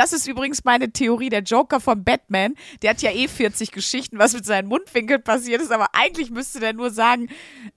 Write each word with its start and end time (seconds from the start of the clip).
das 0.00 0.14
ist 0.14 0.26
übrigens 0.26 0.64
meine 0.64 0.90
Theorie. 0.90 1.28
Der 1.28 1.42
Joker 1.42 1.78
von 1.78 2.02
Batman, 2.02 2.54
der 2.80 2.90
hat 2.90 3.02
ja 3.02 3.10
eh 3.10 3.28
40 3.28 3.70
Geschichten, 3.70 4.18
was 4.18 4.32
mit 4.32 4.46
seinen 4.46 4.66
Mundwinkeln 4.66 5.22
passiert 5.22 5.60
ist, 5.60 5.70
aber 5.70 5.88
eigentlich 5.92 6.30
müsste 6.30 6.58
der 6.58 6.72
nur 6.72 6.88
sagen, 6.90 7.28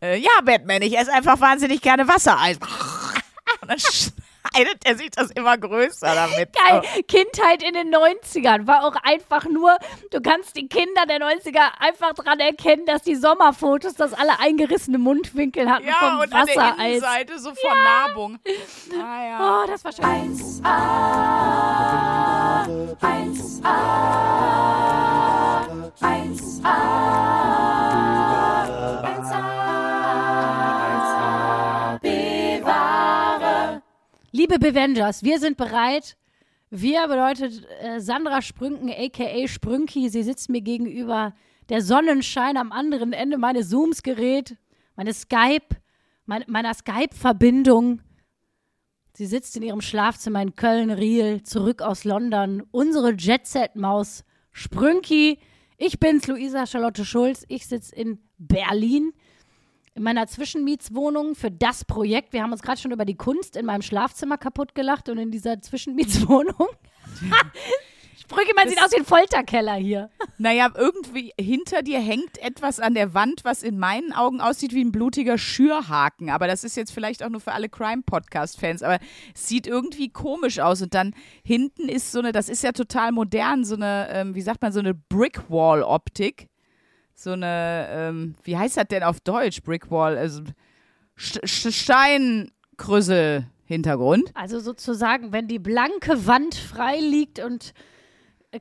äh, 0.02 0.18
ja, 0.18 0.32
Batman, 0.46 0.82
ich 0.84 0.98
esse 0.98 1.12
einfach 1.12 1.42
wahnsinnig 1.42 1.82
gerne 1.82 2.08
Wassereis. 2.08 2.58
Und 3.62 3.70
dann 3.70 3.78
schneidet 4.54 4.82
er 4.86 4.98
sich 4.98 5.12
das 5.12 5.32
immer 5.32 5.58
größer 5.58 6.14
damit. 6.14 6.50
Geil. 6.68 6.82
Kindheit 7.08 7.64
in 7.64 7.74
den 7.74 7.94
90ern 7.94 8.68
war 8.68 8.84
auch 8.86 8.96
einfach 9.04 9.46
nur, 9.46 9.78
du 10.12 10.22
kannst 10.22 10.56
die 10.56 10.68
Kinder 10.68 11.06
der 11.08 11.20
90er 11.20 11.80
einfach 11.80 12.14
dran 12.14 12.40
erkennen, 12.40 12.86
dass 12.86 13.02
die 13.04 13.16
Sommerfotos, 13.16 13.96
dass 13.96 14.14
alle 14.14 14.40
eingerissene 14.40 14.98
Mundwinkel 14.98 15.70
hatten 15.70 15.88
Ja, 15.88 15.94
vom 16.00 16.20
und 16.20 16.34
an 16.34 16.46
der 16.46 16.56
Wassereis. 16.56 16.88
Innenseite 16.88 17.40
so 17.40 17.54
Vernarbung. 17.56 18.40
Ah, 18.94 19.28
ja. 19.28 19.64
Oh, 19.64 19.68
das 19.68 19.84
war 19.84 19.92
schön. 19.92 20.04
1A, 26.04 27.53
Liebe 34.36 34.58
Bevengers, 34.58 35.22
wir 35.22 35.38
sind 35.38 35.58
bereit. 35.58 36.18
Wir 36.72 37.08
bedeutet 37.08 37.68
äh, 37.82 38.00
Sandra 38.00 38.42
Sprünken, 38.42 38.90
aka 38.90 39.48
Sprünki. 39.48 40.10
Sie 40.10 40.24
sitzt 40.24 40.50
mir 40.50 40.62
gegenüber. 40.62 41.36
Der 41.70 41.84
Sonnenschein 41.84 42.58
am 42.58 42.72
anderen 42.72 43.14
Ende 43.14 43.38
meines 43.38 43.70
Zooms-Gerät, 43.70 44.58
meine 44.96 45.14
Skype, 45.14 45.76
mein, 46.26 46.44
meiner 46.48 46.74
Skype-Verbindung. 46.74 48.02
Sie 49.14 49.28
sitzt 49.28 49.56
in 49.56 49.62
ihrem 49.62 49.82
Schlafzimmer 49.82 50.42
in 50.42 50.56
Köln-Riel, 50.56 51.44
zurück 51.44 51.84
aus 51.84 52.04
London. 52.04 52.64
Unsere 52.72 53.12
Jet-Set-Maus 53.12 54.24
Sprünki. 54.52 55.38
Ich 55.78 56.00
bin's, 56.00 56.26
Luisa 56.26 56.66
Charlotte 56.66 57.06
Schulz. 57.06 57.46
Ich 57.50 57.68
sitze 57.68 57.96
in 57.96 58.18
Berlin 58.40 59.14
in 59.96 60.04
meiner 60.04 60.28
Zwischenmietswohnung 60.28 61.36
für 61.36 61.52
das 61.52 61.86
Projekt. 61.86 62.34
Wir 62.34 62.44
haben 62.44 62.52
uns 62.52 62.62
gerade 62.62 62.80
schon 62.80 62.92
über 62.92 63.06
die 63.06 63.16
Kunst 63.16 63.56
in 63.56 63.66
meinem 63.66 63.82
Schlafzimmer 63.82 64.38
kaputt 64.38 64.76
gelacht 64.76 65.10
und 65.10 65.18
in 65.18 65.32
dieser 65.32 65.62
Zwischenmietswohnung. 65.62 66.68
Sprüche, 68.24 68.54
man 68.56 68.70
sieht 68.70 68.82
aus 68.82 68.92
wie 68.94 69.00
ein 69.00 69.06
Folterkeller 69.06 69.76
hier. 69.76 70.10
Naja, 70.38 70.72
irgendwie 70.76 71.34
hinter 71.40 71.84
dir 71.84 72.00
hängt 72.00 72.38
etwas 72.40 72.80
an 72.80 72.94
der 72.94 73.14
Wand, 73.14 73.42
was 73.44 73.64
in 73.64 73.78
meinen 73.78 74.14
Augen 74.14 74.40
aussieht 74.40 74.74
wie 74.74 74.84
ein 74.84 74.94
blutiger 74.94 75.38
Schürhaken. 75.38 76.30
Aber 76.30 76.48
das 76.48 76.64
ist 76.64 76.78
jetzt 76.78 76.92
vielleicht 76.92 77.22
auch 77.22 77.30
nur 77.30 77.42
für 77.42 77.52
alle 77.52 77.68
Crime-Podcast-Fans. 77.68 78.82
Aber 78.82 79.00
es 79.36 79.48
sieht 79.48 79.68
irgendwie 79.68 80.10
komisch 80.10 80.60
aus. 80.60 80.82
Und 80.82 80.94
dann 80.94 81.14
hinten 81.44 81.90
ist 81.90 82.14
so 82.14 82.20
eine, 82.20 82.32
das 82.32 82.48
ist 82.48 82.64
ja 82.64 82.72
total 82.72 83.12
modern, 83.12 83.66
so 83.66 83.76
eine, 83.76 84.08
ähm, 84.10 84.36
wie 84.36 84.42
sagt 84.42 84.62
man, 84.62 84.72
so 84.72 84.80
eine 84.80 84.94
Brickwall-Optik. 84.94 86.48
So 87.16 87.32
eine, 87.32 87.88
ähm, 87.90 88.36
wie 88.44 88.58
heißt 88.58 88.78
das 88.78 88.88
denn 88.88 89.04
auf 89.04 89.20
Deutsch, 89.20 89.62
Brickwall? 89.62 90.18
Also 90.18 90.44
St 91.20 91.48
St 91.48 91.74
Steinkrüssel-Hintergrund. 91.74 94.32
Also 94.34 94.60
sozusagen, 94.60 95.32
wenn 95.32 95.48
die 95.48 95.60
blanke 95.60 96.26
Wand 96.26 96.56
frei 96.56 97.00
liegt 97.00 97.38
und 97.40 97.76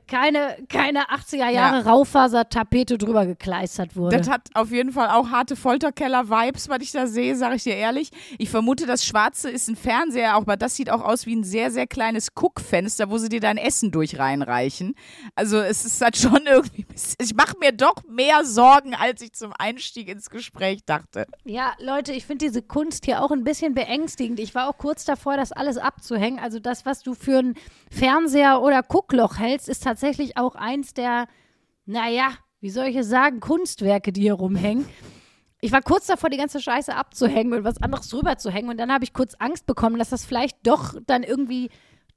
keine, 0.07 0.57
keine 0.69 1.09
80er 1.09 1.49
Jahre 1.49 1.77
Ja. 1.77 1.91
Raufasertapete 1.91 2.97
drüber 2.97 3.25
gekleistert 3.25 3.95
wurde. 3.95 4.17
Das 4.17 4.29
hat 4.29 4.49
auf 4.53 4.71
jeden 4.71 4.91
Fall 4.91 5.09
auch 5.09 5.29
harte 5.29 5.55
Folterkeller-Vibes, 5.55 6.69
was 6.69 6.81
ich 6.81 6.91
da 6.91 7.07
sehe, 7.07 7.35
sage 7.35 7.55
ich 7.55 7.63
dir 7.63 7.75
ehrlich. 7.75 8.11
Ich 8.37 8.49
vermute, 8.49 8.85
das 8.85 9.05
Schwarze 9.05 9.49
ist 9.49 9.67
ein 9.69 9.75
Fernseher, 9.75 10.35
auch, 10.35 10.41
aber 10.41 10.57
das 10.57 10.75
sieht 10.75 10.89
auch 10.89 11.01
aus 11.01 11.25
wie 11.25 11.35
ein 11.35 11.43
sehr, 11.43 11.71
sehr 11.71 11.87
kleines 11.87 12.33
Guckfenster, 12.35 13.09
wo 13.09 13.17
sie 13.17 13.29
dir 13.29 13.39
dein 13.39 13.57
Essen 13.57 13.91
durch 13.91 14.17
reinreichen. 14.19 14.95
Also 15.35 15.57
es 15.59 15.85
ist 15.85 16.01
halt 16.01 16.17
schon 16.17 16.41
irgendwie, 16.45 16.85
ich 17.19 17.35
mache 17.35 17.57
mir 17.59 17.71
doch 17.71 17.95
mehr 18.09 18.45
Sorgen, 18.45 18.95
als 18.95 19.21
ich 19.21 19.33
zum 19.33 19.53
Einstieg 19.57 20.07
ins 20.09 20.29
Gespräch 20.29 20.85
dachte. 20.85 21.25
Ja, 21.45 21.73
Leute, 21.79 22.13
ich 22.13 22.25
finde 22.25 22.45
diese 22.45 22.61
Kunst 22.61 23.05
hier 23.05 23.23
auch 23.23 23.31
ein 23.31 23.43
bisschen 23.43 23.73
beängstigend. 23.73 24.39
Ich 24.39 24.55
war 24.55 24.69
auch 24.69 24.77
kurz 24.77 25.05
davor, 25.05 25.37
das 25.37 25.51
alles 25.51 25.77
abzuhängen. 25.77 26.39
Also 26.39 26.59
das, 26.59 26.85
was 26.85 27.01
du 27.03 27.13
für 27.13 27.39
einen 27.39 27.55
Fernseher 27.91 28.61
oder 28.61 28.81
Guckloch 28.83 29.37
hältst, 29.37 29.69
ist 29.69 29.82
tatsächlich 29.83 30.37
auch 30.37 30.55
eins 30.55 30.93
der, 30.93 31.27
naja, 31.85 32.33
wie 32.59 32.69
soll 32.69 32.85
ich 32.85 32.95
es 32.95 33.07
sagen, 33.07 33.39
Kunstwerke, 33.39 34.13
die 34.13 34.21
hier 34.21 34.33
rumhängen. 34.33 34.85
Ich 35.61 35.71
war 35.71 35.81
kurz 35.81 36.07
davor, 36.07 36.29
die 36.29 36.37
ganze 36.37 36.59
Scheiße 36.59 36.95
abzuhängen 36.95 37.53
und 37.53 37.63
was 37.63 37.81
anderes 37.81 38.09
drüber 38.09 38.37
zu 38.37 38.49
hängen. 38.49 38.69
Und 38.69 38.77
dann 38.77 38.91
habe 38.91 39.03
ich 39.03 39.13
kurz 39.13 39.35
Angst 39.39 39.65
bekommen, 39.65 39.97
dass 39.97 40.09
das 40.09 40.25
vielleicht 40.25 40.65
doch 40.67 40.95
dann 41.05 41.23
irgendwie 41.23 41.69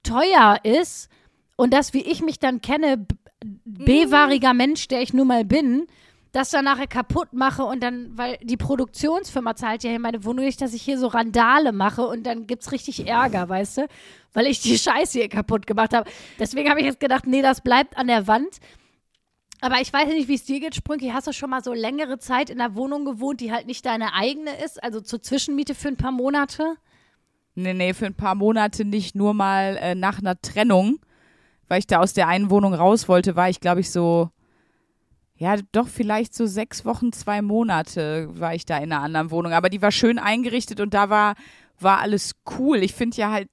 teuer 0.03 0.59
ist 0.63 1.09
und 1.57 1.73
dass, 1.73 1.93
wie 1.93 2.03
ich 2.03 2.23
mich 2.23 2.39
dann 2.39 2.61
kenne, 2.61 3.07
bewahriger 3.65 4.55
Mensch, 4.55 4.89
der 4.89 5.03
ich 5.03 5.13
nun 5.13 5.29
mal 5.29 5.45
bin, 5.45 5.87
das 6.33 6.51
dann 6.51 6.65
nachher 6.65 6.87
kaputt 6.87 7.33
mache 7.33 7.65
und 7.65 7.83
dann, 7.83 8.17
weil 8.17 8.37
die 8.43 8.57
Produktionsfirma 8.57 9.57
zahlt 9.57 9.85
ja 9.85 9.91
hier 9.91 9.99
meine 9.99 10.25
Wohnung 10.25 10.45
nicht, 10.45 10.61
dass 10.61 10.75
ich 10.75 10.83
hier 10.83 10.99
so 10.99 11.07
Randale 11.07 11.73
mache 11.73 12.07
und 12.07 12.25
dann 12.25 12.47
gibt's 12.47 12.73
richtig 12.73 13.07
Ärger, 13.07 13.49
weißt 13.49 13.79
du? 13.79 13.87
Weil 14.33 14.47
ich 14.47 14.61
die 14.61 14.79
Scheiße 14.79 15.19
hier 15.19 15.29
kaputt 15.29 15.67
gemacht 15.67 15.95
habe. 15.95 16.11
Deswegen 16.39 16.69
habe 16.69 16.81
ich 16.81 16.87
jetzt 16.87 17.01
gedacht, 17.01 17.27
nee, 17.27 17.43
das 17.43 17.61
bleibt 17.61 17.97
an 17.97 18.09
der 18.09 18.27
Wand. 18.27 18.59
Aber 19.61 19.81
ich 19.81 19.93
weiß 19.93 20.09
nicht, 20.09 20.29
wie 20.29 20.35
es 20.35 20.45
dir 20.45 20.61
geht, 20.61 20.75
Sprünki. 20.75 21.09
Hast 21.09 21.27
du 21.27 21.33
schon 21.33 21.51
mal 21.51 21.65
so 21.65 21.73
längere 21.73 22.19
Zeit 22.19 22.51
in 22.51 22.61
einer 22.61 22.75
Wohnung 22.75 23.05
gewohnt, 23.05 23.41
die 23.41 23.53
halt 23.53 23.67
nicht 23.67 23.87
deine 23.87 24.13
eigene 24.13 24.63
ist? 24.63 24.83
Also 24.83 25.01
zur 25.01 25.23
Zwischenmiete 25.23 25.75
für 25.75 25.89
ein 25.89 25.97
paar 25.97 26.13
Monate? 26.13 26.77
Nee, 27.55 27.73
nee, 27.73 27.95
für 27.95 28.05
ein 28.05 28.15
paar 28.15 28.35
Monate 28.35 28.85
nicht, 28.85 29.15
nur 29.15 29.33
mal 29.33 29.79
äh, 29.79 29.95
nach 29.95 30.19
einer 30.19 30.39
Trennung, 30.41 30.99
weil 31.69 31.79
ich 31.79 31.87
da 31.87 32.01
aus 32.01 32.13
der 32.13 32.29
einen 32.29 32.51
Wohnung 32.51 32.75
raus 32.75 33.09
wollte, 33.09 33.35
war 33.35 33.49
ich, 33.49 33.61
glaube 33.61 33.81
ich, 33.81 33.91
so, 33.91 34.31
ja, 35.39 35.57
doch 35.73 35.89
vielleicht 35.89 36.35
so 36.35 36.47
sechs 36.47 36.85
Wochen, 36.85 37.13
zwei 37.13 37.43
Monate 37.43 38.29
war 38.33 38.55
ich 38.55 38.65
da 38.65 38.79
in 38.79 38.93
einer 38.93 39.03
anderen 39.03 39.31
Wohnung. 39.31 39.53
Aber 39.53 39.69
die 39.69 39.83
war 39.83 39.93
schön 39.93 40.19
eingerichtet 40.19 40.81
und 40.81 40.95
da 40.95 41.11
war, 41.11 41.35
war 41.79 42.01
alles 42.01 42.33
cool. 42.59 42.79
Ich 42.79 42.95
finde 42.95 43.19
ja 43.19 43.31
halt, 43.31 43.49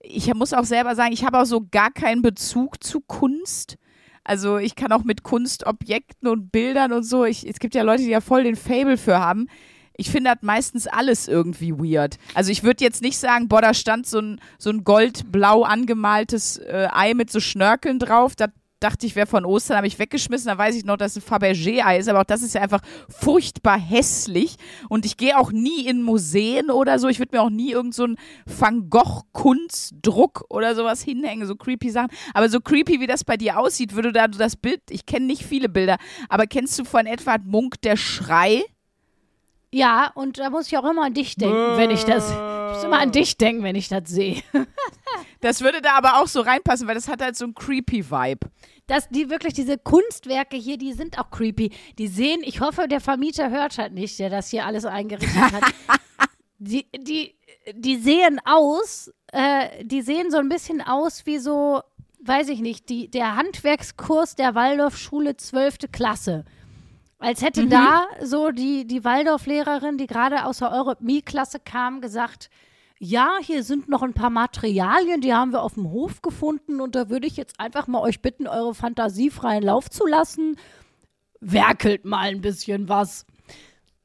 ich 0.00 0.32
muss 0.34 0.52
auch 0.52 0.64
selber 0.64 0.94
sagen, 0.94 1.12
ich 1.12 1.24
habe 1.24 1.38
auch 1.38 1.46
so 1.46 1.66
gar 1.70 1.90
keinen 1.90 2.20
Bezug 2.20 2.84
zu 2.84 3.00
Kunst. 3.00 3.76
Also 4.24 4.58
ich 4.58 4.76
kann 4.76 4.92
auch 4.92 5.04
mit 5.04 5.22
Kunstobjekten 5.22 6.28
und 6.28 6.52
Bildern 6.52 6.92
und 6.92 7.02
so, 7.02 7.24
ich, 7.24 7.48
es 7.48 7.58
gibt 7.58 7.74
ja 7.74 7.82
Leute, 7.82 8.02
die 8.02 8.10
ja 8.10 8.20
voll 8.20 8.44
den 8.44 8.54
Fable 8.56 8.96
für 8.96 9.18
haben. 9.18 9.48
Ich 9.96 10.10
finde 10.10 10.30
das 10.32 10.42
meistens 10.42 10.86
alles 10.86 11.28
irgendwie 11.28 11.72
weird. 11.72 12.18
Also 12.34 12.50
ich 12.50 12.62
würde 12.62 12.84
jetzt 12.84 13.02
nicht 13.02 13.18
sagen, 13.18 13.48
boah, 13.48 13.60
da 13.60 13.74
stand 13.74 14.06
so 14.06 14.20
ein, 14.20 14.40
so 14.58 14.70
ein 14.70 14.84
goldblau 14.84 15.64
angemaltes 15.64 16.58
äh, 16.58 16.88
Ei 16.90 17.14
mit 17.14 17.30
so 17.30 17.40
Schnörkeln 17.40 17.98
drauf. 17.98 18.34
Das 18.36 18.50
dachte 18.82 19.06
ich, 19.06 19.16
wäre 19.16 19.26
von 19.26 19.44
Ostern, 19.44 19.76
habe 19.76 19.86
ich 19.86 19.98
weggeschmissen. 19.98 20.48
Da 20.48 20.58
weiß 20.58 20.74
ich 20.76 20.84
noch, 20.84 20.96
dass 20.96 21.16
es 21.16 21.24
ein 21.24 21.28
Fabergé-Ei 21.28 21.98
ist. 21.98 22.08
Aber 22.08 22.20
auch 22.20 22.24
das 22.24 22.42
ist 22.42 22.54
ja 22.54 22.60
einfach 22.60 22.80
furchtbar 23.08 23.78
hässlich. 23.78 24.56
Und 24.88 25.06
ich 25.06 25.16
gehe 25.16 25.38
auch 25.38 25.52
nie 25.52 25.86
in 25.86 26.02
Museen 26.02 26.70
oder 26.70 26.98
so. 26.98 27.08
Ich 27.08 27.18
würde 27.18 27.36
mir 27.36 27.42
auch 27.42 27.50
nie 27.50 27.72
irgend 27.72 27.94
so 27.94 28.06
Van 28.46 28.90
Gogh-Kunstdruck 28.90 30.44
oder 30.48 30.74
sowas 30.74 31.02
hinhängen. 31.02 31.46
So 31.46 31.54
creepy 31.54 31.90
Sachen. 31.90 32.10
Aber 32.34 32.48
so 32.48 32.60
creepy, 32.60 33.00
wie 33.00 33.06
das 33.06 33.24
bei 33.24 33.36
dir 33.36 33.58
aussieht, 33.58 33.94
würde 33.94 34.12
da 34.12 34.28
das 34.28 34.56
Bild, 34.56 34.80
ich 34.90 35.06
kenne 35.06 35.26
nicht 35.26 35.44
viele 35.44 35.68
Bilder, 35.68 35.96
aber 36.28 36.46
kennst 36.46 36.78
du 36.78 36.84
von 36.84 37.06
Edward 37.06 37.44
Munk 37.44 37.80
der 37.82 37.96
Schrei? 37.96 38.64
Ja, 39.74 40.12
und 40.14 40.38
da 40.38 40.50
muss 40.50 40.66
ich 40.66 40.76
auch 40.76 40.88
immer 40.88 41.04
an 41.04 41.14
dich 41.14 41.34
denken, 41.36 41.76
wenn 41.76 41.90
ich 41.90 42.04
das. 42.04 42.30
Ich 42.30 42.36
muss 42.76 42.84
immer 42.84 43.00
an 43.00 43.10
dich 43.10 43.38
denken, 43.38 43.62
wenn 43.62 43.74
ich 43.74 43.88
das 43.88 44.08
sehe. 44.08 44.42
Das 45.40 45.60
würde 45.60 45.82
da 45.82 45.94
aber 45.94 46.20
auch 46.20 46.28
so 46.28 46.40
reinpassen, 46.40 46.86
weil 46.86 46.94
das 46.94 47.08
hat 47.08 47.20
halt 47.20 47.36
so 47.36 47.44
einen 47.44 47.54
creepy 47.54 48.08
Vibe. 48.10 48.48
dass 48.86 49.08
die 49.08 49.28
wirklich 49.28 49.54
diese 49.54 49.76
Kunstwerke 49.76 50.56
hier, 50.56 50.78
die 50.78 50.92
sind 50.92 51.18
auch 51.18 51.30
creepy. 51.30 51.72
Die 51.98 52.06
sehen, 52.06 52.42
ich 52.44 52.60
hoffe, 52.60 52.86
der 52.86 53.00
Vermieter 53.00 53.50
hört 53.50 53.76
halt 53.76 53.92
nicht, 53.92 54.18
der 54.20 54.30
das 54.30 54.50
hier 54.50 54.66
alles 54.66 54.84
eingerichtet 54.84 55.34
hat. 55.34 55.64
die, 56.58 56.86
die, 56.96 57.34
die 57.74 57.96
sehen 57.96 58.40
aus, 58.44 59.12
äh, 59.32 59.84
die 59.84 60.02
sehen 60.02 60.30
so 60.30 60.38
ein 60.38 60.48
bisschen 60.48 60.80
aus 60.80 61.26
wie 61.26 61.38
so, 61.38 61.82
weiß 62.20 62.48
ich 62.48 62.60
nicht, 62.60 62.88
die, 62.88 63.10
der 63.10 63.34
Handwerkskurs 63.34 64.36
der 64.36 64.54
Waldorfschule 64.54 65.36
12. 65.36 65.90
Klasse. 65.90 66.44
Als 67.22 67.40
hätte 67.40 67.68
da 67.68 68.06
so 68.20 68.50
die, 68.50 68.84
die 68.84 69.04
Waldorflehrerin, 69.04 69.96
die 69.96 70.08
gerade 70.08 70.44
aus 70.44 70.58
der 70.58 70.72
Eurythmie-Klasse 70.72 71.60
kam, 71.60 72.00
gesagt, 72.00 72.50
ja, 72.98 73.36
hier 73.40 73.62
sind 73.62 73.88
noch 73.88 74.02
ein 74.02 74.12
paar 74.12 74.30
Materialien, 74.30 75.20
die 75.20 75.32
haben 75.32 75.52
wir 75.52 75.62
auf 75.62 75.74
dem 75.74 75.90
Hof 75.90 76.20
gefunden 76.20 76.80
und 76.80 76.96
da 76.96 77.10
würde 77.10 77.28
ich 77.28 77.36
jetzt 77.36 77.60
einfach 77.60 77.86
mal 77.86 78.00
euch 78.00 78.22
bitten, 78.22 78.48
eure 78.48 78.74
Fantasie 78.74 79.30
freien 79.30 79.62
Lauf 79.62 79.88
zu 79.88 80.04
lassen. 80.04 80.56
Werkelt 81.40 82.04
mal 82.04 82.28
ein 82.28 82.40
bisschen 82.40 82.88
was. 82.88 83.24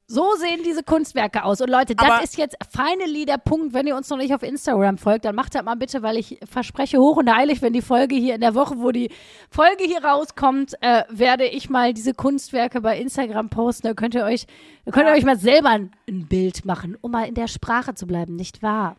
So 0.09 0.35
sehen 0.35 0.61
diese 0.63 0.83
Kunstwerke 0.83 1.43
aus. 1.43 1.59
Und 1.59 1.69
Leute, 1.69 1.93
das 1.93 2.23
ist 2.23 2.37
jetzt 2.37 2.55
finally 2.71 3.25
der 3.25 3.37
Punkt, 3.37 3.73
wenn 3.73 3.87
ihr 3.87 3.95
uns 3.97 4.09
noch 4.09 4.17
nicht 4.17 4.33
auf 4.33 4.41
Instagram 4.41 4.97
folgt, 4.97 5.25
dann 5.25 5.35
macht 5.35 5.53
das 5.53 5.63
mal 5.63 5.75
bitte, 5.75 6.01
weil 6.01 6.15
ich 6.15 6.39
verspreche 6.49 6.97
hoch 6.97 7.17
und 7.17 7.29
heilig, 7.29 7.61
wenn 7.61 7.73
die 7.73 7.81
Folge 7.81 8.15
hier 8.15 8.35
in 8.35 8.41
der 8.41 8.55
Woche, 8.55 8.75
wo 8.77 8.91
die 8.91 9.11
Folge 9.49 9.83
hier 9.83 10.05
rauskommt, 10.05 10.75
äh, 10.79 11.03
werde 11.09 11.45
ich 11.45 11.69
mal 11.69 11.93
diese 11.93 12.13
Kunstwerke 12.13 12.79
bei 12.79 12.97
Instagram 12.97 13.49
posten. 13.49 13.87
Da 13.87 13.93
könnt 13.95 14.15
ihr 14.15 14.23
euch, 14.23 14.47
da 14.85 14.91
könnt 14.91 15.07
ihr 15.07 15.13
euch 15.13 15.25
mal 15.25 15.37
selber 15.37 15.71
ein, 15.71 15.91
ein 16.07 16.25
Bild 16.27 16.63
machen, 16.63 16.97
um 17.01 17.11
mal 17.11 17.27
in 17.27 17.35
der 17.35 17.47
Sprache 17.49 17.93
zu 17.93 18.07
bleiben, 18.07 18.37
nicht 18.37 18.63
wahr? 18.63 18.95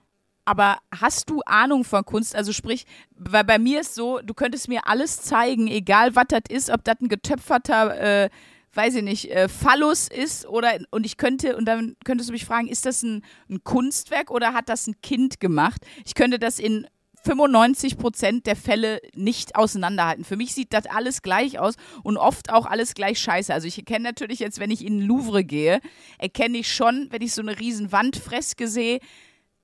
aber 0.49 0.78
hast 0.99 1.28
du 1.28 1.43
Ahnung 1.44 1.84
von 1.84 2.06
Kunst? 2.06 2.34
Also 2.34 2.54
sprich, 2.54 2.87
weil 3.14 3.44
bei 3.44 3.58
mir 3.58 3.82
ist 3.82 3.94
so, 3.94 4.20
du 4.20 4.32
könntest 4.32 4.66
mir 4.66 4.87
alles 4.87 5.20
zeigen, 5.20 5.69
egal 5.69 6.16
was 6.16 6.25
das 6.28 6.44
ist, 6.49 6.70
ob 6.70 6.82
das 6.84 6.96
ein 7.02 7.08
getöpferter, 7.08 8.25
äh, 8.25 8.31
weiß 8.74 8.96
ich 8.96 9.02
nicht, 9.02 9.30
äh, 9.30 9.48
Phallus 9.48 10.08
ist 10.08 10.46
oder 10.46 10.78
und 10.90 11.06
ich 11.06 11.16
könnte, 11.16 11.56
und 11.56 11.64
dann 11.64 11.96
könntest 12.04 12.28
du 12.28 12.32
mich 12.32 12.44
fragen, 12.44 12.68
ist 12.68 12.86
das 12.86 13.02
ein, 13.02 13.24
ein 13.48 13.64
Kunstwerk 13.64 14.30
oder 14.30 14.52
hat 14.52 14.68
das 14.68 14.86
ein 14.86 15.00
Kind 15.02 15.40
gemacht? 15.40 15.84
Ich 16.04 16.14
könnte 16.14 16.38
das 16.38 16.58
in 16.58 16.86
95 17.24 17.98
Prozent 17.98 18.46
der 18.46 18.56
Fälle 18.56 19.00
nicht 19.14 19.56
auseinanderhalten. 19.56 20.24
Für 20.24 20.36
mich 20.36 20.54
sieht 20.54 20.72
das 20.72 20.86
alles 20.86 21.22
gleich 21.22 21.58
aus 21.58 21.74
und 22.02 22.16
oft 22.16 22.50
auch 22.50 22.66
alles 22.66 22.94
gleich 22.94 23.18
scheiße. 23.18 23.52
Also 23.52 23.66
ich 23.66 23.78
erkenne 23.78 24.04
natürlich 24.04 24.38
jetzt, 24.38 24.60
wenn 24.60 24.70
ich 24.70 24.84
in 24.84 24.98
den 24.98 25.06
Louvre 25.06 25.44
gehe, 25.44 25.80
erkenne 26.18 26.58
ich 26.58 26.72
schon, 26.72 27.08
wenn 27.10 27.22
ich 27.22 27.34
so 27.34 27.42
eine 27.42 27.58
riesen 27.58 27.92
Wandfreske 27.92 28.68
sehe, 28.68 29.00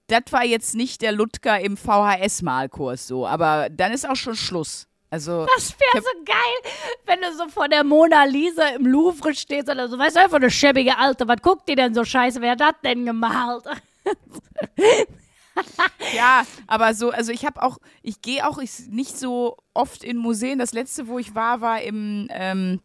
das 0.09 0.25
war 0.31 0.45
jetzt 0.45 0.75
nicht 0.75 1.01
der 1.01 1.13
Ludger 1.13 1.61
im 1.61 1.77
VHS-Malkurs 1.77 3.07
so, 3.07 3.27
aber 3.27 3.71
dann 3.71 3.93
ist 3.93 4.09
auch 4.09 4.17
schon 4.17 4.37
Schluss. 4.37 4.87
Also, 5.15 5.47
das 5.55 5.73
wäre 5.79 6.03
so 6.03 6.25
geil, 6.25 6.73
wenn 7.07 7.21
du 7.21 7.33
so 7.37 7.49
vor 7.49 7.69
der 7.69 7.85
Mona 7.85 8.25
Lisa 8.25 8.67
im 8.71 8.85
Louvre 8.85 9.33
stehst 9.33 9.71
oder 9.71 9.87
so, 9.87 9.97
weißt 9.97 10.17
du, 10.17 10.21
einfach 10.23 10.39
eine 10.39 10.51
schäbige 10.51 10.99
Alte, 10.99 11.29
was 11.29 11.41
guckt 11.41 11.69
die 11.69 11.77
denn 11.77 11.95
so 11.95 12.05
scheiße, 12.05 12.41
wer 12.41 12.51
hat 12.51 12.61
das 12.61 12.75
denn 12.83 13.07
gemalt? 13.07 13.63
ja, 16.17 16.45
aber 16.67 16.95
so, 16.95 17.11
also 17.11 17.31
ich 17.31 17.47
habe 17.47 17.63
auch, 17.63 17.79
ich 18.03 18.23
gehe 18.23 18.45
auch 18.45 18.59
ich, 18.59 18.89
nicht 18.89 19.17
so 19.17 19.57
oft 19.73 20.03
in 20.03 20.17
Museen. 20.17 20.59
Das 20.59 20.73
letzte, 20.73 21.07
wo 21.07 21.21
ich 21.21 21.37
war, 21.37 21.61
war 21.61 21.81
im, 21.81 22.27
ähm, 22.33 22.81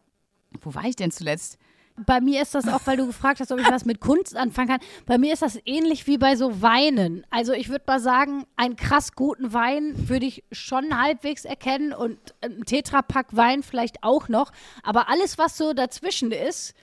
wo 0.60 0.72
war 0.72 0.84
ich 0.84 0.94
denn 0.94 1.10
zuletzt? 1.10 1.58
Bei 1.96 2.20
mir 2.20 2.40
ist 2.40 2.54
das 2.54 2.66
auch, 2.66 2.80
weil 2.86 2.96
du 2.96 3.06
gefragt 3.06 3.40
hast, 3.40 3.52
ob 3.52 3.60
ich 3.60 3.70
was 3.70 3.84
mit 3.84 4.00
Kunst 4.00 4.36
anfangen 4.36 4.68
kann. 4.68 4.80
Bei 5.06 5.18
mir 5.18 5.32
ist 5.32 5.42
das 5.42 5.58
ähnlich 5.66 6.06
wie 6.06 6.16
bei 6.16 6.34
so 6.34 6.62
Weinen. 6.62 7.26
Also 7.30 7.52
ich 7.52 7.68
würde 7.68 7.84
mal 7.86 8.00
sagen, 8.00 8.44
einen 8.56 8.76
krass 8.76 9.12
guten 9.12 9.52
Wein 9.52 10.08
würde 10.08 10.26
ich 10.26 10.44
schon 10.50 10.98
halbwegs 10.98 11.44
erkennen 11.44 11.92
und 11.92 12.18
ein 12.40 12.64
Tetrapack 12.64 13.36
Wein 13.36 13.62
vielleicht 13.62 14.02
auch 14.02 14.28
noch. 14.28 14.50
Aber 14.82 15.08
alles, 15.08 15.36
was 15.36 15.58
so 15.58 15.72
dazwischen 15.72 16.32
ist, 16.32 16.74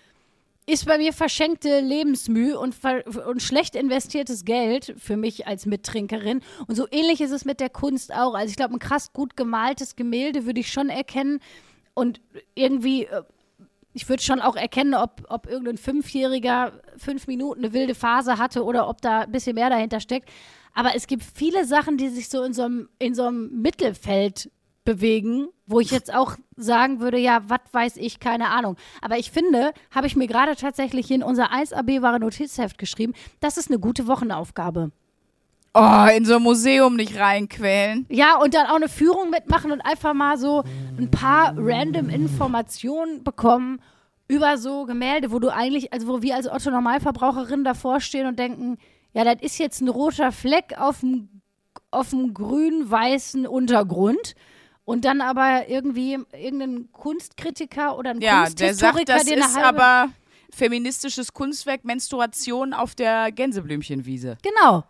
ist 0.69 0.85
bei 0.85 0.97
mir 0.97 1.13
verschenkte 1.13 1.79
Lebensmühe 1.79 2.59
und, 2.59 2.75
und 3.25 3.41
schlecht 3.41 3.73
investiertes 3.75 4.43
Geld 4.43 4.93
für 4.97 5.15
mich 5.15 5.47
als 5.47 5.65
Mittrinkerin. 5.65 6.41
Und 6.67 6.75
so 6.75 6.87
ähnlich 6.91 7.21
ist 7.21 7.31
es 7.31 7.45
mit 7.45 7.61
der 7.61 7.69
Kunst 7.69 8.13
auch. 8.13 8.33
Also 8.35 8.49
ich 8.49 8.57
glaube, 8.57 8.75
ein 8.75 8.79
krass 8.79 9.13
gut 9.13 9.37
gemaltes 9.37 9.95
Gemälde 9.95 10.45
würde 10.45 10.59
ich 10.59 10.71
schon 10.71 10.89
erkennen. 10.89 11.39
Und 11.93 12.19
irgendwie, 12.53 13.05
äh, 13.05 13.23
ich 13.97 14.07
würde 14.07 14.21
schon 14.21 14.41
auch 14.41 14.55
erkennen, 14.55 14.93
ob, 14.93 15.23
ob 15.27 15.47
irgendein 15.47 15.77
Fünfjähriger 15.77 16.71
fünf 16.97 17.25
Minuten 17.25 17.63
eine 17.63 17.73
wilde 17.73 17.95
Phase 17.95 18.37
hatte 18.37 18.63
oder 18.63 18.87
ob 18.87 19.01
da 19.01 19.21
ein 19.21 19.31
bisschen 19.31 19.55
mehr 19.55 19.71
dahinter 19.71 19.99
steckt. 19.99 20.29
Aber 20.75 20.95
es 20.95 21.07
gibt 21.07 21.23
viele 21.23 21.65
Sachen, 21.65 21.97
die 21.97 22.09
sich 22.09 22.29
so 22.29 22.43
in 22.43 22.53
so 22.53 22.61
einem, 22.61 22.89
in 22.99 23.15
so 23.15 23.23
einem 23.23 23.59
Mittelfeld 23.59 24.51
bewegen, 24.85 25.47
wo 25.65 25.79
ich 25.79 25.89
jetzt 25.89 26.13
auch 26.13 26.37
sagen 26.55 26.99
würde, 26.99 27.17
ja, 27.17 27.41
was 27.47 27.61
weiß 27.71 27.97
ich, 27.97 28.19
keine 28.19 28.49
Ahnung. 28.49 28.77
Aber 29.01 29.17
ich 29.17 29.31
finde, 29.31 29.73
habe 29.89 30.05
ich 30.05 30.15
mir 30.15 30.27
gerade 30.27 30.55
tatsächlich 30.55 31.09
in 31.09 31.23
unser 31.23 31.51
1AB-Ware 31.51 32.19
Notizheft 32.19 32.77
geschrieben, 32.77 33.13
das 33.39 33.57
ist 33.57 33.71
eine 33.71 33.79
gute 33.79 34.05
Wochenaufgabe. 34.05 34.91
Oh, 35.79 36.07
in 36.15 36.25
so 36.25 36.37
ein 36.37 36.41
Museum 36.41 36.95
nicht 36.95 37.19
reinquälen. 37.19 38.07
Ja, 38.09 38.37
und 38.37 38.55
dann 38.55 38.65
auch 38.65 38.75
eine 38.75 38.89
Führung 38.89 39.29
mitmachen 39.29 39.71
und 39.71 39.81
einfach 39.81 40.13
mal 40.15 40.37
so 40.37 40.63
ein 40.97 41.11
paar 41.11 41.53
random 41.55 42.09
Informationen 42.09 43.23
bekommen 43.23 43.79
über 44.27 44.57
so 44.57 44.85
Gemälde, 44.85 45.31
wo 45.31 45.39
du 45.39 45.53
eigentlich, 45.53 45.93
also 45.93 46.07
wo 46.07 46.21
wir 46.23 46.35
als 46.35 46.49
Otto 46.49 46.71
Normalverbraucherin 46.71 47.63
davor 47.63 48.01
stehen 48.01 48.25
und 48.25 48.39
denken, 48.39 48.77
ja, 49.13 49.23
das 49.23 49.41
ist 49.41 49.59
jetzt 49.59 49.81
ein 49.81 49.87
roter 49.87 50.31
Fleck 50.31 50.73
auf 50.77 51.01
dem 51.01 51.29
auf 51.91 52.09
dem 52.09 52.33
grün-weißen 52.33 53.47
Untergrund 53.47 54.35
und 54.83 55.05
dann 55.05 55.21
aber 55.21 55.69
irgendwie 55.69 56.17
irgendein 56.33 56.91
Kunstkritiker 56.91 57.97
oder 57.97 58.11
ein 58.11 58.21
ja, 58.21 58.43
Kunsthistoriker, 58.45 59.05
der 59.05 59.19
sagt, 59.19 59.37
das 59.37 59.49
ist 59.51 59.57
aber 59.57 60.09
feministisches 60.51 61.33
Kunstwerk 61.33 61.85
Menstruation 61.85 62.73
auf 62.73 62.95
der 62.95 63.31
Gänseblümchenwiese. 63.31 64.37
Genau. 64.41 64.83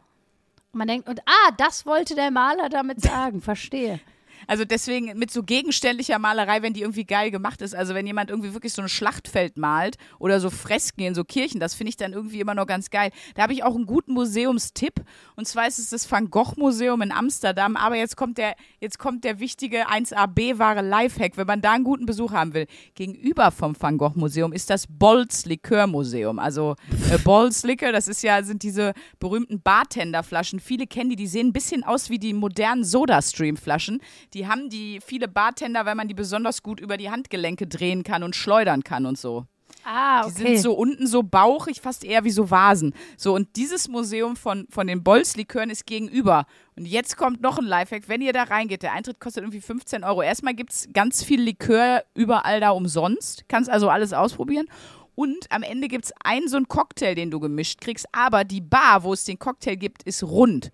Man 0.77 0.87
denkt, 0.87 1.09
und 1.09 1.19
ah, 1.25 1.51
das 1.57 1.85
wollte 1.85 2.15
der 2.15 2.31
Maler 2.31 2.69
damit 2.69 3.01
sagen, 3.01 3.41
verstehe. 3.41 3.99
Also 4.47 4.65
deswegen 4.65 5.17
mit 5.17 5.29
so 5.31 5.43
gegenständlicher 5.43 6.19
Malerei, 6.19 6.61
wenn 6.61 6.73
die 6.73 6.81
irgendwie 6.81 7.05
geil 7.05 7.31
gemacht 7.31 7.61
ist, 7.61 7.75
also 7.75 7.93
wenn 7.93 8.07
jemand 8.07 8.29
irgendwie 8.29 8.53
wirklich 8.53 8.73
so 8.73 8.81
ein 8.81 8.89
Schlachtfeld 8.89 9.57
malt 9.57 9.97
oder 10.19 10.39
so 10.39 10.49
Fresken 10.49 11.01
in 11.01 11.15
so 11.15 11.23
Kirchen, 11.23 11.59
das 11.59 11.73
finde 11.73 11.89
ich 11.89 11.97
dann 11.97 12.13
irgendwie 12.13 12.39
immer 12.39 12.55
noch 12.55 12.65
ganz 12.65 12.89
geil. 12.89 13.11
Da 13.35 13.43
habe 13.43 13.53
ich 13.53 13.63
auch 13.63 13.75
einen 13.75 13.85
guten 13.85 14.13
Museumstipp 14.13 15.03
und 15.35 15.47
zwar 15.47 15.67
ist 15.67 15.79
es 15.79 15.89
das 15.89 16.09
Van 16.09 16.29
Gogh 16.29 16.53
Museum 16.57 17.01
in 17.01 17.11
Amsterdam, 17.11 17.75
aber 17.75 17.95
jetzt 17.95 18.15
kommt 18.15 18.37
der 18.37 18.55
jetzt 18.79 18.97
kommt 18.97 19.23
der 19.23 19.39
wichtige 19.39 19.89
1AB 19.89 20.57
Ware 20.57 20.81
Lifehack, 20.81 21.37
wenn 21.37 21.47
man 21.47 21.61
da 21.61 21.73
einen 21.73 21.83
guten 21.83 22.05
Besuch 22.05 22.31
haben 22.31 22.53
will. 22.53 22.67
Gegenüber 22.95 23.51
vom 23.51 23.75
Van 23.79 23.97
Gogh 23.97 24.17
Museum 24.17 24.53
ist 24.53 24.69
das 24.69 24.87
Bolz 24.87 25.45
Likör 25.45 25.87
Museum. 25.87 26.39
Also 26.39 26.75
äh, 27.11 27.17
Bolz 27.17 27.63
Likör, 27.63 27.91
das 27.91 28.07
ist 28.07 28.23
ja 28.23 28.41
sind 28.43 28.63
diese 28.63 28.93
berühmten 29.19 29.61
Bartenderflaschen. 29.61 30.59
Viele 30.59 30.87
kennen 30.87 31.09
die, 31.09 31.15
die 31.15 31.27
sehen 31.27 31.47
ein 31.47 31.53
bisschen 31.53 31.83
aus 31.83 32.09
wie 32.09 32.19
die 32.19 32.33
modernen 32.33 32.83
Soda 32.83 33.21
Stream 33.21 33.57
Flaschen. 33.57 33.99
Die 34.33 34.36
die 34.37 34.47
haben 34.47 34.69
die 34.69 34.99
viele 35.03 35.27
Bartender, 35.27 35.85
weil 35.85 35.95
man 35.95 36.07
die 36.07 36.13
besonders 36.13 36.61
gut 36.61 36.79
über 36.79 36.97
die 36.97 37.09
Handgelenke 37.09 37.65
drehen 37.65 38.03
kann 38.03 38.21
und 38.21 38.35
schleudern 38.35 38.83
kann 38.83 39.07
und 39.07 39.17
so. 39.17 39.45
Ah, 39.83 40.25
okay. 40.25 40.33
Die 40.35 40.41
sind 40.43 40.59
so 40.59 40.73
unten 40.73 41.07
so 41.07 41.23
bauchig, 41.23 41.81
fast 41.81 42.03
eher 42.03 42.23
wie 42.23 42.29
so 42.29 42.51
Vasen. 42.51 42.93
So, 43.17 43.33
und 43.33 43.55
dieses 43.55 43.87
Museum 43.87 44.35
von, 44.35 44.67
von 44.69 44.85
den 44.85 45.03
Bolzlikören 45.03 45.71
ist 45.71 45.87
gegenüber. 45.87 46.45
Und 46.75 46.85
jetzt 46.85 47.17
kommt 47.17 47.41
noch 47.41 47.57
ein 47.57 47.65
Lifehack, 47.65 48.07
wenn 48.07 48.21
ihr 48.21 48.33
da 48.33 48.43
reingeht, 48.43 48.83
der 48.83 48.93
Eintritt 48.93 49.19
kostet 49.19 49.43
irgendwie 49.43 49.61
15 49.61 50.03
Euro. 50.03 50.21
Erstmal 50.21 50.53
gibt 50.53 50.73
es 50.73 50.87
ganz 50.93 51.23
viel 51.23 51.41
Likör 51.41 52.03
überall 52.13 52.59
da 52.59 52.71
umsonst. 52.71 53.45
Kannst 53.47 53.69
also 53.69 53.89
alles 53.89 54.13
ausprobieren. 54.13 54.67
Und 55.15 55.51
am 55.51 55.63
Ende 55.63 55.87
gibt 55.87 56.05
es 56.05 56.13
einen 56.23 56.47
so 56.47 56.57
einen 56.57 56.67
Cocktail, 56.67 57.15
den 57.15 57.31
du 57.31 57.39
gemischt 57.39 57.81
kriegst. 57.81 58.05
Aber 58.11 58.43
die 58.43 58.61
Bar, 58.61 59.03
wo 59.03 59.13
es 59.13 59.23
den 59.23 59.39
Cocktail 59.39 59.77
gibt, 59.77 60.03
ist 60.03 60.21
rund. 60.21 60.71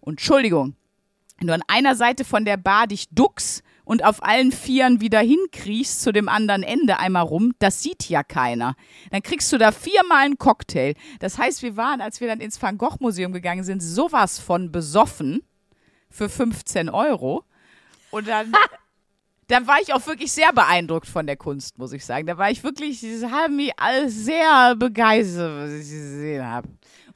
Und 0.00 0.14
Entschuldigung, 0.14 0.74
wenn 1.38 1.46
du 1.46 1.54
an 1.54 1.62
einer 1.68 1.94
Seite 1.94 2.24
von 2.24 2.44
der 2.44 2.56
Bar 2.56 2.86
dich 2.88 3.08
duckst 3.10 3.62
und 3.84 4.04
auf 4.04 4.22
allen 4.22 4.52
Vieren 4.52 5.00
wieder 5.00 5.20
hinkriechst 5.20 6.02
zu 6.02 6.12
dem 6.12 6.28
anderen 6.28 6.62
Ende 6.62 6.98
einmal 6.98 7.22
rum, 7.22 7.54
das 7.58 7.82
sieht 7.82 8.08
ja 8.08 8.22
keiner. 8.22 8.74
Dann 9.10 9.22
kriegst 9.22 9.52
du 9.52 9.58
da 9.58 9.72
viermal 9.72 10.24
einen 10.24 10.38
Cocktail. 10.38 10.94
Das 11.20 11.38
heißt, 11.38 11.62
wir 11.62 11.76
waren, 11.76 12.00
als 12.00 12.20
wir 12.20 12.28
dann 12.28 12.40
ins 12.40 12.60
Van 12.60 12.76
Gogh 12.76 12.96
Museum 13.00 13.32
gegangen 13.32 13.64
sind, 13.64 13.80
sowas 13.80 14.38
von 14.38 14.72
besoffen 14.72 15.42
für 16.10 16.28
15 16.28 16.88
Euro. 16.88 17.44
Und 18.10 18.26
dann, 18.26 18.52
dann 19.46 19.66
war 19.66 19.80
ich 19.80 19.94
auch 19.94 20.06
wirklich 20.06 20.32
sehr 20.32 20.52
beeindruckt 20.52 21.06
von 21.06 21.26
der 21.26 21.36
Kunst, 21.36 21.78
muss 21.78 21.92
ich 21.92 22.04
sagen. 22.04 22.26
Da 22.26 22.36
war 22.36 22.50
ich 22.50 22.64
wirklich, 22.64 23.00
sie 23.00 23.24
haben 23.26 23.56
mich 23.56 23.72
alle 23.78 24.10
sehr 24.10 24.74
begeistert, 24.74 25.62
was 25.62 25.70
ich 25.70 25.88
gesehen 25.88 26.44
habe 26.44 26.68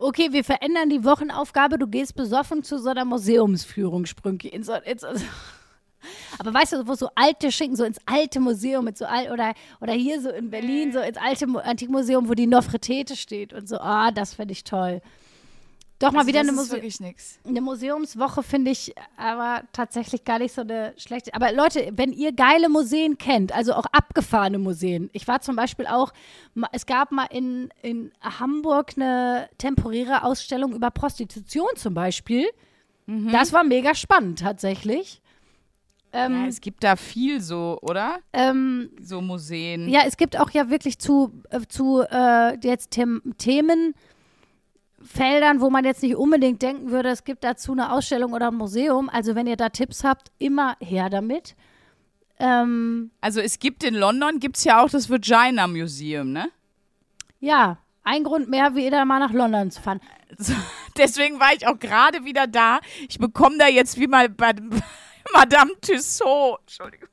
okay, 0.02 0.32
wir 0.32 0.44
verändern 0.44 0.90
die 0.90 1.04
Wochenaufgabe, 1.04 1.78
du 1.78 1.87
gehst 1.87 2.14
besoffen 2.14 2.62
zu 2.62 2.78
so 2.78 2.90
einer 2.90 3.04
Museumsführung, 3.04 4.06
Sprünki. 4.06 4.49
In 4.49 4.62
so, 4.62 4.75
in 4.75 4.99
so, 4.99 5.09
aber 6.38 6.54
weißt 6.54 6.73
du, 6.73 6.87
wo 6.87 6.94
so 6.94 7.09
alte 7.14 7.52
Schinken, 7.52 7.76
so 7.76 7.85
ins 7.85 7.99
alte 8.06 8.40
Museum 8.40 8.85
mit 8.85 8.99
so 8.99 9.04
alt 9.06 9.30
oder, 9.30 9.54
oder 9.80 9.92
hier 9.92 10.21
so 10.21 10.30
in 10.30 10.50
Berlin, 10.50 10.92
so 10.92 11.00
ins 11.00 11.16
alte 11.16 11.47
Antikmuseum, 11.47 12.28
wo 12.28 12.35
die 12.35 12.47
Nofretete 12.47 13.16
steht 13.16 13.52
und 13.52 13.68
so, 13.68 13.78
ah, 13.78 14.11
das 14.11 14.35
fände 14.35 14.52
ich 14.52 14.64
toll. 14.64 15.00
Doch 16.02 16.12
mal 16.12 16.21
also 16.21 16.28
wieder 16.28 16.40
eine, 16.40 16.52
Muse 16.52 16.82
eine, 17.44 17.61
Museumswoche 17.61 18.42
finde 18.42 18.73
ich 18.73 18.92
aber 19.16 19.62
tatsächlich 19.73 20.25
gar 20.25 20.40
nicht 20.40 20.52
so 20.52 20.62
eine 20.62 20.94
schlechte. 20.97 21.32
Aber 21.32 21.52
Leute, 21.52 21.92
wenn 21.94 22.12
ihr 22.12 22.32
geile 22.32 22.68
Museen 22.68 23.18
kennt, 23.18 23.52
also 23.52 23.75
auch 23.75 23.87
abgefahrene 23.92 24.59
Museen. 24.59 25.11
Ich 25.12 25.28
war 25.28 25.40
zum 25.40 25.54
Beispiel 25.54 25.87
auch, 25.87 26.12
es 26.73 26.87
gab 26.87 27.12
mal 27.12 27.26
in, 27.30 27.68
in 27.82 28.11
Hamburg 28.21 28.94
eine 28.97 29.49
temporäre 29.59 30.25
Ausstellung 30.25 30.75
über 30.75 30.90
Prostitution 30.90 31.68
zum 31.76 31.94
Beispiel. 31.94 32.49
Mhm. 33.06 33.30
Das 33.30 33.52
war 33.52 33.62
mega 33.62 33.94
spannend 33.94 34.40
tatsächlich. 34.40 35.23
Ähm, 36.12 36.42
ja, 36.42 36.47
es 36.49 36.61
gibt 36.61 36.85
da 36.85 36.97
viel 36.97 37.40
so, 37.40 37.78
oder? 37.80 38.18
Ähm, 38.32 38.90
so 39.00 39.21
Museen. 39.23 39.88
Ja, 39.88 40.00
es 40.06 40.16
gibt 40.16 40.38
auch 40.38 40.50
ja 40.50 40.68
wirklich 40.68 40.99
zu, 40.99 41.32
äh, 41.50 41.61
zu 41.68 42.02
äh, 42.02 42.59
jetzt 42.62 42.90
Them 42.90 43.23
Themen 43.38 43.94
Feldern, 45.04 45.61
wo 45.61 45.71
man 45.71 45.85
jetzt 45.85 46.02
nicht 46.02 46.16
unbedingt 46.16 46.62
denken 46.62 46.90
würde, 46.90 47.11
es 47.11 47.25
gibt 47.25 47.44
dazu 47.44 47.73
eine 47.73 47.92
Ausstellung 47.92 48.32
oder 48.32 48.49
ein 48.49 48.54
Museum. 48.54 49.09
Also 49.09 49.35
wenn 49.35 49.47
ihr 49.47 49.56
da 49.56 49.68
Tipps 49.68 50.04
habt, 50.04 50.30
immer 50.38 50.76
her 50.80 51.11
damit. 51.11 51.54
Ähm, 52.38 53.11
also 53.21 53.40
es 53.40 53.59
gibt 53.59 53.85
in 53.85 53.94
London, 53.94 54.40
gibt 54.40 54.56
es 54.56 54.64
ja 54.64 54.82
auch 54.82 54.90
das 54.90 55.09
Vagina 55.11 55.66
Museum, 55.66 56.32
ne? 56.32 56.50
Ja, 57.40 57.78
ein 58.04 58.25
Grund 58.25 58.49
mehr, 58.49 58.75
wie 58.75 58.87
wieder 58.87 59.04
mal 59.04 59.18
nach 59.18 59.32
London 59.32 59.71
zu 59.71 59.80
fahren. 59.80 60.00
So, 60.38 60.54
deswegen 60.97 61.38
war 61.38 61.52
ich 61.54 61.66
auch 61.66 61.78
gerade 61.78 62.25
wieder 62.25 62.47
da. 62.47 62.80
Ich 63.09 63.18
bekomme 63.18 63.59
da 63.59 63.68
jetzt 63.68 63.99
wie 63.99 64.06
mal 64.06 64.28
bei 64.28 64.54
Madame 65.32 65.73
Tussaud. 65.80 66.61
Entschuldigung. 66.62 67.09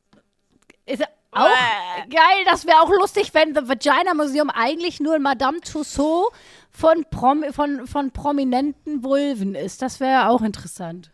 Ist 0.86 1.04
auch 1.32 1.46
äh. 1.46 2.08
geil, 2.10 2.44
das 2.46 2.66
wäre 2.66 2.82
auch 2.82 2.90
lustig, 2.90 3.34
wenn 3.34 3.54
das 3.54 3.68
Vagina 3.68 4.16
Museum 4.16 4.50
eigentlich 4.50 5.00
nur 5.00 5.16
in 5.16 5.22
Madame 5.22 5.62
Tussaud 5.62 6.34
von, 6.80 7.04
Prom 7.12 7.44
von, 7.52 7.88
von 7.88 8.12
prominenten 8.12 9.04
Vulven 9.04 9.54
ist. 9.54 9.82
Das 9.82 10.00
wäre 10.00 10.30
auch 10.30 10.42
interessant. 10.42 11.12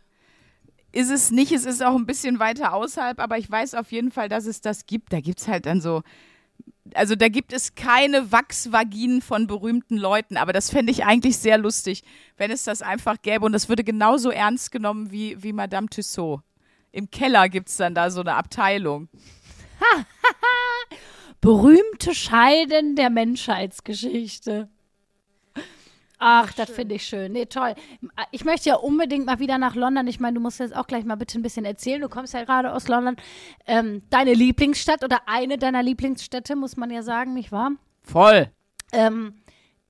Ist 0.91 1.09
es 1.09 1.31
nicht, 1.31 1.51
es 1.51 1.65
ist 1.65 1.83
auch 1.83 1.95
ein 1.95 2.05
bisschen 2.05 2.39
weiter 2.39 2.73
außerhalb, 2.73 3.19
aber 3.19 3.39
ich 3.39 3.49
weiß 3.49 3.73
auf 3.73 3.91
jeden 3.91 4.11
Fall, 4.11 4.29
dass 4.29 4.45
es 4.45 4.61
das 4.61 4.85
gibt. 4.85 5.11
Da 5.11 5.21
gibt 5.21 5.41
es 5.41 5.47
halt 5.47 5.65
dann 5.65 5.81
so 5.81 6.03
also 6.93 7.15
da 7.15 7.29
gibt 7.29 7.51
es 7.51 7.73
keine 7.73 8.31
Wachsvaginen 8.31 9.21
von 9.21 9.47
berühmten 9.47 9.97
Leuten, 9.97 10.37
aber 10.37 10.53
das 10.53 10.69
fände 10.69 10.91
ich 10.91 11.03
eigentlich 11.03 11.37
sehr 11.37 11.57
lustig, 11.57 12.03
wenn 12.37 12.51
es 12.51 12.63
das 12.63 12.83
einfach 12.83 13.21
gäbe 13.23 13.43
und 13.43 13.53
das 13.53 13.69
würde 13.69 13.83
genauso 13.83 14.29
ernst 14.29 14.71
genommen 14.71 15.11
wie, 15.11 15.41
wie 15.41 15.51
Madame 15.51 15.87
Tussaud. 15.89 16.41
Im 16.91 17.09
Keller 17.09 17.49
gibt 17.49 17.69
es 17.69 17.77
dann 17.77 17.95
da 17.95 18.11
so 18.11 18.21
eine 18.21 18.35
Abteilung. 18.35 19.09
Berühmte 21.41 22.13
Scheiden 22.13 22.95
der 22.95 23.09
Menschheitsgeschichte. 23.09 24.69
Ach, 26.27 26.51
das 26.53 26.71
finde 26.71 26.95
ich 26.95 27.05
schön. 27.05 27.33
Nee, 27.33 27.45
toll. 27.45 27.75
Ich 28.31 28.45
möchte 28.45 28.69
ja 28.69 28.77
unbedingt 28.77 29.27
mal 29.27 29.37
wieder 29.37 29.59
nach 29.59 29.75
London. 29.75 30.07
Ich 30.07 30.19
meine, 30.19 30.33
du 30.33 30.41
musst 30.41 30.59
jetzt 30.59 30.75
auch 30.75 30.87
gleich 30.87 31.05
mal 31.05 31.13
bitte 31.13 31.37
ein 31.37 31.43
bisschen 31.43 31.65
erzählen. 31.65 32.01
Du 32.01 32.09
kommst 32.09 32.33
ja 32.33 32.43
gerade 32.43 32.73
aus 32.73 32.87
London. 32.87 33.15
Ähm, 33.67 34.01
deine 34.09 34.33
Lieblingsstadt 34.33 35.03
oder 35.03 35.19
eine 35.27 35.59
deiner 35.59 35.83
Lieblingsstädte, 35.83 36.55
muss 36.55 36.77
man 36.77 36.89
ja 36.89 37.03
sagen, 37.03 37.35
nicht 37.35 37.51
wahr? 37.51 37.73
Voll. 38.01 38.49
Ähm, 38.91 39.35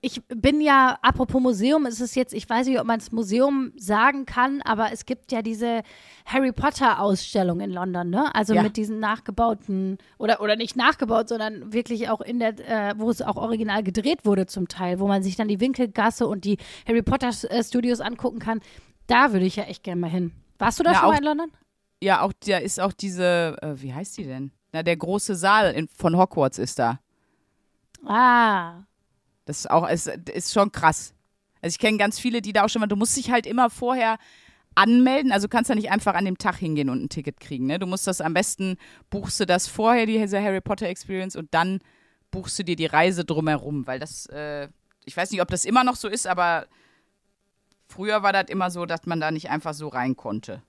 ich 0.06 0.22
bin 0.28 0.62
ja, 0.62 1.00
apropos 1.02 1.42
Museum, 1.42 1.88
ist 1.88 2.00
es 2.00 2.14
jetzt, 2.14 2.32
ich 2.32 2.48
weiß 2.48 2.68
nicht, 2.68 2.80
ob 2.80 2.86
man 2.86 3.00
es 3.00 3.12
Museum 3.12 3.72
sagen 3.76 4.28
kann, 4.28 4.62
aber 4.62 4.92
es 4.92 5.08
gibt 5.08 5.32
ja 5.32 5.42
diese 5.42 5.82
Harry 6.28 6.52
Potter 6.52 7.00
Ausstellung 7.00 7.60
in 7.60 7.72
London, 7.72 8.12
ne? 8.12 8.34
Also 8.36 8.54
ja. 8.54 8.62
mit 8.62 8.78
diesen 8.78 9.00
nachgebauten, 9.00 9.98
oder, 10.20 10.42
oder 10.42 10.58
nicht 10.58 10.76
nachgebaut, 10.76 11.28
sondern 11.28 11.74
wirklich 11.74 12.08
auch 12.10 12.22
in 12.22 12.38
der, 12.38 12.60
äh, 12.60 12.94
wo 13.00 13.10
es 13.10 13.24
auch 13.24 13.36
original 13.36 13.82
gedreht 13.82 14.26
wurde 14.26 14.46
zum 14.46 14.68
Teil, 14.68 15.00
wo 15.00 15.08
man 15.08 15.24
sich 15.24 15.38
dann 15.38 15.48
die 15.48 15.60
Winkelgasse 15.60 16.28
und 16.28 16.46
die 16.46 16.60
Harry 16.88 17.02
Potter 17.02 17.32
äh, 17.50 17.64
Studios 17.64 18.00
angucken 18.00 18.38
kann. 18.38 18.60
Da 19.08 19.34
würde 19.34 19.48
ich 19.48 19.56
ja 19.56 19.64
echt 19.64 19.82
gerne 19.82 20.02
mal 20.02 20.12
hin. 20.12 20.34
Warst 20.60 20.80
du 20.80 20.84
da 20.84 20.92
ja, 20.92 21.00
schon 21.00 21.06
auch, 21.06 21.12
mal 21.14 21.18
in 21.18 21.24
London? 21.24 21.52
Ja, 22.04 22.22
auch 22.22 22.34
da 22.46 22.60
ist 22.60 22.80
auch 22.80 22.94
diese, 22.94 23.58
äh, 23.60 23.82
wie 23.82 23.92
heißt 23.92 24.20
die 24.20 24.26
denn? 24.26 24.52
Na, 24.72 24.84
der 24.84 24.98
große 24.98 25.34
Saal 25.34 25.74
in, 25.74 25.88
von 25.88 26.16
Hogwarts 26.16 26.60
ist 26.60 26.78
da. 26.78 27.00
Ah. 28.06 28.84
Das 29.46 29.60
ist 29.60 29.70
auch, 29.70 29.88
ist, 29.88 30.08
ist 30.08 30.54
schon 30.54 30.72
krass. 30.72 31.14
Also 31.62 31.76
ich 31.76 31.80
kenne 31.80 31.98
ganz 31.98 32.20
viele, 32.20 32.42
die 32.42 32.54
da 32.54 32.66
auch 32.66 32.70
schon 32.70 32.82
mal, 32.82 32.88
du 32.88 32.96
musst 32.96 33.16
dich 33.16 33.32
halt 33.32 33.46
immer 33.46 33.70
vorher 33.70 34.18
anmelden. 34.76 35.32
Also 35.32 35.48
kannst 35.48 35.70
ja 35.70 35.76
nicht 35.76 35.92
einfach 35.92 36.14
an 36.14 36.26
dem 36.26 36.38
Tag 36.38 36.58
hingehen 36.58 36.90
und 36.90 37.04
ein 37.04 37.10
Ticket 37.10 37.40
kriegen. 37.40 37.66
Ne? 37.66 37.80
Du 37.80 37.88
musst 37.88 38.08
das 38.08 38.22
am 38.22 38.34
besten, 38.34 38.78
buchst 39.10 39.40
du 39.40 39.46
das 39.46 39.68
vorher, 39.68 40.06
diese 40.06 40.42
Harry 40.42 40.62
Potter 40.62 40.88
Experience, 40.88 41.36
und 41.36 41.54
dann 41.54 41.80
buchst 42.32 42.60
du 42.60 42.64
dir 42.64 42.76
die 42.76 42.86
Reise 42.86 43.26
drumherum. 43.26 43.88
Weil 43.88 44.00
das, 44.00 44.28
äh, 44.28 44.68
ich 45.06 45.16
weiß 45.16 45.32
nicht, 45.32 45.42
ob 45.42 45.48
das 45.48 45.66
immer 45.66 45.84
noch 45.84 45.96
so 45.96 46.08
ist, 46.08 46.28
aber 46.28 46.68
früher 47.88 48.24
war 48.24 48.34
das 48.34 48.50
immer 48.50 48.70
so, 48.70 48.86
dass 48.86 49.06
man 49.06 49.20
da 49.20 49.32
nicht 49.32 49.50
einfach 49.50 49.74
so 49.74 49.88
rein 49.88 50.16
konnte. 50.16 50.62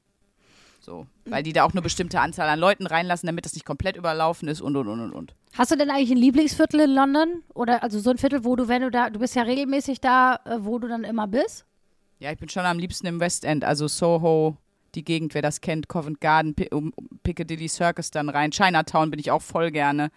So, 0.86 1.04
weil 1.24 1.42
die 1.42 1.52
da 1.52 1.64
auch 1.64 1.72
eine 1.72 1.82
bestimmte 1.82 2.20
Anzahl 2.20 2.48
an 2.48 2.60
Leuten 2.60 2.86
reinlassen, 2.86 3.26
damit 3.26 3.44
das 3.44 3.54
nicht 3.54 3.66
komplett 3.66 3.96
überlaufen 3.96 4.46
ist 4.46 4.60
und 4.60 4.76
und 4.76 4.86
und 4.86 5.00
und 5.00 5.12
und. 5.12 5.34
Hast 5.58 5.72
du 5.72 5.76
denn 5.76 5.90
eigentlich 5.90 6.12
ein 6.12 6.16
Lieblingsviertel 6.16 6.78
in 6.78 6.90
London? 6.90 7.42
Oder 7.54 7.82
also 7.82 7.98
so 7.98 8.10
ein 8.10 8.18
Viertel, 8.18 8.44
wo 8.44 8.54
du, 8.54 8.68
wenn 8.68 8.82
du 8.82 8.90
da, 8.92 9.10
du 9.10 9.18
bist 9.18 9.34
ja 9.34 9.42
regelmäßig 9.42 10.00
da, 10.00 10.38
äh, 10.44 10.58
wo 10.60 10.78
du 10.78 10.86
dann 10.86 11.02
immer 11.02 11.26
bist? 11.26 11.66
Ja, 12.20 12.30
ich 12.30 12.38
bin 12.38 12.48
schon 12.48 12.64
am 12.64 12.78
liebsten 12.78 13.08
im 13.08 13.18
West 13.18 13.44
End, 13.44 13.64
also 13.64 13.88
Soho, 13.88 14.58
die 14.94 15.04
Gegend, 15.04 15.34
wer 15.34 15.42
das 15.42 15.60
kennt, 15.60 15.88
Covent 15.88 16.20
Garden, 16.20 16.54
P 16.54 16.68
Piccadilly 17.24 17.66
Circus 17.66 18.12
dann 18.12 18.28
rein. 18.28 18.52
Chinatown 18.52 19.10
bin 19.10 19.18
ich 19.18 19.32
auch 19.32 19.42
voll 19.42 19.72
gerne. 19.72 20.12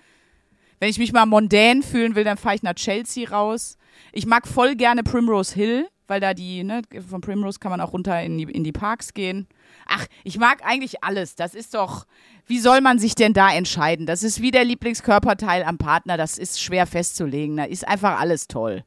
Wenn 0.79 0.91
ich 0.91 0.99
mich 0.99 1.11
mal 1.11 1.25
mondän 1.25 1.81
fühlen 1.81 2.13
will, 2.13 2.25
dann 2.25 2.37
fahre 2.37 2.53
ich 2.53 2.61
nach 2.61 2.75
Chelsea 2.75 3.27
raus. 3.27 3.75
Ich 4.11 4.27
mag 4.27 4.47
voll 4.47 4.75
gerne 4.75 5.01
Primrose 5.01 5.55
Hill, 5.55 5.87
weil 6.09 6.19
da 6.19 6.33
die, 6.33 6.63
ne, 6.63 6.81
von 7.07 7.21
Primrose 7.21 7.59
kann 7.59 7.71
man 7.71 7.81
auch 7.81 7.93
runter 7.93 8.21
in 8.21 8.37
die, 8.37 8.45
in 8.45 8.63
die 8.63 8.71
Parks 8.71 9.13
gehen. 9.13 9.47
Ach, 9.85 10.05
ich 10.23 10.39
mag 10.39 10.65
eigentlich 10.65 11.03
alles. 11.03 11.35
Das 11.35 11.53
ist 11.53 11.73
doch, 11.73 12.05
wie 12.47 12.59
soll 12.59 12.81
man 12.81 12.97
sich 12.97 13.15
denn 13.15 13.33
da 13.33 13.51
entscheiden? 13.53 14.05
Das 14.05 14.23
ist 14.23 14.41
wie 14.41 14.51
der 14.51 14.63
Lieblingskörperteil 14.63 15.63
am 15.63 15.77
Partner. 15.77 16.17
Das 16.17 16.37
ist 16.37 16.61
schwer 16.61 16.87
festzulegen. 16.87 17.57
Da 17.57 17.65
ist 17.65 17.87
einfach 17.87 18.19
alles 18.19 18.47
toll. 18.47 18.83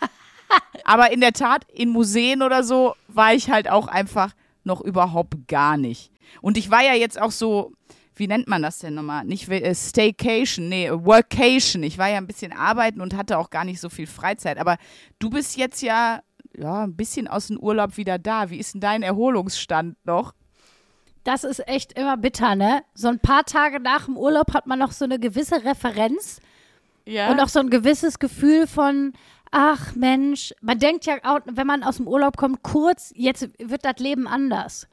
Aber 0.84 1.12
in 1.12 1.20
der 1.20 1.32
Tat, 1.32 1.64
in 1.72 1.88
Museen 1.88 2.42
oder 2.42 2.62
so 2.62 2.94
war 3.08 3.34
ich 3.34 3.50
halt 3.50 3.68
auch 3.68 3.88
einfach 3.88 4.32
noch 4.62 4.80
überhaupt 4.80 5.48
gar 5.48 5.76
nicht. 5.76 6.12
Und 6.40 6.56
ich 6.56 6.70
war 6.70 6.82
ja 6.82 6.94
jetzt 6.94 7.20
auch 7.20 7.32
so, 7.32 7.72
wie 8.16 8.26
nennt 8.26 8.48
man 8.48 8.62
das 8.62 8.78
denn 8.78 8.94
nochmal? 8.94 9.24
Nicht 9.24 9.48
äh, 9.48 9.74
Staycation, 9.74 10.68
nee, 10.68 10.90
Workation. 10.90 11.82
Ich 11.82 11.98
war 11.98 12.08
ja 12.08 12.16
ein 12.16 12.26
bisschen 12.26 12.52
arbeiten 12.52 13.00
und 13.00 13.14
hatte 13.14 13.38
auch 13.38 13.50
gar 13.50 13.64
nicht 13.64 13.80
so 13.80 13.90
viel 13.90 14.06
Freizeit. 14.06 14.58
Aber 14.58 14.78
du 15.18 15.28
bist 15.28 15.56
jetzt 15.56 15.82
ja 15.82 16.20
ja, 16.58 16.84
ein 16.84 16.96
bisschen 16.96 17.28
aus 17.28 17.48
dem 17.48 17.58
Urlaub 17.58 17.96
wieder 17.96 18.18
da. 18.18 18.50
Wie 18.50 18.58
ist 18.58 18.74
denn 18.74 18.80
dein 18.80 19.02
Erholungsstand 19.02 19.96
noch? 20.04 20.34
Das 21.24 21.44
ist 21.44 21.66
echt 21.66 21.92
immer 21.94 22.16
bitter, 22.16 22.54
ne? 22.54 22.82
So 22.94 23.08
ein 23.08 23.18
paar 23.18 23.44
Tage 23.44 23.80
nach 23.80 24.06
dem 24.06 24.16
Urlaub 24.16 24.54
hat 24.54 24.66
man 24.66 24.78
noch 24.78 24.92
so 24.92 25.04
eine 25.04 25.18
gewisse 25.18 25.64
Referenz 25.64 26.40
ja. 27.04 27.30
und 27.30 27.40
auch 27.40 27.48
so 27.48 27.58
ein 27.58 27.68
gewisses 27.68 28.18
Gefühl 28.18 28.66
von, 28.66 29.12
ach 29.50 29.94
Mensch, 29.96 30.54
man 30.60 30.78
denkt 30.78 31.04
ja 31.04 31.16
auch, 31.24 31.40
wenn 31.44 31.66
man 31.66 31.82
aus 31.82 31.96
dem 31.96 32.06
Urlaub 32.06 32.36
kommt, 32.36 32.62
kurz, 32.62 33.12
jetzt 33.16 33.48
wird 33.58 33.84
das 33.84 33.98
Leben 33.98 34.28
anders. 34.28 34.86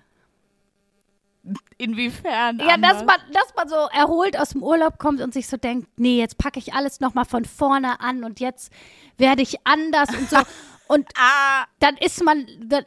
Inwiefern? 1.78 2.60
Ja, 2.60 2.78
dass 2.78 3.04
man, 3.04 3.18
dass 3.32 3.54
man 3.56 3.68
so 3.68 3.76
erholt 3.76 4.40
aus 4.40 4.50
dem 4.50 4.64
Urlaub 4.64 4.98
kommt 4.98 5.22
und 5.22 5.34
sich 5.34 5.48
so 5.48 5.58
denkt, 5.58 5.88
nee, 5.98 6.18
jetzt 6.18 6.38
packe 6.38 6.58
ich 6.58 6.74
alles 6.74 7.00
nochmal 7.00 7.26
von 7.26 7.46
vorne 7.46 8.00
an 8.00 8.24
und 8.24 8.40
jetzt 8.40 8.72
werde 9.18 9.42
ich 9.42 9.58
anders 9.66 10.10
und 10.10 10.30
so. 10.30 10.38
Und 10.88 11.08
ah. 11.16 11.66
dann 11.80 11.96
ist 11.98 12.24
man, 12.24 12.46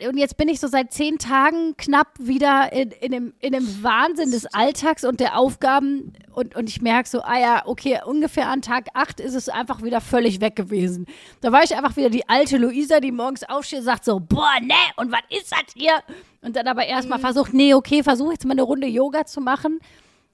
und 0.08 0.16
jetzt 0.18 0.36
bin 0.36 0.48
ich 0.48 0.60
so 0.60 0.68
seit 0.68 0.92
zehn 0.92 1.18
Tagen 1.18 1.76
knapp 1.76 2.08
wieder 2.18 2.72
in, 2.72 2.90
in, 2.90 3.10
dem, 3.10 3.34
in 3.40 3.52
dem 3.52 3.82
Wahnsinn 3.82 4.30
des 4.30 4.46
Alltags 4.46 5.04
und 5.04 5.18
der 5.18 5.38
Aufgaben. 5.38 6.12
Und, 6.32 6.54
und 6.54 6.68
ich 6.68 6.82
merke 6.82 7.08
so, 7.08 7.22
ah 7.22 7.38
ja, 7.38 7.62
okay, 7.66 8.00
ungefähr 8.04 8.48
an 8.48 8.60
Tag 8.60 8.88
acht 8.92 9.18
ist 9.18 9.34
es 9.34 9.48
einfach 9.48 9.82
wieder 9.82 10.00
völlig 10.00 10.40
weg 10.40 10.56
gewesen. 10.56 11.06
Da 11.40 11.52
war 11.52 11.62
ich 11.62 11.74
einfach 11.74 11.96
wieder 11.96 12.10
die 12.10 12.28
alte 12.28 12.58
Luisa, 12.58 13.00
die 13.00 13.12
morgens 13.12 13.44
aufsteht 13.44 13.80
und 13.80 13.86
sagt 13.86 14.04
so, 14.04 14.20
boah, 14.20 14.60
ne, 14.60 14.74
und 14.96 15.10
was 15.10 15.22
ist 15.30 15.50
das 15.50 15.72
hier? 15.74 15.94
Und 16.42 16.54
dann 16.54 16.68
aber 16.68 16.84
erstmal 16.84 17.18
mhm. 17.18 17.22
versucht, 17.22 17.54
nee, 17.54 17.72
okay, 17.72 18.02
versuche 18.02 18.32
jetzt 18.32 18.44
mal 18.44 18.52
eine 18.52 18.62
Runde 18.62 18.86
Yoga 18.86 19.24
zu 19.24 19.40
machen. 19.40 19.80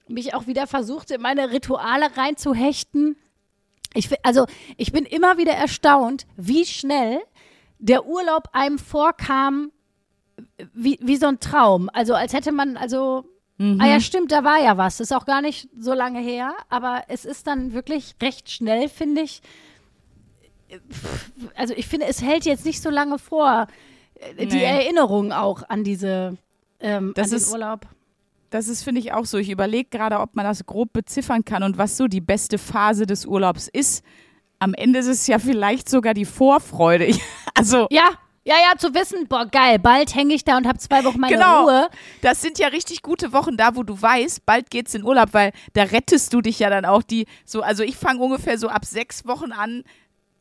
Mich 0.09 0.35
auch 0.35 0.49
wieder 0.49 0.67
versucht, 0.67 1.13
in 1.13 1.23
meine 1.23 1.53
Rituale 1.53 2.17
reinzuhechten. 2.17 3.17
Ich, 3.95 4.09
also, 4.23 4.47
ich 4.77 4.93
bin 4.93 5.05
immer 5.05 5.39
wieder 5.39 5.53
erstaunt, 5.53 6.27
wie 6.37 6.65
schnell 6.65 7.21
der 7.83 8.07
Urlaub 8.07 8.49
einem 8.53 8.79
vorkam 8.79 9.73
wie, 10.73 10.99
wie 11.03 11.17
so 11.17 11.27
ein 11.27 11.41
Traum. 11.41 11.91
Also 11.93 12.15
als 12.15 12.33
hätte 12.33 12.53
man, 12.53 12.77
also, 12.77 13.25
mhm. 13.59 13.81
ah 13.81 13.89
ja, 13.89 14.01
stimmt, 14.01 14.31
da 14.31 14.45
war 14.45 14.63
ja 14.63 14.79
was. 14.79 15.01
Ist 15.01 15.13
auch 15.13 15.27
gar 15.27 15.43
nicht 15.43 15.69
so 15.77 15.93
lange 15.93 16.21
her, 16.21 16.55
aber 16.69 17.05
es 17.09 17.25
ist 17.25 17.47
dann 17.47 17.73
wirklich 17.73 18.15
recht 18.23 18.51
schnell, 18.51 18.89
finde 18.89 19.23
ich. 19.23 19.43
Also 21.55 21.75
ich 21.75 21.87
finde, 21.87 22.07
es 22.07 22.23
hält 22.23 22.45
jetzt 22.45 22.65
nicht 22.65 22.81
so 22.81 22.89
lange 22.89 23.19
vor, 23.19 23.67
äh, 24.15 24.47
die 24.47 24.63
Erinnerung 24.63 25.33
auch 25.33 25.69
an 25.69 25.85
diese, 25.85 26.39
ähm, 26.81 27.13
das 27.17 27.25
an 27.25 27.31
den 27.31 27.37
ist, 27.37 27.53
Urlaub. 27.53 27.87
Das 28.51 28.69
ist, 28.69 28.85
finde 28.85 29.01
ich, 29.01 29.13
auch 29.13 29.25
so. 29.25 29.39
Ich 29.39 29.51
überlege 29.51 29.89
gerade, 29.91 30.21
ob 30.21 30.37
man 30.37 30.45
das 30.45 30.65
grob 30.67 30.93
beziffern 30.93 31.45
kann 31.45 31.63
und 31.63 31.79
was 31.79 31.97
so 31.97 32.07
die 32.07 32.21
beste 32.21 32.59
Phase 32.59 33.07
des 33.07 33.27
Urlaubs 33.27 33.69
ist 33.69 34.05
am 34.63 34.75
Ende 34.75 35.01
ist 35.01 35.09
es 35.09 35.27
ja 35.27 35.39
vielleicht 35.39 35.89
sogar 35.89 36.15
die 36.15 36.25
Vorfreude. 36.25 37.15
also 37.55 37.87
ja, 37.91 38.11
ja, 38.45 38.57
ja, 38.57 38.77
zu 38.77 38.93
wissen, 38.93 39.29
boah, 39.29 39.47
geil, 39.47 39.79
bald 39.79 40.17
hänge 40.17 40.35
ich 40.35 40.45
da 40.45 40.57
und 40.57 40.67
habe 40.67 40.79
zwei 40.79 41.05
Wochen 41.05 41.21
meine 41.21 41.35
genau. 41.35 41.65
Ruhe. 41.65 41.89
Das 42.23 42.43
sind 42.43 42.59
ja 42.59 42.69
richtig 42.69 43.03
gute 43.03 43.33
Wochen 43.33 43.57
da, 43.57 43.77
wo 43.77 43.85
du 43.85 44.01
weißt, 44.01 44.45
bald 44.45 44.71
geht's 44.71 44.95
in 44.95 45.05
Urlaub, 45.05 45.29
weil 45.33 45.53
da 45.75 45.85
rettest 45.85 46.33
du 46.35 46.41
dich 46.41 46.59
ja 46.59 46.69
dann 46.69 46.85
auch 46.85 47.03
die 47.03 47.27
so, 47.45 47.63
also 47.63 47.85
ich 47.85 47.97
fange 47.97 48.21
ungefähr 48.21 48.59
so 48.59 48.69
ab 48.69 48.85
sechs 48.85 49.27
Wochen 49.27 49.53
an, 49.53 49.85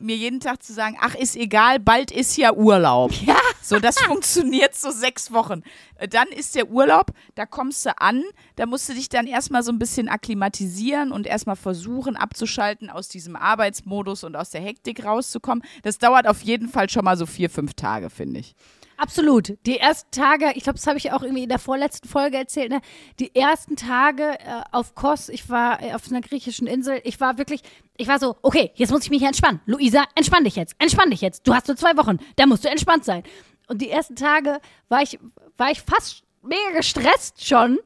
mir 0.02 0.16
jeden 0.16 0.40
Tag 0.40 0.62
zu 0.62 0.72
sagen, 0.72 0.96
ach, 1.00 1.14
ist 1.14 1.36
egal, 1.36 1.80
bald 1.80 2.10
ist 2.10 2.36
ja 2.36 2.52
Urlaub. 2.52 3.12
Ja. 3.22 3.36
So, 3.64 3.78
das 3.78 4.00
funktioniert 4.00 4.74
so 4.74 4.90
sechs 4.90 5.30
Wochen. 5.32 5.62
Äh, 5.94 6.08
dann 6.08 6.26
ist 6.28 6.56
der 6.56 6.68
Urlaub, 6.68 7.12
da 7.36 7.46
kommst 7.46 7.86
du 7.86 7.96
an, 7.98 8.24
da 8.56 8.66
musst 8.66 8.88
du 8.88 8.94
dich 8.94 9.08
dann 9.08 9.28
erstmal 9.28 9.62
so 9.62 9.70
ein 9.70 9.78
bisschen 9.78 10.08
akklimatisieren 10.08 11.12
und 11.12 11.28
erstmal 11.28 11.54
versuchen 11.54 12.16
abzuschalten, 12.16 12.90
aus 12.90 13.08
diesem 13.08 13.36
Arbeitsmodus 13.36 14.24
und 14.24 14.34
aus 14.34 14.50
der 14.50 14.60
Hektik 14.60 15.04
rauszukommen. 15.04 15.62
Das 15.84 15.98
dauert 15.98 16.26
auf 16.26 16.42
jeden 16.42 16.68
Fall 16.68 16.90
schon 16.90 17.04
mal 17.04 17.16
so 17.16 17.24
vier, 17.24 17.48
fünf 17.48 17.74
Tage, 17.74 18.10
finde 18.10 18.40
ich. 18.40 18.56
Absolut. 18.96 19.56
Die 19.66 19.78
ersten 19.78 20.10
Tage, 20.10 20.52
ich 20.54 20.64
glaube, 20.64 20.78
das 20.78 20.86
habe 20.86 20.98
ich 20.98 21.12
auch 21.12 21.22
irgendwie 21.22 21.42
in 21.44 21.48
der 21.48 21.58
vorletzten 21.58 22.08
Folge 22.08 22.36
erzählt, 22.36 22.70
ne? 22.70 22.80
die 23.18 23.34
ersten 23.34 23.76
Tage 23.76 24.22
äh, 24.22 24.62
auf 24.70 24.94
Kos, 24.94 25.28
ich 25.28 25.48
war 25.48 25.82
äh, 25.82 25.94
auf 25.94 26.10
einer 26.10 26.20
griechischen 26.20 26.66
Insel, 26.66 27.00
ich 27.04 27.20
war 27.20 27.38
wirklich, 27.38 27.62
ich 27.96 28.08
war 28.08 28.18
so, 28.18 28.36
okay, 28.42 28.70
jetzt 28.74 28.90
muss 28.90 29.04
ich 29.04 29.10
mich 29.10 29.22
entspannen. 29.22 29.60
Luisa, 29.66 30.04
entspann 30.14 30.44
dich 30.44 30.56
jetzt, 30.56 30.74
entspann 30.78 31.10
dich 31.10 31.20
jetzt. 31.20 31.46
Du 31.46 31.54
hast 31.54 31.68
nur 31.68 31.76
zwei 31.76 31.96
Wochen, 31.96 32.18
da 32.36 32.46
musst 32.46 32.64
du 32.64 32.68
entspannt 32.68 33.04
sein. 33.04 33.22
Und 33.68 33.80
die 33.82 33.90
ersten 33.90 34.16
Tage 34.16 34.60
war 34.88 35.02
ich, 35.02 35.18
war 35.56 35.70
ich 35.70 35.80
fast 35.80 36.24
mega 36.42 36.76
gestresst 36.76 37.46
schon, 37.46 37.78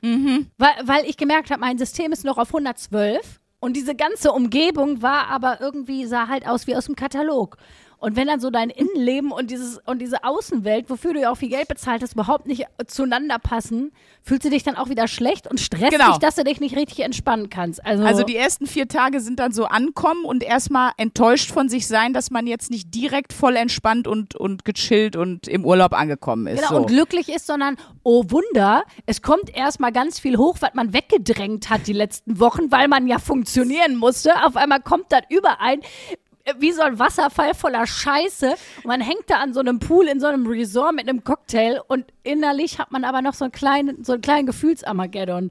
mhm. 0.00 0.50
weil, 0.58 0.74
weil 0.84 1.04
ich 1.06 1.16
gemerkt 1.16 1.50
habe, 1.50 1.60
mein 1.60 1.78
System 1.78 2.12
ist 2.12 2.24
noch 2.24 2.38
auf 2.38 2.48
112 2.48 3.40
und 3.62 3.76
diese 3.76 3.94
ganze 3.94 4.32
Umgebung 4.32 5.02
war 5.02 5.28
aber 5.28 5.60
irgendwie, 5.60 6.04
sah 6.06 6.26
halt 6.26 6.48
aus 6.48 6.66
wie 6.66 6.74
aus 6.74 6.86
dem 6.86 6.96
Katalog. 6.96 7.58
Und 8.02 8.16
wenn 8.16 8.26
dann 8.26 8.40
so 8.40 8.50
dein 8.50 8.68
Innenleben 8.68 9.30
und 9.30 9.52
dieses 9.52 9.78
und 9.86 10.00
diese 10.00 10.24
Außenwelt, 10.24 10.90
wofür 10.90 11.14
du 11.14 11.20
ja 11.20 11.30
auch 11.30 11.36
viel 11.36 11.50
Geld 11.50 11.68
bezahlt 11.68 12.02
hast, 12.02 12.14
überhaupt 12.14 12.48
nicht 12.48 12.66
zueinander 12.88 13.38
passen, 13.38 13.92
fühlst 14.24 14.44
du 14.44 14.50
dich 14.50 14.64
dann 14.64 14.74
auch 14.74 14.88
wieder 14.88 15.06
schlecht 15.06 15.46
und 15.48 15.60
stresst 15.60 15.92
Genau. 15.92 16.08
dich, 16.08 16.18
dass 16.18 16.34
du 16.34 16.42
dich 16.42 16.58
nicht 16.58 16.74
richtig 16.74 16.98
entspannen 17.00 17.48
kannst. 17.48 17.86
Also, 17.86 18.02
Also 18.04 18.24
die 18.24 18.34
ersten 18.34 18.66
vier 18.66 18.88
Tage 18.88 19.20
sind 19.20 19.38
dann 19.38 19.52
so 19.52 19.66
ankommen 19.66 20.24
und 20.24 20.42
erstmal 20.42 20.90
enttäuscht 20.96 21.52
von 21.52 21.68
sich 21.68 21.86
sein, 21.86 22.12
dass 22.12 22.32
man 22.32 22.48
jetzt 22.48 22.72
nicht 22.72 22.92
direkt 22.92 23.32
voll 23.32 23.54
entspannt 23.54 24.08
und, 24.08 24.34
und 24.34 24.64
gechillt 24.64 25.14
und 25.14 25.46
im 25.46 25.64
Urlaub 25.64 25.92
angekommen 25.92 26.48
ist. 26.48 26.58
Genau, 26.58 26.70
so. 26.70 26.76
und 26.78 26.86
glücklich 26.88 27.28
ist, 27.28 27.46
sondern, 27.46 27.76
oh 28.02 28.24
Wunder, 28.26 28.82
es 29.06 29.22
kommt 29.22 29.54
erstmal 29.56 29.92
ganz 29.92 30.18
viel 30.18 30.38
hoch, 30.38 30.56
was 30.58 30.74
man 30.74 30.92
weggedrängt 30.92 31.70
hat 31.70 31.86
die 31.86 31.92
letzten 31.92 32.40
Wochen, 32.40 32.72
weil 32.72 32.88
man 32.88 33.06
ja 33.06 33.20
funktionieren 33.20 33.94
musste. 33.94 34.32
Auf 34.44 34.56
einmal 34.56 34.80
kommt 34.80 35.12
dann 35.12 35.22
überall 35.28 35.74
äh, 35.74 36.16
wie 36.58 36.72
so 36.72 36.82
ein 36.82 36.98
Wasserfall 36.98 37.54
voller 37.54 37.86
Scheiße. 37.86 38.50
Und 38.50 38.86
man 38.86 39.00
hängt 39.00 39.28
da 39.28 39.36
an 39.36 39.52
so 39.52 39.60
einem 39.60 39.78
Pool 39.78 40.06
in 40.06 40.20
so 40.20 40.26
einem 40.26 40.46
Resort 40.46 40.94
mit 40.94 41.08
einem 41.08 41.24
Cocktail 41.24 41.80
und 41.88 42.06
innerlich 42.22 42.78
hat 42.78 42.90
man 42.92 43.04
aber 43.04 43.22
noch 43.22 43.34
so 43.34 43.44
einen 43.44 43.52
kleinen, 43.52 44.04
so 44.04 44.12
einen 44.12 44.22
kleinen 44.22 44.46
Gefühlsarmageddon. 44.46 45.50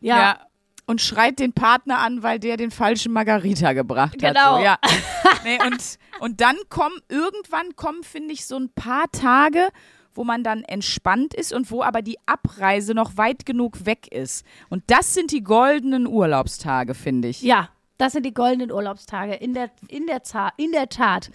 Ja. 0.00 0.16
ja. 0.16 0.40
Und 0.88 1.00
schreit 1.00 1.40
den 1.40 1.52
Partner 1.52 1.98
an, 1.98 2.22
weil 2.22 2.38
der 2.38 2.56
den 2.56 2.70
falschen 2.70 3.12
Margarita 3.12 3.72
gebracht 3.72 4.22
hat. 4.22 4.34
Genau. 4.34 4.58
So, 4.58 4.64
ja. 4.64 4.78
nee, 5.44 5.58
und, 5.66 5.98
und 6.20 6.40
dann 6.40 6.56
kommen, 6.68 7.00
irgendwann 7.08 7.74
kommen, 7.74 8.04
finde 8.04 8.32
ich, 8.32 8.46
so 8.46 8.56
ein 8.56 8.70
paar 8.70 9.10
Tage, 9.10 9.68
wo 10.14 10.22
man 10.22 10.44
dann 10.44 10.62
entspannt 10.62 11.34
ist 11.34 11.52
und 11.52 11.70
wo 11.72 11.82
aber 11.82 12.02
die 12.02 12.18
Abreise 12.26 12.94
noch 12.94 13.16
weit 13.16 13.44
genug 13.46 13.84
weg 13.84 14.12
ist. 14.12 14.46
Und 14.68 14.84
das 14.86 15.12
sind 15.12 15.32
die 15.32 15.42
goldenen 15.42 16.06
Urlaubstage, 16.06 16.94
finde 16.94 17.28
ich. 17.28 17.42
Ja, 17.42 17.68
das 17.98 18.12
sind 18.12 18.24
die 18.26 18.34
goldenen 18.34 18.70
Urlaubstage. 18.72 19.34
In 19.34 19.54
der, 19.54 19.70
in 19.88 20.06
der, 20.06 20.22
Za 20.22 20.52
in 20.56 20.72
der 20.72 20.88
Tat. 20.88 21.30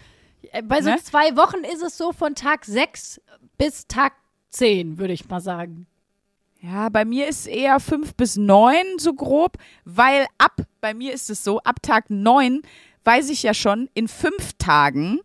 Bei 0.64 0.82
so 0.82 0.90
Ne? 0.90 0.98
zwei 1.04 1.36
Wochen 1.36 1.64
ist 1.64 1.82
es 1.82 1.98
so 1.98 2.12
von 2.14 2.36
Tag 2.36 2.66
6 2.66 3.22
bis 3.58 3.88
Tag 3.88 4.14
10, 4.50 4.98
würde 4.98 5.14
ich 5.14 5.28
mal 5.28 5.40
sagen. 5.40 5.88
Ja, 6.62 6.90
bei 6.90 7.06
mir 7.06 7.28
ist 7.28 7.48
eher 7.48 7.80
fünf 7.80 8.14
bis 8.16 8.38
neun 8.38 8.86
so 8.98 9.14
grob, 9.14 9.58
weil 9.84 10.28
ab, 10.38 10.62
bei 10.80 10.94
mir 10.94 11.14
ist 11.14 11.30
es 11.30 11.44
so, 11.44 11.60
ab 11.62 11.82
Tag 11.82 12.10
neun 12.10 12.62
weiß 13.04 13.30
ich 13.30 13.42
ja 13.42 13.54
schon, 13.56 13.90
in 13.96 14.08
fünf 14.08 14.54
Tagen 14.60 15.20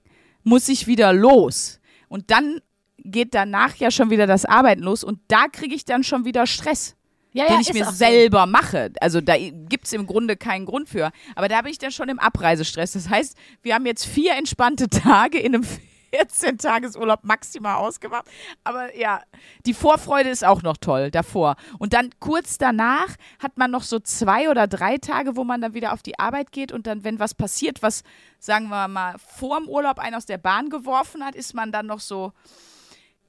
muss 0.44 0.68
ich 0.68 0.86
wieder 0.86 1.12
los. 1.12 1.80
Und 2.08 2.30
dann 2.30 2.60
geht 2.98 3.34
danach 3.34 3.74
ja 3.76 3.90
schon 3.90 4.08
wieder 4.10 4.26
das 4.26 4.44
Arbeiten 4.46 4.82
los 4.82 5.04
und 5.04 5.20
da 5.28 5.48
kriege 5.48 5.74
ich 5.74 5.84
dann 5.84 6.02
schon 6.04 6.24
wieder 6.24 6.46
Stress, 6.46 6.96
Ja, 7.32 7.44
den 7.44 7.54
ja, 7.54 7.60
ich 7.60 7.68
ist 7.68 7.74
mir 7.74 7.86
auch 7.86 7.90
so. 7.90 7.96
selber 7.96 8.46
mache. 8.46 8.92
Also 9.00 9.20
da 9.20 9.36
gibt 9.36 9.86
es 9.86 9.92
im 9.92 10.06
Grunde 10.06 10.36
keinen 10.36 10.64
Grund 10.64 10.88
für. 10.88 11.10
Aber 11.34 11.48
da 11.48 11.60
bin 11.62 11.70
ich 11.70 11.78
dann 11.78 11.92
schon 11.92 12.08
im 12.08 12.18
Abreisestress. 12.18 12.92
Das 12.92 13.10
heißt, 13.10 13.36
wir 13.62 13.74
haben 13.74 13.86
jetzt 13.86 14.06
vier 14.06 14.34
entspannte 14.36 14.88
Tage 14.90 15.38
in 15.38 15.54
einem 15.54 15.64
14-Tagesurlaub 16.12 17.20
maximal 17.22 17.76
ausgemacht. 17.76 18.26
Aber 18.64 18.96
ja, 18.96 19.20
die 19.64 19.74
Vorfreude 19.74 20.30
ist 20.30 20.44
auch 20.44 20.62
noch 20.62 20.76
toll 20.76 21.10
davor. 21.10 21.56
Und 21.78 21.92
dann 21.92 22.10
kurz 22.20 22.58
danach 22.58 23.16
hat 23.38 23.56
man 23.58 23.70
noch 23.70 23.82
so 23.82 23.98
zwei 23.98 24.48
oder 24.48 24.66
drei 24.66 24.98
Tage, 24.98 25.36
wo 25.36 25.44
man 25.44 25.60
dann 25.60 25.74
wieder 25.74 25.92
auf 25.92 26.02
die 26.02 26.18
Arbeit 26.18 26.52
geht 26.52 26.72
und 26.72 26.86
dann, 26.86 27.04
wenn 27.04 27.18
was 27.18 27.34
passiert, 27.34 27.82
was, 27.82 28.02
sagen 28.38 28.68
wir 28.68 28.88
mal, 28.88 29.16
vor 29.18 29.58
dem 29.58 29.68
Urlaub 29.68 29.98
einen 29.98 30.14
aus 30.14 30.26
der 30.26 30.38
Bahn 30.38 30.70
geworfen 30.70 31.24
hat, 31.24 31.34
ist 31.34 31.54
man 31.54 31.72
dann 31.72 31.86
noch 31.86 32.00
so, 32.00 32.32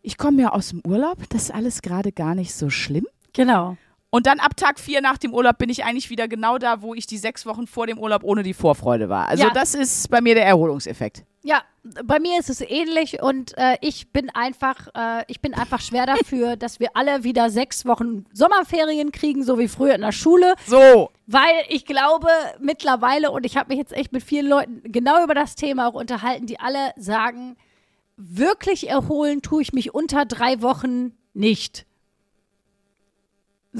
ich 0.01 0.18
komme 0.18 0.42
ja 0.42 0.50
aus 0.50 0.70
dem 0.70 0.82
Urlaub, 0.86 1.18
das 1.30 1.44
ist 1.44 1.51
alles 1.51 1.82
gerade 1.82 2.12
gar 2.12 2.36
nicht 2.36 2.54
so 2.54 2.70
schlimm. 2.70 3.08
Genau. 3.34 3.77
Und 4.10 4.26
dann 4.26 4.40
ab 4.40 4.56
Tag 4.56 4.80
vier 4.80 5.02
nach 5.02 5.18
dem 5.18 5.34
Urlaub 5.34 5.58
bin 5.58 5.70
ich 5.70 5.84
eigentlich 5.84 6.10
wieder 6.10 6.28
genau 6.30 6.58
da, 6.58 6.82
wo 6.82 6.94
ich 6.94 7.08
die 7.08 7.18
sechs 7.18 7.46
Wochen 7.46 7.68
vor 7.68 7.88
dem 7.88 7.98
Urlaub 8.00 8.24
ohne 8.24 8.42
die 8.42 8.54
Vorfreude 8.54 9.10
war. 9.10 9.28
Also 9.28 9.44
Ja. 9.44 9.50
das 9.50 9.76
ist 9.76 10.10
bei 10.10 10.22
mir 10.22 10.34
der 10.34 10.46
Erholungseffekt. 10.46 11.24
Ja, 11.44 11.62
bei 12.04 12.20
mir 12.20 12.40
ist 12.40 12.50
es 12.50 12.62
ähnlich 12.62 13.22
und 13.22 13.58
äh, 13.58 13.78
ich 13.82 14.12
bin 14.12 14.30
einfach, 14.30 14.88
äh, 14.96 15.24
ich 15.28 15.40
bin 15.42 15.54
einfach 15.54 15.80
schwer 15.82 16.06
dafür, 16.06 16.56
dass 16.58 16.80
wir 16.80 16.90
alle 16.96 17.24
wieder 17.24 17.50
sechs 17.50 17.86
Wochen 17.86 18.26
Sommerferien 18.34 19.12
kriegen, 19.12 19.44
so 19.44 19.58
wie 19.58 19.68
früher 19.70 19.96
in 19.96 20.02
der 20.02 20.12
Schule, 20.12 20.56
So, 20.66 21.10
weil 21.26 21.54
ich 21.70 21.86
glaube 21.86 22.28
mittlerweile 22.60 23.32
und 23.32 23.46
ich 23.46 23.56
habe 23.56 23.70
mich 23.70 23.78
jetzt 23.78 23.94
echt 23.94 24.12
mit 24.12 24.24
vielen 24.24 24.48
Leuten 24.48 24.81
genau 24.92 25.24
über 25.24 25.36
das 25.36 25.55
Thema 25.55 25.88
auch 25.88 25.94
unterhalten, 25.94 26.48
die 26.48 26.60
alle 26.60 26.92
sagen, 26.98 27.55
wirklich 28.18 28.90
erholen 28.90 29.42
tue 29.42 29.62
ich 29.62 29.74
mich 29.74 29.94
unter 29.94 30.25
drei 30.25 30.62
Wochen 30.62 31.14
nicht. 31.34 31.86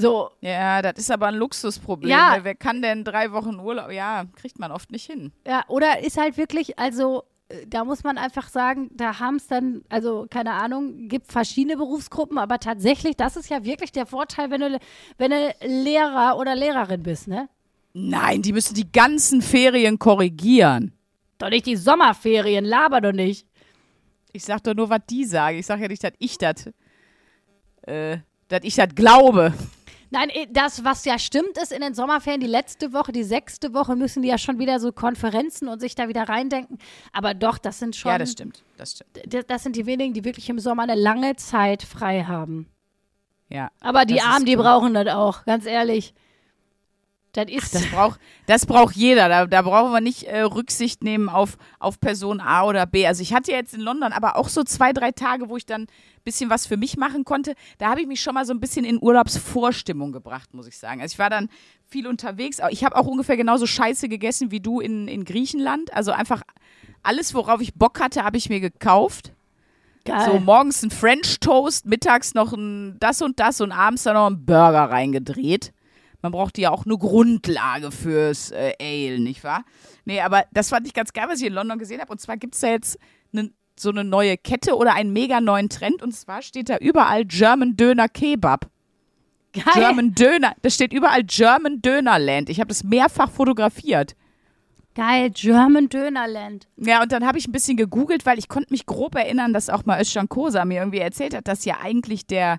So, 0.00 0.30
ja, 0.40 0.80
das 0.80 0.92
ist 0.96 1.10
aber 1.10 1.26
ein 1.26 1.34
Luxusproblem. 1.34 2.10
Ja. 2.10 2.38
Wer 2.42 2.54
kann 2.54 2.82
denn 2.82 3.02
drei 3.02 3.32
Wochen 3.32 3.58
Urlaub? 3.58 3.90
Ja, 3.90 4.26
kriegt 4.36 4.60
man 4.60 4.70
oft 4.70 4.92
nicht 4.92 5.06
hin. 5.06 5.32
Ja, 5.44 5.64
oder 5.66 6.00
ist 6.00 6.16
halt 6.16 6.36
wirklich, 6.36 6.78
also 6.78 7.24
äh, 7.48 7.66
da 7.66 7.84
muss 7.84 8.04
man 8.04 8.16
einfach 8.16 8.48
sagen, 8.48 8.90
da 8.92 9.18
haben 9.18 9.36
es 9.36 9.48
dann, 9.48 9.82
also 9.88 10.26
keine 10.30 10.52
Ahnung, 10.52 11.08
gibt 11.08 11.32
verschiedene 11.32 11.76
Berufsgruppen, 11.76 12.38
aber 12.38 12.60
tatsächlich, 12.60 13.16
das 13.16 13.36
ist 13.36 13.50
ja 13.50 13.64
wirklich 13.64 13.90
der 13.90 14.06
Vorteil, 14.06 14.52
wenn 14.52 14.60
du, 14.60 14.78
wenn 15.16 15.32
du 15.32 15.54
Lehrer 15.66 16.38
oder 16.38 16.54
Lehrerin 16.54 17.02
bist, 17.02 17.26
ne? 17.26 17.48
Nein, 17.92 18.42
die 18.42 18.52
müssen 18.52 18.74
die 18.74 18.92
ganzen 18.92 19.42
Ferien 19.42 19.98
korrigieren. 19.98 20.92
Doch 21.38 21.50
nicht 21.50 21.66
die 21.66 21.76
Sommerferien, 21.76 22.64
laber 22.64 23.00
doch 23.00 23.12
nicht. 23.12 23.48
Ich 24.32 24.44
sag 24.44 24.62
doch 24.62 24.74
nur, 24.74 24.90
was 24.90 25.00
die 25.10 25.24
sagen. 25.24 25.58
Ich 25.58 25.66
sag 25.66 25.80
ja 25.80 25.88
nicht, 25.88 26.04
dass 26.04 26.12
ich 26.18 26.38
das, 26.38 26.70
äh, 27.82 28.18
dass 28.46 28.60
ich 28.62 28.76
das 28.76 28.94
glaube. 28.94 29.54
Nein, 30.10 30.30
eh, 30.30 30.46
das, 30.50 30.84
was 30.84 31.04
ja 31.04 31.18
stimmt, 31.18 31.58
ist 31.58 31.72
in 31.72 31.80
den 31.80 31.94
Sommerferien, 31.94 32.40
die 32.40 32.46
letzte 32.46 32.92
Woche, 32.92 33.12
die 33.12 33.24
sechste 33.24 33.74
Woche, 33.74 33.94
müssen 33.96 34.22
die 34.22 34.28
ja 34.28 34.38
schon 34.38 34.58
wieder 34.58 34.80
so 34.80 34.92
Konferenzen 34.92 35.68
und 35.68 35.80
sich 35.80 35.94
da 35.94 36.08
wieder 36.08 36.28
reindenken. 36.28 36.78
Aber 37.12 37.34
doch, 37.34 37.58
das 37.58 37.78
sind 37.78 37.94
schon, 37.96 38.12
Ja, 38.12 38.18
das 38.18 38.32
stimmt. 38.32 38.64
Das 38.76 38.92
stimmt. 38.92 39.50
das 39.50 39.62
sind 39.62 39.76
die 39.76 39.86
wenigen, 39.86 40.14
die 40.14 40.24
wirklich 40.24 40.48
im 40.48 40.58
Sommer 40.58 40.84
eine 40.84 40.94
lange 40.94 41.36
Zeit 41.36 41.82
frei 41.82 42.24
haben. 42.24 42.68
Ja. 43.48 43.70
Aber 43.80 44.04
die 44.04 44.20
Armen, 44.20 44.44
die 44.44 44.56
cool. 44.56 44.62
brauchen 44.62 44.94
das 44.94 45.08
auch, 45.08 45.44
ganz 45.44 45.66
ehrlich. 45.66 46.14
Das 47.38 47.48
ist. 47.48 47.74
Das 47.74 47.86
braucht, 47.86 48.20
das 48.46 48.66
braucht 48.66 48.96
jeder. 48.96 49.28
Da, 49.28 49.46
da 49.46 49.62
brauchen 49.62 49.92
wir 49.92 50.00
nicht 50.00 50.24
äh, 50.24 50.40
Rücksicht 50.40 51.04
nehmen 51.04 51.28
auf, 51.28 51.56
auf 51.78 52.00
Person 52.00 52.40
A 52.40 52.64
oder 52.64 52.84
B. 52.84 53.06
Also 53.06 53.22
ich 53.22 53.32
hatte 53.32 53.52
jetzt 53.52 53.74
in 53.74 53.80
London 53.80 54.12
aber 54.12 54.34
auch 54.36 54.48
so 54.48 54.64
zwei, 54.64 54.92
drei 54.92 55.12
Tage, 55.12 55.48
wo 55.48 55.56
ich 55.56 55.64
dann 55.64 55.82
ein 55.82 55.88
bisschen 56.24 56.50
was 56.50 56.66
für 56.66 56.76
mich 56.76 56.96
machen 56.96 57.24
konnte. 57.24 57.54
Da 57.78 57.90
habe 57.90 58.00
ich 58.00 58.08
mich 58.08 58.20
schon 58.20 58.34
mal 58.34 58.44
so 58.44 58.52
ein 58.52 58.58
bisschen 58.58 58.84
in 58.84 59.00
Urlaubsvorstimmung 59.00 60.10
gebracht, 60.10 60.52
muss 60.52 60.66
ich 60.66 60.76
sagen. 60.78 61.00
Also 61.00 61.12
ich 61.12 61.18
war 61.20 61.30
dann 61.30 61.48
viel 61.88 62.08
unterwegs. 62.08 62.58
Ich 62.70 62.82
habe 62.82 62.96
auch 62.96 63.06
ungefähr 63.06 63.36
genauso 63.36 63.66
Scheiße 63.66 64.08
gegessen 64.08 64.50
wie 64.50 64.60
du 64.60 64.80
in, 64.80 65.06
in 65.06 65.24
Griechenland. 65.24 65.92
Also 65.94 66.10
einfach 66.10 66.42
alles, 67.04 67.34
worauf 67.34 67.60
ich 67.60 67.74
Bock 67.74 68.00
hatte, 68.00 68.24
habe 68.24 68.36
ich 68.36 68.48
mir 68.48 68.58
gekauft. 68.58 69.32
Geil. 70.04 70.28
So 70.28 70.40
morgens 70.40 70.82
ein 70.82 70.90
French 70.90 71.38
Toast, 71.38 71.86
mittags 71.86 72.34
noch 72.34 72.52
ein 72.52 72.96
das 72.98 73.22
und 73.22 73.38
das 73.38 73.60
und 73.60 73.70
abends 73.70 74.02
dann 74.02 74.14
noch 74.14 74.26
einen 74.26 74.44
Burger 74.44 74.90
reingedreht. 74.90 75.72
Man 76.22 76.32
braucht 76.32 76.58
ja 76.58 76.70
auch 76.70 76.84
eine 76.84 76.98
Grundlage 76.98 77.92
fürs 77.92 78.50
äh, 78.50 78.72
Ale, 78.80 79.20
nicht 79.20 79.44
wahr? 79.44 79.64
Nee, 80.04 80.20
aber 80.20 80.44
das 80.52 80.70
fand 80.70 80.86
ich 80.86 80.94
ganz 80.94 81.12
geil, 81.12 81.26
was 81.28 81.40
ich 81.40 81.46
in 81.46 81.52
London 81.52 81.78
gesehen 81.78 82.00
habe. 82.00 82.10
Und 82.10 82.20
zwar 82.20 82.36
gibt 82.36 82.54
es 82.54 82.60
da 82.60 82.68
jetzt 82.68 82.98
ne, 83.30 83.50
so 83.78 83.90
eine 83.90 84.02
neue 84.04 84.36
Kette 84.36 84.76
oder 84.76 84.94
einen 84.94 85.12
mega 85.12 85.40
neuen 85.40 85.68
Trend. 85.68 86.02
Und 86.02 86.12
zwar 86.12 86.42
steht 86.42 86.68
da 86.68 86.78
überall 86.78 87.24
German 87.24 87.76
Döner 87.76 88.08
Kebab. 88.08 88.68
Geil. 89.52 89.64
German 89.74 90.14
Döner. 90.14 90.54
Da 90.62 90.70
steht 90.70 90.92
überall 90.92 91.24
German 91.24 91.80
Dönerland. 91.80 92.50
Ich 92.50 92.60
habe 92.60 92.68
das 92.68 92.84
mehrfach 92.84 93.30
fotografiert. 93.30 94.14
Geil, 94.94 95.30
German 95.30 95.88
Dönerland. 95.88 96.66
Ja, 96.76 97.02
und 97.02 97.12
dann 97.12 97.24
habe 97.24 97.38
ich 97.38 97.46
ein 97.46 97.52
bisschen 97.52 97.76
gegoogelt, 97.76 98.26
weil 98.26 98.38
ich 98.38 98.48
konnte 98.48 98.72
mich 98.72 98.84
grob 98.84 99.14
erinnern, 99.14 99.52
dass 99.52 99.70
auch 99.70 99.84
mal 99.84 100.00
Özcan 100.00 100.28
Kosa 100.28 100.64
mir 100.64 100.80
irgendwie 100.80 100.98
erzählt 100.98 101.34
hat, 101.34 101.46
dass 101.46 101.64
ja 101.64 101.76
eigentlich 101.80 102.26
der, 102.26 102.58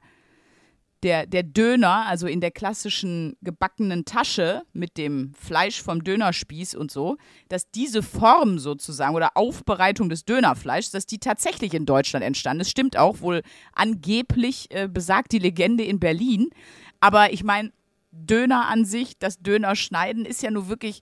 der, 1.03 1.25
der 1.25 1.43
Döner, 1.43 2.05
also 2.07 2.27
in 2.27 2.41
der 2.41 2.51
klassischen 2.51 3.37
gebackenen 3.41 4.05
Tasche 4.05 4.63
mit 4.73 4.97
dem 4.97 5.33
Fleisch 5.39 5.81
vom 5.81 6.03
Dönerspieß 6.03 6.75
und 6.75 6.91
so, 6.91 7.17
dass 7.47 7.71
diese 7.71 8.03
Form 8.03 8.59
sozusagen 8.59 9.15
oder 9.15 9.31
Aufbereitung 9.35 10.09
des 10.09 10.25
Dönerfleischs, 10.25 10.91
dass 10.91 11.05
die 11.05 11.19
tatsächlich 11.19 11.73
in 11.73 11.85
Deutschland 11.85 12.25
entstanden 12.25 12.61
ist. 12.61 12.69
Stimmt 12.69 12.97
auch, 12.97 13.21
wohl 13.21 13.41
angeblich 13.73 14.67
äh, 14.71 14.87
besagt 14.87 15.31
die 15.31 15.39
Legende 15.39 15.83
in 15.83 15.99
Berlin. 15.99 16.49
Aber 16.99 17.31
ich 17.31 17.43
meine, 17.43 17.71
Döner 18.11 18.67
an 18.67 18.85
sich, 18.85 19.17
das 19.17 19.39
Dönerschneiden 19.39 20.25
ist 20.25 20.43
ja 20.43 20.51
nur 20.51 20.67
wirklich 20.67 21.01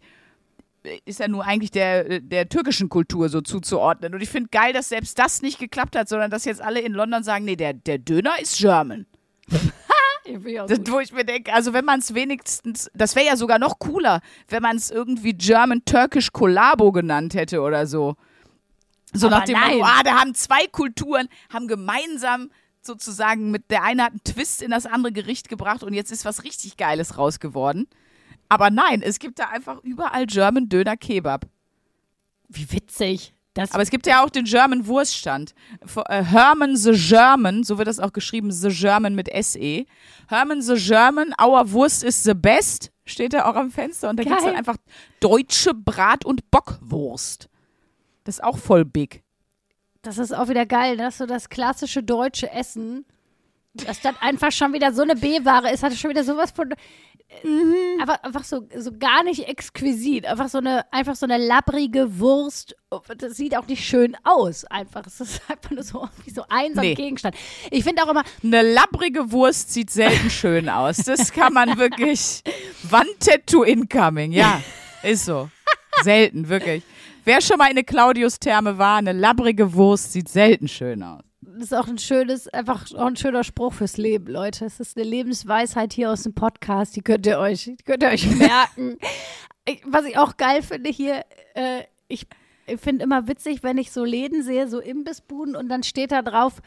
ist 1.04 1.20
ja 1.20 1.28
nur 1.28 1.44
eigentlich 1.44 1.72
der, 1.72 2.22
der 2.22 2.48
türkischen 2.48 2.88
Kultur 2.88 3.28
so 3.28 3.42
zuzuordnen. 3.42 4.14
Und 4.14 4.22
ich 4.22 4.30
finde 4.30 4.50
geil, 4.50 4.72
dass 4.72 4.88
selbst 4.88 5.20
das 5.20 5.42
nicht 5.42 5.60
geklappt 5.60 5.98
hat, 5.98 6.08
sondern 6.08 6.32
dass 6.32 6.46
jetzt 6.46 6.62
alle 6.62 6.80
in 6.80 6.94
London 6.94 7.24
sagen, 7.24 7.44
nee, 7.44 7.58
der, 7.58 7.74
der 7.74 7.98
Döner 7.98 8.40
ist 8.40 8.58
German. 8.58 9.06
Wo 10.90 11.00
ich 11.00 11.14
mir 11.14 11.24
denke, 11.24 11.54
also 11.54 11.74
wenn 11.74 11.86
man 11.86 12.00
es 12.00 12.14
wenigstens, 12.14 12.90
das 12.94 13.16
wäre 13.16 13.28
ja 13.28 13.36
sogar 13.38 13.60
noch 13.60 13.80
cooler, 13.80 14.22
wenn 14.48 14.62
man 14.62 14.78
es 14.78 14.92
irgendwie 14.92 15.34
German-Turkish 15.34 16.32
Collabo 16.32 16.92
genannt 16.92 17.34
hätte 17.34 17.62
oder 17.62 17.88
so. 17.88 18.16
So 19.14 19.28
Aber 19.28 19.38
nach 19.38 19.46
dem. 19.46 19.60
Motto, 19.60 19.84
ah, 19.84 20.04
da 20.04 20.20
haben 20.20 20.34
zwei 20.36 20.68
Kulturen, 20.68 21.30
haben 21.52 21.68
gemeinsam 21.68 22.50
sozusagen 22.82 23.52
mit 23.52 23.70
der 23.70 23.84
eine 23.84 24.04
hat 24.04 24.12
einen 24.12 24.24
Twist 24.24 24.62
in 24.62 24.72
das 24.72 24.86
andere 24.86 25.12
Gericht 25.12 25.50
gebracht 25.50 25.84
und 25.84 25.94
jetzt 25.94 26.12
ist 26.12 26.26
was 26.26 26.44
richtig 26.44 26.78
Geiles 26.78 27.18
raus 27.18 27.40
geworden. 27.40 27.88
Aber 28.50 28.70
nein, 28.70 29.02
es 29.02 29.20
gibt 29.20 29.40
da 29.40 29.50
einfach 29.50 29.84
überall 29.84 30.26
German 30.26 30.70
Döner 30.70 30.98
Kebab. 30.98 31.46
Wie 32.48 32.72
witzig. 32.72 33.34
Das, 33.58 33.72
Aber 33.72 33.82
es 33.82 33.90
gibt 33.90 34.06
ja 34.06 34.24
auch 34.24 34.30
den 34.30 34.46
German 34.46 34.86
Wurststand. 34.86 35.56
Äh, 36.10 36.24
Herman 36.24 36.76
the 36.76 36.92
German, 36.94 37.64
so 37.64 37.80
wird 37.80 37.88
das 37.88 38.00
auch 38.00 38.14
geschrieben, 38.14 38.52
the 38.52 38.70
German 38.70 39.16
mit 39.16 39.30
SE. 39.44 39.86
Herman 40.28 40.62
the 40.62 40.76
German, 40.76 41.34
our 41.42 41.72
Wurst 41.72 42.04
is 42.04 42.22
the 42.24 42.36
best, 42.36 42.92
steht 43.04 43.34
da 43.34 43.46
auch 43.46 43.56
am 43.56 43.72
Fenster. 43.72 44.12
Und 44.12 44.20
da 44.20 44.24
gibt 44.24 44.38
es 44.38 44.44
dann 44.44 44.56
einfach 44.56 44.78
deutsche 45.20 45.74
Brat- 45.74 46.24
und 46.24 46.52
Bockwurst. 46.52 47.50
Das 48.26 48.36
ist 48.36 48.44
auch 48.44 48.60
voll 48.60 48.86
big. 48.86 49.24
das 50.04 50.20
ist 50.20 50.34
auch 50.34 50.50
wieder 50.50 50.68
geil, 50.68 50.96
dass 50.96 51.18
so 51.18 51.26
das 51.26 51.50
klassische 51.50 52.04
deutsche 52.04 52.52
Essen, 52.52 53.06
dass 53.86 54.02
das 54.02 54.16
einfach 54.22 54.52
schon 54.52 54.74
wieder 54.74 54.92
so 54.94 55.02
eine 55.02 55.16
B-Ware 55.16 55.72
ist, 55.72 55.84
hat 55.84 55.94
schon 55.96 56.10
wieder 56.10 56.24
sowas 56.24 56.52
von. 56.52 56.74
Mhm. 57.44 57.76
Aber 58.02 58.24
einfach 58.24 58.44
so, 58.46 58.68
so 58.78 58.92
gar 58.98 59.24
nicht 59.24 59.48
exquisit. 59.48 60.26
Einfach 60.26 60.48
so 60.48 60.60
eine, 60.60 60.92
einfach 60.94 61.16
so 61.16 61.26
eine 61.26 61.38
labbrige 61.38 62.20
Wurst. 62.20 62.76
Das 63.18 63.36
sieht 63.36 63.56
auch 63.58 63.68
nicht 63.68 63.84
schön 63.86 64.16
aus. 64.24 64.64
Einfach. 64.66 65.06
Es 65.06 65.20
ist 65.20 65.42
einfach 65.50 65.72
nur 65.72 65.84
so, 65.84 66.08
wie 66.24 66.32
so 66.32 66.44
ein 66.50 66.74
so 66.74 66.80
ein 66.80 66.88
Nee. 66.88 66.96
Gegenstand. 66.96 67.36
Ich 67.70 67.84
finde 67.84 68.04
auch 68.04 68.10
immer, 68.10 68.24
Eine 68.44 68.62
labbrige 68.62 69.32
Wurst 69.32 69.74
sieht 69.74 69.90
selten 69.90 70.30
schön 70.30 70.70
aus. 70.70 70.98
Das 70.98 71.32
kann 71.34 71.54
man 71.54 71.78
wirklich. 71.78 72.44
Wandtattoo 72.90 73.64
incoming, 73.64 74.32
ja. 74.32 74.62
Ist 75.04 75.26
so. 75.26 75.50
Selten, 76.04 76.48
wirklich. 76.48 76.84
Wer 77.26 77.42
schon 77.42 77.58
mal 77.58 77.66
in 77.66 77.72
eine 77.72 77.84
Claudius-Therme 77.84 78.78
war, 78.78 78.98
eine 79.00 79.12
labbrige 79.12 79.74
Wurst 79.74 80.14
sieht 80.14 80.30
selten 80.30 80.70
schön 80.70 81.04
aus. 81.04 81.22
Das 81.58 81.72
ist 81.72 81.74
auch 81.74 81.88
ein 81.88 81.98
schönes, 81.98 82.48
einfach 82.50 82.86
auch 82.94 83.06
ein 83.08 83.16
schöner 83.16 83.44
Spruch 83.44 83.74
fürs 83.74 83.98
Leben, 83.98 84.28
Leute. 84.28 84.66
Es 84.66 84.80
ist 84.80 84.98
eine 84.98 85.06
Lebensweisheit 85.06 85.94
hier 85.94 86.12
aus 86.12 86.24
dem 86.24 86.34
Podcast. 86.34 86.96
Die 86.96 87.02
könnt 87.02 87.26
ihr 87.26 87.40
euch, 87.40 87.66
die 87.66 87.84
könnt 87.86 88.04
ihr 88.04 88.10
euch 88.10 88.26
merken. 88.38 88.98
ich, 89.66 89.82
was 89.86 90.06
ich 90.06 90.18
auch 90.18 90.38
geil 90.38 90.62
finde 90.62 90.90
hier, 90.90 91.26
äh, 91.56 91.84
ich, 92.08 92.28
ich 92.66 92.80
finde 92.80 93.04
immer 93.04 93.28
witzig, 93.28 93.64
wenn 93.64 93.78
ich 93.78 93.92
so 93.92 94.04
Läden 94.04 94.44
sehe, 94.44 94.68
so 94.68 94.80
Imbissbuden 94.80 95.56
und 95.56 95.70
dann 95.70 95.84
steht 95.84 96.12
da 96.12 96.22
drauf 96.22 96.62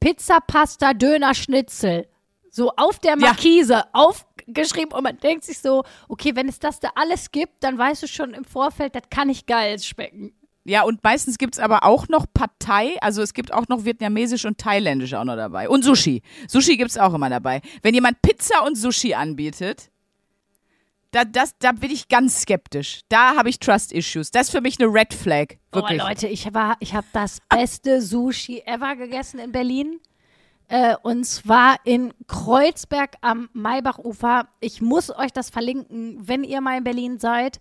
Pizza, 0.00 0.40
Pasta, 0.40 0.94
Döner, 0.94 1.34
Schnitzel. 1.34 2.06
So 2.50 2.70
auf 2.76 2.98
der 2.98 3.10
Ja. 3.12 3.16
Markise 3.16 3.84
aufgeschrieben 3.92 4.92
und 4.92 5.02
man 5.02 5.18
denkt 5.18 5.44
sich 5.44 5.58
so, 5.58 5.84
okay, 6.08 6.34
wenn 6.34 6.48
es 6.48 6.58
das 6.58 6.80
da 6.80 6.90
alles 6.94 7.30
gibt, 7.30 7.62
dann 7.62 7.76
weißt 7.76 8.02
du 8.02 8.08
schon 8.08 8.32
im 8.32 8.44
Vorfeld, 8.44 8.94
das 8.94 9.02
kann 9.10 9.28
nicht 9.28 9.46
geil 9.46 9.78
schmecken. 9.78 10.32
Ja, 10.64 10.82
und 10.82 11.02
meistens 11.02 11.38
gibt's 11.38 11.58
aber 11.58 11.84
auch 11.84 12.08
noch 12.08 12.26
Partei, 12.32 12.96
also 13.00 13.22
es 13.22 13.32
gibt 13.32 13.54
auch 13.54 13.68
noch 13.68 13.84
vietnamesisch 13.84 14.44
und 14.44 14.58
thailändisch 14.58 15.14
auch 15.14 15.24
noch 15.24 15.36
dabei. 15.36 15.68
Und 15.68 15.82
Sushi. 15.82 16.22
Sushi 16.46 16.76
gibt's 16.76 16.98
auch 16.98 17.14
immer 17.14 17.30
dabei. 17.30 17.62
Wenn 17.82 17.94
jemand 17.94 18.20
Pizza 18.20 18.66
und 18.66 18.76
Sushi 18.76 19.14
anbietet, 19.14 19.90
da, 21.10 21.24
das, 21.24 21.56
da 21.58 21.72
bin 21.72 21.90
ich 21.90 22.08
ganz 22.08 22.42
skeptisch. 22.42 23.00
Da 23.08 23.36
habe 23.36 23.48
ich 23.48 23.58
Trust 23.58 23.92
Issues. 23.92 24.30
Das 24.30 24.48
ist 24.48 24.50
für 24.50 24.60
mich 24.60 24.78
eine 24.78 24.92
Red 24.92 25.14
Flag. 25.14 25.54
Wirklich. 25.72 26.02
Oh, 26.02 26.06
Leute, 26.06 26.28
ich, 26.28 26.46
ich 26.80 26.94
habe 26.94 27.06
das 27.12 27.40
beste 27.48 28.02
Sushi 28.02 28.62
ever 28.66 28.94
gegessen 28.96 29.38
in 29.38 29.52
Berlin. 29.52 30.00
Äh, 30.68 30.96
und 31.02 31.24
zwar 31.24 31.76
in 31.84 32.12
Kreuzberg 32.26 33.16
am 33.22 33.48
Maybachufer. 33.54 34.48
Ich 34.60 34.82
muss 34.82 35.10
euch 35.10 35.32
das 35.32 35.48
verlinken, 35.48 36.18
wenn 36.20 36.44
ihr 36.44 36.60
mal 36.60 36.76
in 36.76 36.84
Berlin 36.84 37.18
seid. 37.18 37.58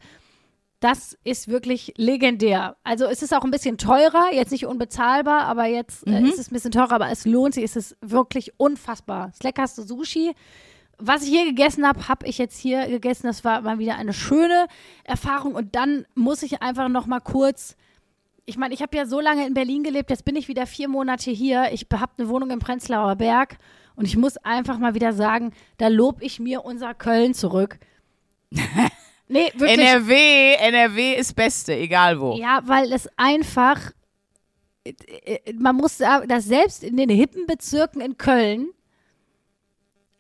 Das 0.80 1.18
ist 1.24 1.48
wirklich 1.48 1.94
legendär. 1.98 2.78
Also 2.84 3.06
es 3.06 3.24
ist 3.24 3.34
auch 3.34 3.44
ein 3.44 3.52
bisschen 3.52 3.78
teurer, 3.78 4.32
jetzt 4.32 4.52
nicht 4.52 4.68
unbezahlbar, 4.68 5.44
aber 5.46 5.66
jetzt 5.66 6.06
äh, 6.06 6.22
ist 6.22 6.38
es 6.38 6.52
ein 6.52 6.54
bisschen 6.54 6.72
teurer, 6.72 6.92
aber 6.92 7.10
es 7.10 7.26
lohnt 7.26 7.56
sich, 7.56 7.64
es 7.64 7.76
ist 7.76 7.98
wirklich 8.02 8.60
unfassbar. 8.60 9.30
Das 9.30 9.42
leckerste 9.42 9.82
Sushi. 9.82 10.34
Was 11.00 11.24
ich 11.24 11.30
hier 11.30 11.46
gegessen 11.46 11.88
habe, 11.88 12.08
habe 12.08 12.28
ich 12.28 12.38
jetzt 12.38 12.58
hier 12.60 12.88
gegessen. 12.88 13.28
Das 13.28 13.44
war 13.44 13.62
mal 13.62 13.80
wieder 13.80 13.96
eine 13.96 14.14
schöne 14.14 14.68
Erfahrung. 15.04 15.56
Und 15.56 15.76
dann 15.76 16.06
muss 16.16 16.44
ich 16.44 16.62
einfach 16.62 16.90
noch 16.90 17.08
mal 17.08 17.20
kurz 17.22 17.76
ich 18.48 18.58
meine, 18.58 18.74
ich 18.74 18.82
habe 18.82 18.96
ja 18.96 19.06
so 19.06 19.20
lange 19.20 19.46
in 19.46 19.54
Berlin 19.54 19.84
gelebt, 19.84 20.10
jetzt 20.10 20.24
bin 20.24 20.38
ich 20.38 20.48
wieder 20.48 20.66
vier 20.66 20.88
Monate 20.88 21.32
hier. 21.32 21.68
Ich 21.74 21.86
habe 21.94 22.14
eine 22.18 22.30
Wohnung 22.30 22.50
im 22.50 22.60
Prenzlauer 22.60 23.18
Berg 23.18 23.58
und 23.98 24.06
ich 24.06 24.16
muss 24.16 24.38
einfach 24.38 24.80
mal 24.80 24.96
wieder 24.96 25.12
sagen, 25.12 25.52
da 25.78 25.90
lob 25.90 26.22
ich 26.22 26.40
mir 26.40 26.64
unser 26.64 26.94
Köln 26.94 27.34
zurück. 27.34 27.78
nee, 29.28 29.52
wirklich. 29.56 29.80
NRW, 29.80 30.54
NRW 30.56 31.16
ist 31.16 31.36
Beste, 31.36 31.74
egal 31.76 32.20
wo. 32.20 32.36
Ja, 32.38 32.62
weil 32.66 32.92
es 32.94 33.10
einfach, 33.18 33.92
man 35.56 35.76
muss 35.76 35.98
sagen, 35.98 36.28
dass 36.28 36.46
selbst 36.46 36.84
in 36.84 36.98
den 36.98 37.10
hippen 37.10 37.46
Bezirken 37.46 38.02
in 38.02 38.18
Köln 38.18 38.70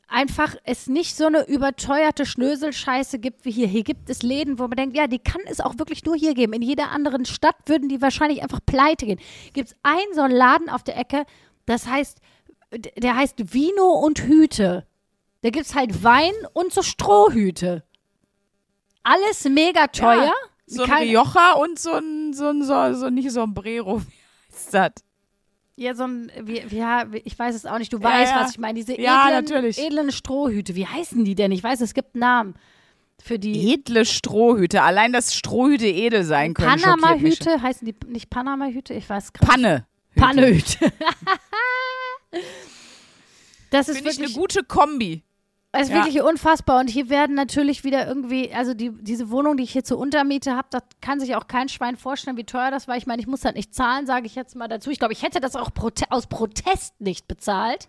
einfach 0.10 0.56
es 0.64 0.88
nicht 0.88 1.16
so 1.16 1.26
eine 1.26 1.48
überteuerte 1.48 2.26
Schnöselscheiße 2.26 3.20
gibt 3.20 3.44
wie 3.44 3.52
hier. 3.52 3.68
Hier 3.68 3.84
gibt 3.84 4.10
es 4.10 4.24
Läden, 4.24 4.58
wo 4.58 4.64
man 4.64 4.78
denkt, 4.78 4.96
ja, 4.96 5.08
die 5.08 5.20
kann 5.20 5.42
es 5.46 5.60
auch 5.60 5.78
wirklich 5.78 6.06
nur 6.06 6.16
hier 6.16 6.34
geben. 6.34 6.54
In 6.54 6.62
jeder 6.62 6.92
anderen 6.92 7.26
Stadt 7.26 7.58
würden 7.66 7.90
die 7.90 8.02
wahrscheinlich 8.02 8.42
einfach 8.42 8.62
pleite 8.66 9.06
gehen. 9.06 9.20
Gibt 9.54 9.70
es 9.70 9.76
einen 9.84 10.14
so 10.14 10.22
einen 10.22 10.34
Laden 10.34 10.70
auf 10.70 10.84
der 10.84 10.98
Ecke, 10.98 11.26
das 11.66 11.88
heißt, 11.88 12.20
der 12.98 13.16
heißt 13.16 13.54
Vino 13.54 13.92
und 13.92 14.22
Hüte. 14.22 14.88
Da 15.42 15.50
gibt 15.50 15.66
es 15.66 15.76
halt 15.76 16.04
Wein 16.04 16.34
und 16.54 16.74
so 16.74 16.82
Strohhüte. 16.82 17.84
Alles 19.10 19.44
mega 19.46 19.88
teuer. 19.88 20.26
Ja, 20.26 20.34
so 20.66 20.84
ein 20.84 20.90
Kein- 20.90 21.08
Rioja 21.08 21.54
und 21.54 21.80
so 21.80 21.94
ein, 21.94 22.34
so 22.34 22.48
ein, 22.50 22.64
so, 22.64 22.94
so 22.94 23.10
nicht 23.10 23.32
Sombrero. 23.32 24.02
Wie 24.50 24.56
heißt 24.56 24.74
das? 24.74 24.92
Ja, 25.80 25.94
so 25.94 26.06
ein, 26.06 26.32
wie, 26.42 26.60
ja, 26.76 27.06
ich 27.24 27.38
weiß 27.38 27.54
es 27.54 27.68
auch 27.68 27.78
nicht. 27.78 27.94
Du 27.94 27.98
Ja, 28.00 28.04
weißt, 28.06 28.32
ja. 28.32 28.42
was 28.42 28.50
ich 28.52 28.58
meine. 28.58 28.74
Diese 28.74 29.00
Ja, 29.00 29.28
edlen, 29.30 29.44
natürlich. 29.46 29.78
edlen 29.78 30.12
Strohhüte. 30.12 30.74
Wie 30.76 30.88
heißen 30.88 31.24
die 31.24 31.36
denn? 31.36 31.52
Ich 31.52 31.64
weiß, 31.64 31.82
es 31.82 31.94
gibt 31.94 32.16
einen 32.16 32.22
Namen 32.22 32.56
für 33.22 33.38
die. 33.38 33.74
Edle 33.74 34.04
Strohhüte. 34.06 34.82
Allein, 34.82 35.14
dass 35.14 35.36
Strohhüte 35.36 35.86
edel 35.86 36.24
sein 36.24 36.56
können. 36.56 36.82
Panama-Hüte. 36.82 37.62
Heißen 37.62 37.86
die 37.86 37.96
nicht 38.08 38.32
Panama-Hüte? 38.32 38.96
Ich 38.96 39.08
weiß 39.08 39.34
gerade. 39.34 39.52
Panne. 39.52 39.86
Pannehüte. 40.16 40.92
das 43.70 43.88
ist 43.90 43.98
Finde 43.98 44.12
ich 44.12 44.18
eine 44.18 44.32
gute 44.32 44.64
Kombi. 44.64 45.24
Das 45.72 45.84
ist 45.84 45.90
ja. 45.90 45.96
wirklich 45.98 46.22
unfassbar. 46.22 46.80
Und 46.80 46.88
hier 46.90 47.10
werden 47.10 47.36
natürlich 47.36 47.84
wieder 47.84 48.08
irgendwie, 48.08 48.52
also 48.54 48.74
die, 48.74 48.92
diese 49.02 49.30
Wohnung, 49.30 49.58
die 49.58 49.64
ich 49.64 49.72
hier 49.72 49.84
zur 49.84 49.98
Untermiete 50.00 50.56
habe, 50.56 50.68
das 50.72 50.84
kann 51.02 51.20
sich 51.20 51.36
auch 51.36 51.48
kein 51.48 51.70
Schwein 51.70 51.98
vorstellen, 51.98 52.38
wie 52.38 52.46
teuer 52.46 52.72
das 52.72 52.88
war. 52.88 52.98
Ich 52.98 53.06
meine, 53.06 53.22
ich 53.22 53.28
muss 53.28 53.42
das 53.42 53.54
nicht 53.54 53.76
zahlen, 53.76 54.06
sage 54.06 54.26
ich 54.26 54.36
jetzt 54.36 54.56
mal 54.56 54.68
dazu. 54.68 54.90
Ich 54.90 55.00
glaube, 55.00 55.14
ich 55.14 55.24
hätte 55.24 55.40
das 55.40 55.56
auch 55.56 55.74
prote 55.74 56.06
aus 56.10 56.28
Protest 56.28 57.00
nicht 57.00 57.28
bezahlt. 57.28 57.88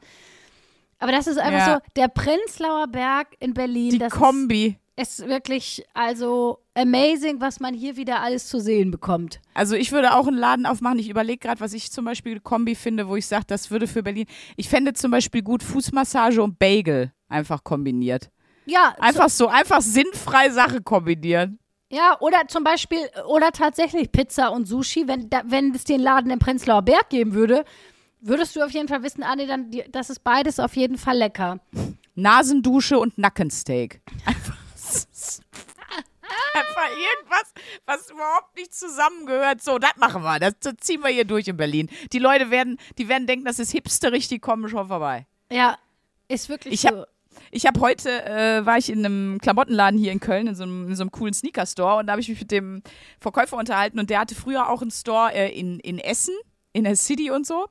Aber 0.99 1.13
das 1.13 1.27
ist 1.29 1.39
einfach 1.39 1.67
Ja. 1.67 1.75
so, 1.77 1.81
der 1.97 2.09
Prenzlauer 2.09 2.89
Berg 2.89 3.29
in 3.39 3.55
Berlin, 3.55 3.91
Die 3.91 3.99
das 3.99 4.13
Kombi. 4.13 4.77
ist, 4.97 5.21
ist 5.21 5.29
wirklich, 5.29 5.85
also 5.95 6.59
amazing, 6.75 7.41
was 7.41 7.61
man 7.61 7.73
hier 7.73 7.97
wieder 7.97 8.21
alles 8.21 8.49
zu 8.49 8.59
sehen 8.61 8.91
bekommt. 8.91 9.41
Also 9.55 9.77
ich 9.77 9.93
würde 9.93 10.17
auch 10.17 10.27
einen 10.27 10.37
Laden 10.37 10.67
aufmachen. 10.67 10.99
Ich 10.99 11.09
überlege 11.09 11.39
gerade, 11.39 11.61
was 11.61 11.73
ich 11.73 11.93
zum 11.93 12.05
Beispiel 12.05 12.41
Kombi 12.41 12.75
finde, 12.75 13.07
wo 13.09 13.15
ich 13.15 13.27
sage, 13.27 13.45
das 13.47 13.71
würde 13.71 13.87
für 13.87 14.03
Berlin. 14.03 14.27
Ich 14.57 14.69
fände 14.69 14.93
zum 14.93 15.13
Beispiel 15.13 15.43
gut 15.43 15.63
Fußmassage 15.63 16.43
und 16.43 16.59
Bagel 16.59 17.13
einfach 17.29 17.65
kombiniert. 17.65 18.31
Ja, 18.67 18.95
Einfach 18.99 19.29
so, 19.31 19.49
einfach 19.49 19.81
sinnfrei 19.81 20.51
Sache 20.51 20.83
kombinieren. 20.83 21.59
Ja, 21.91 22.19
oder 22.21 22.47
zum 22.49 22.65
Beispiel, 22.65 22.99
oder 23.27 23.51
tatsächlich 23.51 24.13
Pizza 24.13 24.49
und 24.53 24.67
Sushi, 24.67 25.09
wenn, 25.09 25.31
da, 25.31 25.41
wenn 25.47 25.75
es 25.75 25.85
den 25.85 26.01
Laden 26.01 26.31
im 26.31 26.39
Prenzlauer 26.39 26.83
Berg 26.83 27.09
geben 27.09 27.33
würde, 27.33 27.65
würdest 28.21 28.55
du 28.57 28.63
auf 28.63 28.71
jeden 28.73 28.89
Fall 28.89 29.03
wissen, 29.03 29.23
Anni, 29.23 29.47
dann, 29.47 29.71
das 29.91 30.11
ist 30.11 30.23
beides 30.23 30.61
auf 30.61 30.77
jeden 30.77 30.99
Fall 30.99 31.17
lecker. 31.17 31.61
Nasendusche 32.15 32.99
und 32.99 33.17
Nackensteak. 33.17 34.03
Einfach, 34.27 34.57
einfach 36.55 36.89
irgendwas, 36.91 37.53
was 37.87 38.11
überhaupt 38.11 38.57
nicht 38.57 38.75
zusammengehört. 38.75 39.63
So, 39.63 39.79
das 39.79 39.97
machen 39.97 40.23
wir. 40.23 40.39
Das, 40.39 40.55
das 40.61 40.75
ziehen 40.81 41.01
wir 41.03 41.09
hier 41.11 41.25
durch 41.25 41.49
in 41.49 41.57
Berlin. 41.57 41.89
Die 42.13 42.19
Leute 42.19 42.51
werden, 42.51 42.79
die 42.99 43.09
werden 43.09 43.27
denken, 43.27 43.45
das 43.45 43.59
ist 43.59 43.71
hipsterig, 43.71 44.29
die 44.29 44.39
kommen 44.39 44.69
schon 44.69 44.89
vorbei. 44.89 45.27
Ja, 45.51 45.79
ist 46.29 46.49
wirklich 46.49 46.75
Ich 46.75 46.81
so. 46.83 46.89
hab- 46.89 47.09
Ich 47.51 47.67
habe 47.67 47.81
heute, 47.81 48.25
äh, 48.25 48.65
war 48.67 48.79
ich 48.79 48.91
in 48.91 49.05
einem 49.05 49.39
Klamottenladen 49.41 49.99
hier 49.99 50.13
in 50.13 50.21
Köln, 50.21 50.47
in 50.47 50.55
so 50.55 50.65
einem, 50.65 50.89
in 50.89 50.97
so 50.97 51.03
einem 51.03 51.11
coolen 51.11 51.35
Sneaker-Store 51.35 51.97
und 51.97 52.07
da 52.07 52.13
habe 52.13 52.21
ich 52.21 52.29
mich 52.29 52.41
mit 52.41 52.51
dem 52.51 52.83
Verkäufer 53.21 53.57
unterhalten 53.57 53.99
und 53.99 54.11
der 54.11 54.21
hatte 54.21 54.35
früher 54.35 54.71
auch 54.71 54.83
einen 54.83 54.91
Store 54.91 55.33
äh, 55.33 55.49
in, 55.59 55.81
in 55.81 55.99
Essen, 55.99 56.35
in 56.73 56.85
der 56.85 56.97
City 56.97 57.31
und 57.31 57.47
so. 57.47 57.67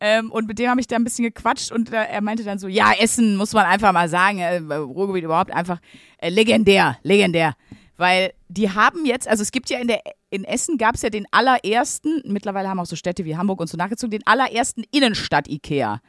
Ähm, 0.00 0.30
und 0.30 0.46
mit 0.46 0.58
dem 0.58 0.70
habe 0.70 0.80
ich 0.80 0.86
da 0.86 0.96
ein 0.96 1.04
bisschen 1.04 1.24
gequatscht 1.24 1.72
und 1.72 1.92
äh, 1.92 2.04
er 2.04 2.20
meinte 2.20 2.44
dann 2.44 2.58
so, 2.58 2.68
ja, 2.68 2.92
Essen 2.98 3.36
muss 3.36 3.52
man 3.52 3.66
einfach 3.66 3.92
mal 3.92 4.08
sagen, 4.08 4.38
äh, 4.38 4.58
Ruhrgebiet 4.58 5.24
überhaupt 5.24 5.50
einfach 5.50 5.80
äh, 6.18 6.28
legendär, 6.28 6.98
legendär. 7.02 7.54
Weil 7.96 8.32
die 8.48 8.70
haben 8.70 9.04
jetzt, 9.06 9.26
also 9.26 9.42
es 9.42 9.50
gibt 9.50 9.70
ja 9.70 9.80
in 9.80 9.88
der 9.88 10.00
in 10.30 10.44
Essen 10.44 10.76
gab 10.78 10.94
es 10.94 11.02
ja 11.02 11.10
den 11.10 11.26
allerersten, 11.30 12.22
mittlerweile 12.26 12.68
haben 12.68 12.78
auch 12.78 12.86
so 12.86 12.96
Städte 12.96 13.24
wie 13.24 13.36
Hamburg 13.36 13.60
und 13.60 13.68
so 13.68 13.76
nachgezogen, 13.76 14.10
den 14.10 14.26
allerersten 14.26 14.84
Innenstadt-Ikea. 14.90 16.00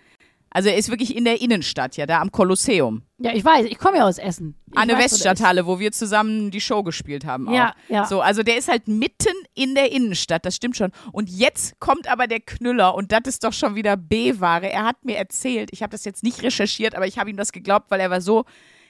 Also 0.52 0.70
er 0.70 0.78
ist 0.78 0.90
wirklich 0.90 1.16
in 1.16 1.26
der 1.26 1.42
Innenstadt, 1.42 1.96
ja, 1.98 2.06
da 2.06 2.22
am 2.22 2.32
Kolosseum. 2.32 3.04
Ja, 3.20 3.34
ich 3.34 3.46
weiß, 3.46 3.66
ich 3.66 3.78
komme 3.78 3.98
ja 3.98 4.08
aus 4.08 4.18
Essen. 4.18 4.56
Ich 4.72 4.78
An 4.78 4.88
der 4.88 4.98
weiß. 4.98 5.12
Weststadthalle, 5.12 5.68
wo 5.68 5.80
wir 5.80 5.92
zusammen 5.92 6.50
die 6.50 6.62
Show 6.62 6.82
gespielt 6.82 7.26
haben. 7.26 7.48
Auch. 7.48 7.54
Ja, 7.54 7.74
ja. 7.88 8.06
So, 8.06 8.22
also 8.22 8.42
der 8.42 8.58
ist 8.58 8.68
halt 8.68 8.88
mitten 8.88 9.34
in 9.54 9.76
der 9.76 9.92
Innenstadt, 9.92 10.46
das 10.46 10.56
stimmt 10.56 10.76
schon. 10.78 10.92
Und 11.12 11.30
jetzt 11.30 11.80
kommt 11.80 12.12
aber 12.12 12.26
der 12.28 12.40
Knüller 12.40 12.96
und 12.96 13.12
das 13.12 13.22
ist 13.26 13.44
doch 13.44 13.54
schon 13.54 13.76
wieder 13.76 13.96
B-Ware. 13.98 14.72
Er 14.72 14.86
hat 14.86 15.04
mir 15.06 15.18
erzählt, 15.18 15.70
ich 15.72 15.84
habe 15.84 15.92
das 15.92 16.04
jetzt 16.06 16.24
nicht 16.24 16.42
recherchiert, 16.42 16.96
aber 16.96 17.06
ich 17.06 17.20
habe 17.20 17.30
ihm 17.30 17.38
das 17.38 17.52
geglaubt, 17.52 17.92
weil 17.92 18.00
er 18.00 18.10
war 18.10 18.22
so, 18.22 18.46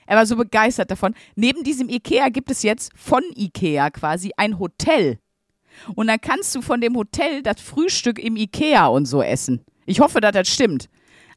er 0.05 0.15
war 0.15 0.25
so 0.25 0.37
begeistert 0.37 0.91
davon. 0.91 1.13
Neben 1.35 1.63
diesem 1.63 1.89
Ikea 1.89 2.29
gibt 2.29 2.51
es 2.51 2.63
jetzt 2.63 2.91
von 2.95 3.23
Ikea 3.35 3.89
quasi 3.89 4.31
ein 4.37 4.59
Hotel. 4.59 5.19
und 5.95 6.07
dann 6.07 6.21
kannst 6.21 6.55
du 6.55 6.61
von 6.61 6.79
dem 6.81 6.95
Hotel 6.95 7.41
das 7.43 7.59
Frühstück 7.61 8.17
im 8.19 8.35
Ikea 8.37 8.87
und 8.87 9.05
so 9.05 9.21
essen. 9.21 9.65
Ich 9.85 9.99
hoffe, 9.99 10.21
dass 10.21 10.31
das 10.33 10.47
stimmt. 10.47 10.89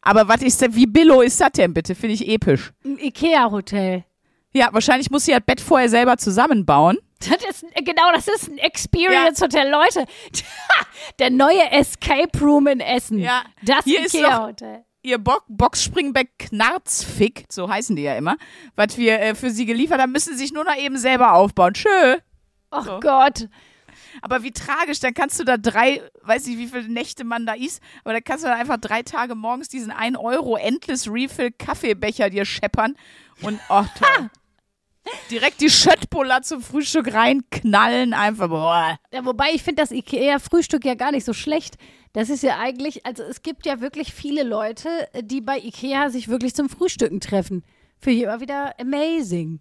Aber 0.02 0.28
was 0.28 0.42
ist 0.42 0.60
denn, 0.60 0.74
wie 0.74 0.86
billo 0.86 1.20
ist 1.22 1.40
das 1.40 1.52
denn 1.52 1.72
bitte? 1.74 1.94
Finde 1.94 2.14
ich 2.14 2.28
episch. 2.28 2.72
Ein 2.84 2.98
Ikea-Hotel. 2.98 4.04
Ja, 4.52 4.68
wahrscheinlich 4.72 5.10
muss 5.10 5.24
sie 5.24 5.32
das 5.32 5.40
Bett 5.46 5.60
vorher 5.60 5.88
selber 5.88 6.16
zusammenbauen. 6.18 6.98
Das 7.20 7.38
ist, 7.62 7.64
genau, 7.76 8.10
das 8.12 8.26
ist 8.28 8.48
ein 8.48 8.58
Experience-Hotel. 8.58 9.70
Leute, 9.70 10.04
der 11.20 11.30
neue 11.30 11.70
Escape 11.70 12.36
Room 12.40 12.66
in 12.66 12.80
Essen. 12.80 13.20
Ja, 13.20 13.44
Das 13.62 13.84
hier 13.84 14.04
ist 14.04 14.14
Ikea-Hotel. 14.14 14.84
Ihr 15.04 15.18
Bo 15.18 15.34
Boxspringbeck 15.48 16.30
Knarzfick, 16.38 17.44
so 17.50 17.68
heißen 17.68 17.96
die 17.96 18.02
ja 18.02 18.16
immer, 18.16 18.36
was 18.76 18.98
wir 18.98 19.20
äh, 19.20 19.34
für 19.34 19.50
sie 19.50 19.66
geliefert 19.66 20.00
haben, 20.00 20.12
müssen 20.12 20.32
sie 20.34 20.40
sich 20.44 20.52
nur 20.52 20.64
noch 20.64 20.76
eben 20.76 20.96
selber 20.96 21.32
aufbauen. 21.34 21.74
Tschö. 21.74 22.18
Oh 22.70 22.80
So. 22.82 23.00
Gott. 23.00 23.48
Aber 24.20 24.42
wie 24.42 24.53
tragisch, 24.53 25.01
dann 25.01 25.14
kannst 25.14 25.40
du 25.40 25.44
da 25.44 25.57
drei, 25.57 26.03
weiß 26.22 26.46
nicht, 26.46 26.59
wie 26.59 26.66
viele 26.66 26.88
Nächte 26.88 27.25
man 27.25 27.46
da 27.46 27.55
isst, 27.55 27.81
aber 28.05 28.12
dann 28.12 28.25
kannst 28.25 28.44
du 28.44 28.48
da 28.48 28.55
einfach 28.55 28.79
drei 28.79 29.03
Tage 29.03 29.35
morgens 29.35 29.68
diesen 29.68 29.90
1 29.90 30.18
Euro 30.18 30.57
Endless 30.57 31.09
Refill 31.11 31.51
Kaffeebecher 31.53 32.31
dir 32.31 32.44
scheppern 32.44 32.96
und, 33.42 33.59
oh 33.68 33.85
toll. 33.98 34.31
Direkt 35.31 35.61
die 35.61 35.70
Schöttbuller 35.70 36.42
zum 36.42 36.62
Frühstück 36.62 37.12
reinknallen, 37.12 38.14
einfach, 38.14 38.48
boah. 38.48 38.98
Ja, 39.12 39.25
wobei 39.25 39.51
ich 39.53 39.62
finde 39.62 39.83
das 39.83 39.90
Ikea-Frühstück 39.90 40.85
ja 40.85 40.94
gar 40.94 41.11
nicht 41.11 41.25
so 41.25 41.33
schlecht. 41.33 41.77
Das 42.12 42.29
ist 42.29 42.42
ja 42.42 42.59
eigentlich, 42.59 43.05
also 43.05 43.22
es 43.22 43.42
gibt 43.42 43.66
ja 43.66 43.81
wirklich 43.81 44.12
viele 44.12 44.42
Leute, 44.42 44.88
die 45.22 45.40
bei 45.40 45.59
Ikea 45.59 46.11
sich 46.11 46.29
wirklich 46.29 46.55
zum 46.55 46.68
Frühstücken 46.68 47.20
treffen. 47.20 47.64
Finde 47.98 48.18
ich 48.18 48.25
immer 48.25 48.40
wieder 48.40 48.79
amazing. 48.79 49.61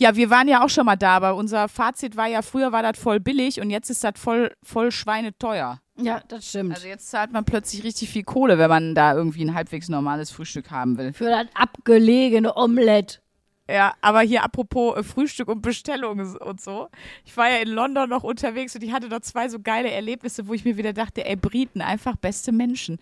Ja, 0.00 0.16
wir 0.16 0.30
waren 0.30 0.48
ja 0.48 0.64
auch 0.64 0.70
schon 0.70 0.86
mal 0.86 0.96
da, 0.96 1.16
aber 1.16 1.34
unser 1.34 1.68
Fazit 1.68 2.16
war 2.16 2.26
ja, 2.26 2.40
früher 2.40 2.72
war 2.72 2.82
das 2.82 2.98
voll 2.98 3.20
billig 3.20 3.60
und 3.60 3.68
jetzt 3.68 3.90
ist 3.90 4.02
das 4.02 4.14
voll, 4.16 4.50
voll 4.62 4.92
schweineteuer. 4.92 5.78
Ja, 5.98 6.22
das 6.26 6.48
stimmt. 6.48 6.74
Also 6.74 6.88
jetzt 6.88 7.10
zahlt 7.10 7.32
man 7.32 7.44
plötzlich 7.44 7.84
richtig 7.84 8.08
viel 8.08 8.22
Kohle, 8.22 8.56
wenn 8.56 8.70
man 8.70 8.94
da 8.94 9.12
irgendwie 9.12 9.44
ein 9.44 9.52
halbwegs 9.52 9.90
normales 9.90 10.30
Frühstück 10.30 10.70
haben 10.70 10.96
will. 10.96 11.12
Für 11.12 11.28
das 11.28 11.48
abgelegene 11.52 12.56
Omelett. 12.56 13.20
Ja, 13.68 13.92
aber 14.00 14.22
hier 14.22 14.42
apropos 14.42 14.96
äh, 14.96 15.02
Frühstück 15.02 15.48
und 15.48 15.60
Bestellungen 15.60 16.34
und 16.38 16.62
so. 16.62 16.88
Ich 17.26 17.36
war 17.36 17.50
ja 17.50 17.58
in 17.58 17.68
London 17.68 18.08
noch 18.08 18.22
unterwegs 18.22 18.74
und 18.74 18.82
ich 18.82 18.92
hatte 18.92 19.10
da 19.10 19.20
zwei 19.20 19.50
so 19.50 19.58
geile 19.60 19.90
Erlebnisse, 19.90 20.48
wo 20.48 20.54
ich 20.54 20.64
mir 20.64 20.78
wieder 20.78 20.94
dachte, 20.94 21.26
ey, 21.26 21.36
Briten, 21.36 21.82
einfach 21.82 22.16
beste 22.16 22.52
Menschen. 22.52 22.98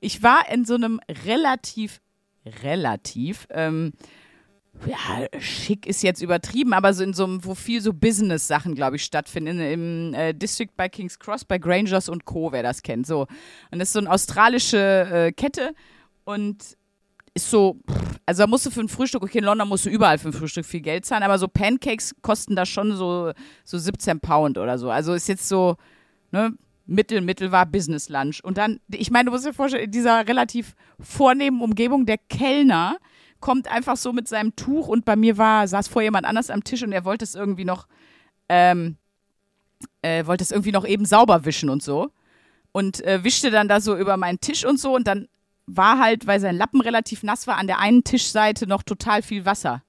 Ich 0.00 0.24
war 0.24 0.50
in 0.50 0.64
so 0.64 0.74
einem 0.74 1.00
relativ, 1.26 2.00
relativ, 2.64 3.46
ähm, 3.50 3.92
ja, 4.86 5.40
schick 5.40 5.86
ist 5.86 6.02
jetzt 6.02 6.22
übertrieben, 6.22 6.72
aber 6.72 6.94
so 6.94 7.04
in 7.04 7.12
so 7.12 7.24
einem, 7.24 7.44
wo 7.44 7.54
viel 7.54 7.80
so 7.80 7.92
Business-Sachen, 7.92 8.74
glaube 8.74 8.96
ich, 8.96 9.04
stattfinden. 9.04 9.60
Im 9.60 10.14
äh, 10.14 10.32
District 10.32 10.70
bei 10.76 10.88
King's 10.88 11.18
Cross, 11.18 11.44
bei 11.44 11.58
Grangers 11.58 12.08
und 12.08 12.24
Co., 12.24 12.52
wer 12.52 12.62
das 12.62 12.82
kennt. 12.82 13.06
So. 13.06 13.26
Und 13.70 13.78
das 13.78 13.88
ist 13.88 13.92
so 13.92 13.98
eine 13.98 14.10
australische 14.10 14.78
äh, 14.78 15.32
Kette 15.32 15.74
und 16.24 16.76
ist 17.34 17.50
so, 17.50 17.78
also 18.26 18.42
da 18.42 18.46
musst 18.46 18.66
du 18.66 18.70
für 18.70 18.80
ein 18.80 18.88
Frühstück, 18.88 19.22
okay, 19.22 19.38
in 19.38 19.44
London 19.44 19.68
musst 19.68 19.86
du 19.86 19.90
überall 19.90 20.18
für 20.18 20.28
ein 20.28 20.32
Frühstück 20.32 20.64
viel 20.64 20.80
Geld 20.80 21.04
zahlen, 21.04 21.22
aber 21.22 21.38
so 21.38 21.46
Pancakes 21.46 22.14
kosten 22.22 22.56
da 22.56 22.66
schon 22.66 22.96
so, 22.96 23.32
so 23.64 23.78
17 23.78 24.20
Pound 24.20 24.58
oder 24.58 24.78
so. 24.78 24.90
Also 24.90 25.14
ist 25.14 25.28
jetzt 25.28 25.48
so, 25.48 25.76
ne, 26.32 26.54
Mittel, 26.86 27.20
Mittel 27.20 27.52
war 27.52 27.66
Business 27.66 28.08
Lunch. 28.08 28.42
Und 28.42 28.58
dann, 28.58 28.80
ich 28.88 29.10
meine, 29.10 29.26
du 29.26 29.30
musst 29.30 29.46
dir 29.46 29.52
vorstellen, 29.52 29.84
in 29.84 29.90
dieser 29.92 30.26
relativ 30.26 30.74
vornehmen 30.98 31.60
Umgebung, 31.60 32.04
der 32.04 32.18
Kellner 32.18 32.96
kommt 33.40 33.68
einfach 33.68 33.96
so 33.96 34.12
mit 34.12 34.28
seinem 34.28 34.54
Tuch 34.56 34.88
und 34.88 35.04
bei 35.04 35.16
mir 35.16 35.38
war, 35.38 35.66
saß 35.66 35.88
vor 35.88 36.02
jemand 36.02 36.26
anders 36.26 36.50
am 36.50 36.64
Tisch 36.64 36.82
und 36.82 36.92
er 36.92 37.04
wollte 37.04 37.24
es 37.24 37.34
irgendwie 37.34 37.64
noch, 37.64 37.86
ähm, 38.48 38.96
äh, 40.02 40.26
wollte 40.26 40.44
es 40.44 40.50
irgendwie 40.50 40.72
noch 40.72 40.86
eben 40.86 41.04
sauber 41.04 41.44
wischen 41.44 41.70
und 41.70 41.82
so. 41.82 42.10
Und 42.72 43.04
äh, 43.04 43.24
wischte 43.24 43.50
dann 43.50 43.66
da 43.66 43.80
so 43.80 43.96
über 43.96 44.16
meinen 44.16 44.40
Tisch 44.40 44.64
und 44.64 44.78
so 44.78 44.94
und 44.94 45.06
dann 45.06 45.28
war 45.66 45.98
halt, 45.98 46.26
weil 46.26 46.40
sein 46.40 46.56
Lappen 46.56 46.80
relativ 46.80 47.22
nass 47.22 47.46
war, 47.46 47.56
an 47.56 47.66
der 47.66 47.78
einen 47.78 48.04
Tischseite 48.04 48.66
noch 48.66 48.82
total 48.82 49.22
viel 49.22 49.44
Wasser. 49.44 49.82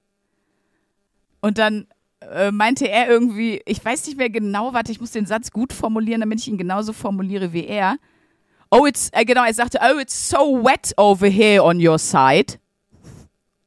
Und 1.41 1.57
dann 1.57 1.87
äh, 2.21 2.51
meinte 2.51 2.87
er 2.87 3.09
irgendwie, 3.09 3.61
ich 3.65 3.83
weiß 3.83 4.05
nicht 4.05 4.17
mehr 4.17 4.29
genau, 4.29 4.73
warte, 4.73 4.91
ich 4.91 5.01
muss 5.01 5.11
den 5.11 5.25
Satz 5.25 5.51
gut 5.51 5.73
formulieren, 5.73 6.21
damit 6.21 6.39
ich 6.39 6.47
ihn 6.47 6.57
genauso 6.57 6.93
formuliere 6.93 7.53
wie 7.53 7.65
er. 7.65 7.97
Oh, 8.69 8.85
it's, 8.85 9.09
äh, 9.11 9.25
genau, 9.25 9.43
er 9.43 9.53
sagte, 9.53 9.79
oh, 9.81 9.99
it's 9.99 10.29
so 10.29 10.63
wet 10.63 10.93
over 10.97 11.27
here 11.27 11.63
on 11.63 11.85
your 11.85 11.97
side. 11.97 12.60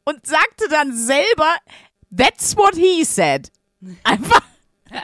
Und 0.05 0.27
sagte 0.27 0.69
dann 0.71 0.95
selber, 0.95 1.55
that's 2.17 2.57
what 2.57 2.75
he 2.75 3.05
said. 3.05 3.51
Einfach. 4.05 4.43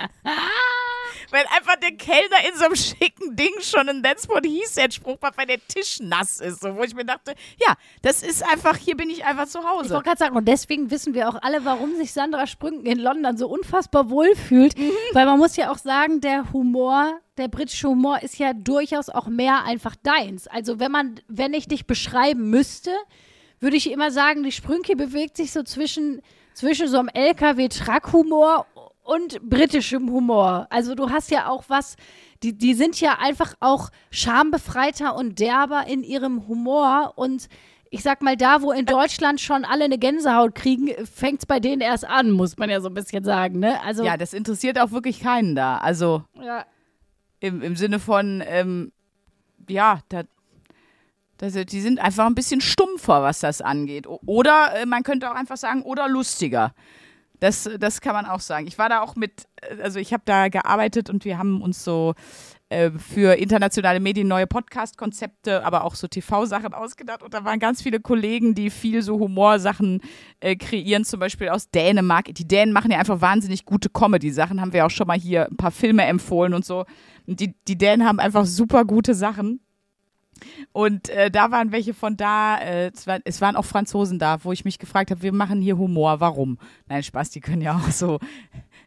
Weil 1.30 1.44
einfach 1.56 1.76
der 1.76 1.92
Kellner 1.92 2.38
in 2.48 2.58
so 2.58 2.64
einem 2.64 2.76
schicken 2.76 3.36
Ding 3.36 3.52
schon 3.60 3.88
ein 3.88 4.02
That's 4.02 4.28
what 4.28 4.44
he 4.44 4.62
said 4.66 4.92
Spruch 4.92 5.18
macht, 5.20 5.38
weil 5.38 5.46
der 5.46 5.64
Tisch 5.68 6.00
nass 6.00 6.40
ist. 6.40 6.60
So, 6.60 6.74
wo 6.74 6.82
ich 6.82 6.94
mir 6.94 7.04
dachte, 7.04 7.34
ja, 7.58 7.74
das 8.02 8.22
ist 8.22 8.42
einfach, 8.42 8.76
hier 8.76 8.96
bin 8.96 9.10
ich 9.10 9.24
einfach 9.24 9.46
zu 9.46 9.60
Ich 9.60 9.64
Hause. 9.64 9.90
wollte 9.90 10.04
gerade 10.06 10.18
sagen, 10.18 10.36
und 10.36 10.48
deswegen 10.48 10.90
wissen 10.90 11.14
wir 11.14 11.28
auch 11.28 11.40
alle, 11.42 11.64
warum 11.64 11.94
sich 11.94 12.12
Sandra 12.12 12.46
Sprünken 12.48 12.84
in 12.84 12.98
London 12.98 13.36
so 13.36 13.48
unfassbar 13.48 14.10
wohl 14.10 14.34
fühlt. 14.34 14.74
Weil 15.12 15.26
man 15.26 15.38
muss 15.38 15.56
ja 15.56 15.70
auch 15.70 15.78
sagen, 15.78 16.20
der 16.20 16.52
Humor, 16.52 17.20
der 17.36 17.46
britische 17.48 17.88
Humor 17.88 18.22
ist 18.22 18.38
ja 18.38 18.52
durchaus 18.52 19.08
auch 19.08 19.28
mehr 19.28 19.62
einfach 19.64 19.94
deins. 20.02 20.48
Also 20.48 20.80
wenn 20.80 20.90
man, 20.90 21.20
wenn 21.28 21.54
ich 21.54 21.68
dich 21.68 21.86
beschreiben 21.86 22.50
müsste, 22.50 22.90
würde 23.60 23.76
ich 23.76 23.90
immer 23.90 24.10
sagen, 24.10 24.42
die 24.42 24.52
Sprünke 24.52 24.96
bewegt 24.96 25.36
sich 25.36 25.52
so 25.52 25.62
zwischen, 25.62 26.22
zwischen 26.54 26.88
so 26.88 26.98
einem 26.98 27.08
LKW-Truck-Humor 27.08 28.66
und 29.02 29.40
britischem 29.48 30.10
Humor. 30.10 30.66
Also 30.70 30.94
du 30.94 31.10
hast 31.10 31.30
ja 31.30 31.48
auch 31.48 31.64
was, 31.68 31.96
die, 32.42 32.56
die 32.56 32.74
sind 32.74 33.00
ja 33.00 33.18
einfach 33.20 33.54
auch 33.60 33.90
schambefreiter 34.10 35.14
und 35.16 35.38
derber 35.38 35.86
in 35.86 36.02
ihrem 36.02 36.48
Humor 36.48 37.14
und 37.16 37.48
ich 37.92 38.02
sag 38.02 38.22
mal, 38.22 38.36
da, 38.36 38.62
wo 38.62 38.70
in 38.70 38.86
Deutschland 38.86 39.40
schon 39.40 39.64
alle 39.64 39.84
eine 39.84 39.98
Gänsehaut 39.98 40.54
kriegen, 40.54 40.90
fängt 41.04 41.40
es 41.40 41.46
bei 41.46 41.58
denen 41.58 41.80
erst 41.80 42.04
an, 42.04 42.30
muss 42.30 42.56
man 42.56 42.70
ja 42.70 42.80
so 42.80 42.88
ein 42.88 42.94
bisschen 42.94 43.24
sagen, 43.24 43.58
ne? 43.58 43.82
Also, 43.82 44.04
Ja, 44.04 44.16
das 44.16 44.32
interessiert 44.32 44.78
auch 44.78 44.92
wirklich 44.92 45.20
keinen 45.20 45.56
da. 45.56 45.78
Also 45.78 46.22
ja. 46.40 46.64
im, 47.40 47.62
im 47.62 47.74
Sinne 47.74 47.98
von, 47.98 48.44
ähm, 48.46 48.92
ja, 49.68 50.02
da, 50.08 50.22
das, 51.40 51.54
die 51.54 51.80
sind 51.80 51.98
einfach 51.98 52.26
ein 52.26 52.34
bisschen 52.34 52.60
stumpfer, 52.60 53.22
was 53.22 53.40
das 53.40 53.62
angeht. 53.62 54.06
Oder 54.06 54.74
äh, 54.76 54.86
man 54.86 55.02
könnte 55.02 55.30
auch 55.30 55.34
einfach 55.34 55.56
sagen, 55.56 55.82
oder 55.82 56.06
lustiger. 56.06 56.74
Das, 57.40 57.68
das 57.78 58.02
kann 58.02 58.12
man 58.12 58.26
auch 58.26 58.40
sagen. 58.40 58.66
Ich 58.66 58.76
war 58.76 58.90
da 58.90 59.00
auch 59.00 59.16
mit, 59.16 59.44
äh, 59.62 59.80
also 59.82 59.98
ich 59.98 60.12
habe 60.12 60.22
da 60.26 60.48
gearbeitet 60.48 61.08
und 61.08 61.24
wir 61.24 61.38
haben 61.38 61.62
uns 61.62 61.82
so 61.82 62.14
äh, 62.68 62.90
für 62.90 63.38
internationale 63.38 64.00
Medien 64.00 64.28
neue 64.28 64.46
Podcast-Konzepte, 64.46 65.64
aber 65.64 65.84
auch 65.84 65.94
so 65.94 66.08
TV-Sachen 66.08 66.74
ausgedacht. 66.74 67.22
Und 67.22 67.32
da 67.32 67.42
waren 67.42 67.58
ganz 67.58 67.80
viele 67.80 68.00
Kollegen, 68.00 68.54
die 68.54 68.68
viel 68.68 69.00
so 69.00 69.18
Humorsachen 69.18 70.02
äh, 70.40 70.56
kreieren, 70.56 71.06
zum 71.06 71.20
Beispiel 71.20 71.48
aus 71.48 71.70
Dänemark. 71.70 72.34
Die 72.34 72.46
Dänen 72.46 72.74
machen 72.74 72.90
ja 72.90 72.98
einfach 72.98 73.22
wahnsinnig 73.22 73.64
gute 73.64 73.88
Comedy-Sachen. 73.88 74.60
Haben 74.60 74.74
wir 74.74 74.84
auch 74.84 74.90
schon 74.90 75.06
mal 75.06 75.18
hier 75.18 75.46
ein 75.46 75.56
paar 75.56 75.70
Filme 75.70 76.04
empfohlen 76.04 76.52
und 76.52 76.66
so. 76.66 76.84
Und 77.26 77.40
die, 77.40 77.54
die 77.66 77.78
Dänen 77.78 78.06
haben 78.06 78.20
einfach 78.20 78.44
super 78.44 78.84
gute 78.84 79.14
Sachen. 79.14 79.60
Und 80.72 81.08
äh, 81.08 81.30
da 81.30 81.50
waren 81.50 81.72
welche 81.72 81.94
von 81.94 82.16
da, 82.16 82.58
äh, 82.58 82.90
es, 82.94 83.06
war, 83.06 83.20
es 83.24 83.40
waren 83.40 83.56
auch 83.56 83.64
Franzosen 83.64 84.18
da, 84.18 84.44
wo 84.44 84.52
ich 84.52 84.64
mich 84.64 84.78
gefragt 84.78 85.10
habe, 85.10 85.22
wir 85.22 85.32
machen 85.32 85.60
hier 85.60 85.78
Humor, 85.78 86.20
warum? 86.20 86.58
Nein, 86.88 87.02
Spaß, 87.02 87.30
die 87.30 87.40
können 87.40 87.62
ja 87.62 87.76
auch 87.76 87.90
so 87.90 88.18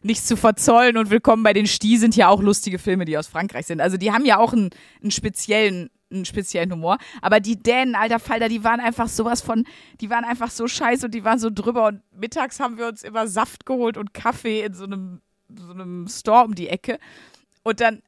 nichts 0.02 0.26
zu 0.26 0.36
verzollen 0.36 0.96
und 0.96 1.10
Willkommen 1.10 1.42
bei 1.42 1.52
den 1.52 1.66
Sti 1.66 1.96
sind 1.96 2.14
ja 2.16 2.28
auch 2.28 2.42
lustige 2.42 2.78
Filme, 2.78 3.04
die 3.04 3.16
aus 3.16 3.26
Frankreich 3.26 3.66
sind. 3.66 3.80
Also 3.80 3.96
die 3.96 4.12
haben 4.12 4.26
ja 4.26 4.38
auch 4.38 4.52
einen, 4.52 4.70
einen 5.02 5.10
speziellen 5.10 5.90
einen 6.14 6.24
speziellen 6.24 6.72
Humor. 6.72 6.98
Aber 7.22 7.40
die 7.40 7.60
Dänen, 7.60 7.94
alter 7.94 8.20
Falter, 8.20 8.48
die 8.48 8.64
waren 8.64 8.80
einfach 8.80 9.08
sowas 9.08 9.40
von, 9.40 9.64
die 10.00 10.10
waren 10.10 10.24
einfach 10.24 10.50
so 10.50 10.68
scheiße 10.68 11.06
und 11.06 11.14
die 11.14 11.24
waren 11.24 11.38
so 11.38 11.50
drüber. 11.50 11.88
Und 11.88 12.02
mittags 12.12 12.60
haben 12.60 12.78
wir 12.78 12.86
uns 12.86 13.02
immer 13.02 13.26
Saft 13.26 13.66
geholt 13.66 13.96
und 13.96 14.14
Kaffee 14.14 14.62
in 14.62 14.74
so 14.74 14.84
einem, 14.84 15.20
so 15.48 15.72
einem 15.72 16.06
Store 16.08 16.44
um 16.44 16.54
die 16.54 16.68
Ecke. 16.68 16.98
Und 17.62 17.80
dann 17.80 18.02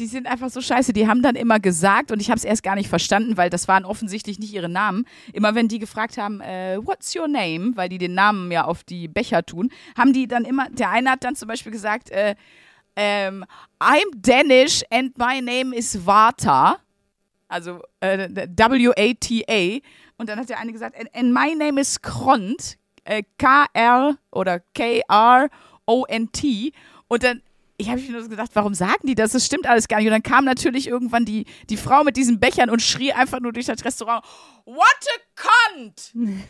die 0.00 0.06
sind 0.06 0.26
einfach 0.26 0.50
so 0.50 0.60
scheiße. 0.60 0.92
Die 0.92 1.06
haben 1.06 1.22
dann 1.22 1.36
immer 1.36 1.60
gesagt, 1.60 2.10
und 2.10 2.20
ich 2.20 2.30
habe 2.30 2.38
es 2.38 2.44
erst 2.44 2.62
gar 2.62 2.74
nicht 2.74 2.88
verstanden, 2.88 3.36
weil 3.36 3.50
das 3.50 3.68
waren 3.68 3.84
offensichtlich 3.84 4.38
nicht 4.38 4.52
ihre 4.52 4.68
Namen. 4.68 5.04
Immer 5.32 5.54
wenn 5.54 5.68
die 5.68 5.78
gefragt 5.78 6.16
haben, 6.18 6.40
äh, 6.40 6.78
what's 6.82 7.14
your 7.14 7.28
name, 7.28 7.76
weil 7.76 7.88
die 7.88 7.98
den 7.98 8.14
Namen 8.14 8.50
ja 8.50 8.64
auf 8.64 8.82
die 8.82 9.06
Becher 9.06 9.44
tun, 9.44 9.70
haben 9.96 10.12
die 10.12 10.26
dann 10.26 10.44
immer, 10.44 10.68
der 10.70 10.90
eine 10.90 11.10
hat 11.10 11.22
dann 11.22 11.36
zum 11.36 11.48
Beispiel 11.48 11.70
gesagt, 11.70 12.10
äh, 12.10 12.34
ähm, 12.96 13.44
I'm 13.78 14.10
Danish 14.16 14.82
and 14.90 15.16
my 15.18 15.40
name 15.40 15.76
is 15.76 16.04
Vata. 16.04 16.78
Also 17.48 17.82
äh, 18.00 18.28
W-A-T-A. 18.28 19.80
Und 20.16 20.28
dann 20.28 20.38
hat 20.38 20.48
der 20.48 20.58
eine 20.58 20.72
gesagt, 20.72 20.98
and, 20.98 21.14
and 21.14 21.32
my 21.32 21.54
name 21.54 21.80
is 21.80 22.00
Kront. 22.00 22.78
Äh, 23.04 23.22
K-R 23.38 24.16
oder 24.30 24.60
K-R-O-N-T. 24.74 25.52
Und 27.08 27.22
dann 27.22 27.42
ich 27.80 27.88
habe 27.88 28.00
mir 28.00 28.12
nur 28.12 28.28
gedacht, 28.28 28.50
warum 28.54 28.74
sagen 28.74 29.06
die 29.06 29.14
das? 29.14 29.32
Das 29.32 29.46
stimmt 29.46 29.66
alles 29.66 29.88
gar 29.88 29.96
nicht. 29.98 30.06
Und 30.06 30.12
dann 30.12 30.22
kam 30.22 30.44
natürlich 30.44 30.86
irgendwann 30.86 31.24
die, 31.24 31.46
die 31.70 31.78
Frau 31.78 32.04
mit 32.04 32.16
diesen 32.16 32.38
Bechern 32.38 32.68
und 32.68 32.82
schrie 32.82 33.12
einfach 33.12 33.40
nur 33.40 33.52
durch 33.52 33.66
das 33.66 33.84
Restaurant, 33.84 34.24
What 34.64 34.86
a 34.86 35.18
cunt! 35.34 36.12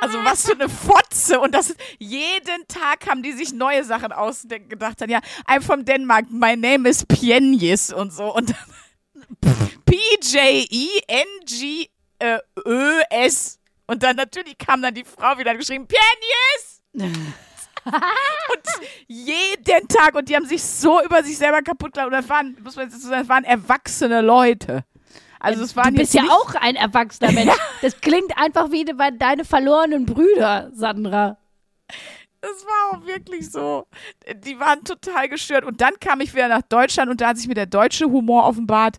Also 0.00 0.24
was 0.24 0.46
für 0.46 0.54
eine 0.54 0.70
Fotze. 0.70 1.38
Und 1.40 1.54
das 1.54 1.74
jeden 1.98 2.66
Tag 2.68 3.06
haben 3.06 3.22
die 3.22 3.32
sich 3.32 3.52
neue 3.52 3.84
Sachen 3.84 4.12
ausgedacht. 4.12 4.98
Dann 4.98 5.10
ja, 5.10 5.20
I'm 5.46 5.60
from 5.60 5.84
Denmark, 5.84 6.30
my 6.30 6.56
name 6.56 6.88
is 6.88 7.04
Pienjes 7.04 7.92
und 7.92 8.10
so. 8.10 8.34
Und 8.34 8.54
P-J-E-N-G-Ö-S. 9.84 10.78
Und 13.86 14.02
dann 14.02 14.16
natürlich 14.16 14.56
kam 14.56 14.80
dann 14.80 14.94
die 14.94 15.04
Frau 15.04 15.36
wieder 15.36 15.54
geschrieben, 15.54 15.86
Pienjes! 15.86 16.80
und 17.92 18.86
jeden 19.06 19.88
Tag 19.88 20.14
und 20.14 20.28
die 20.28 20.36
haben 20.36 20.46
sich 20.46 20.62
so 20.62 21.02
über 21.04 21.22
sich 21.22 21.36
selber 21.38 21.62
kaputt 21.62 21.92
gemacht. 21.92 22.06
Und 22.08 22.12
das 22.12 22.28
waren, 22.28 22.56
muss 22.62 22.76
man 22.76 22.86
jetzt 22.88 23.00
sagen, 23.02 23.20
das 23.20 23.28
waren 23.28 23.44
erwachsene 23.44 24.20
Leute. 24.20 24.84
Also 25.40 25.62
es 25.62 25.76
waren 25.76 25.94
du 25.94 26.00
bist 26.00 26.14
ja 26.14 26.24
auch 26.24 26.54
ein 26.56 26.76
erwachsener 26.76 27.32
Mensch. 27.32 27.52
Das 27.82 28.00
klingt 28.00 28.36
einfach 28.36 28.72
wie 28.72 28.84
de- 28.84 28.96
deine 29.18 29.44
verlorenen 29.44 30.04
Brüder, 30.04 30.70
Sandra. 30.74 31.38
Das 32.40 32.64
war 32.66 32.98
auch 32.98 33.06
wirklich 33.06 33.50
so. 33.50 33.86
Die 34.44 34.58
waren 34.58 34.82
total 34.84 35.28
gestört. 35.28 35.64
Und 35.64 35.80
dann 35.80 35.98
kam 36.00 36.20
ich 36.20 36.34
wieder 36.34 36.48
nach 36.48 36.62
Deutschland 36.62 37.10
und 37.10 37.20
da 37.20 37.28
hat 37.28 37.38
sich 37.38 37.48
mir 37.48 37.54
der 37.54 37.66
deutsche 37.66 38.06
Humor 38.06 38.46
offenbart. 38.46 38.96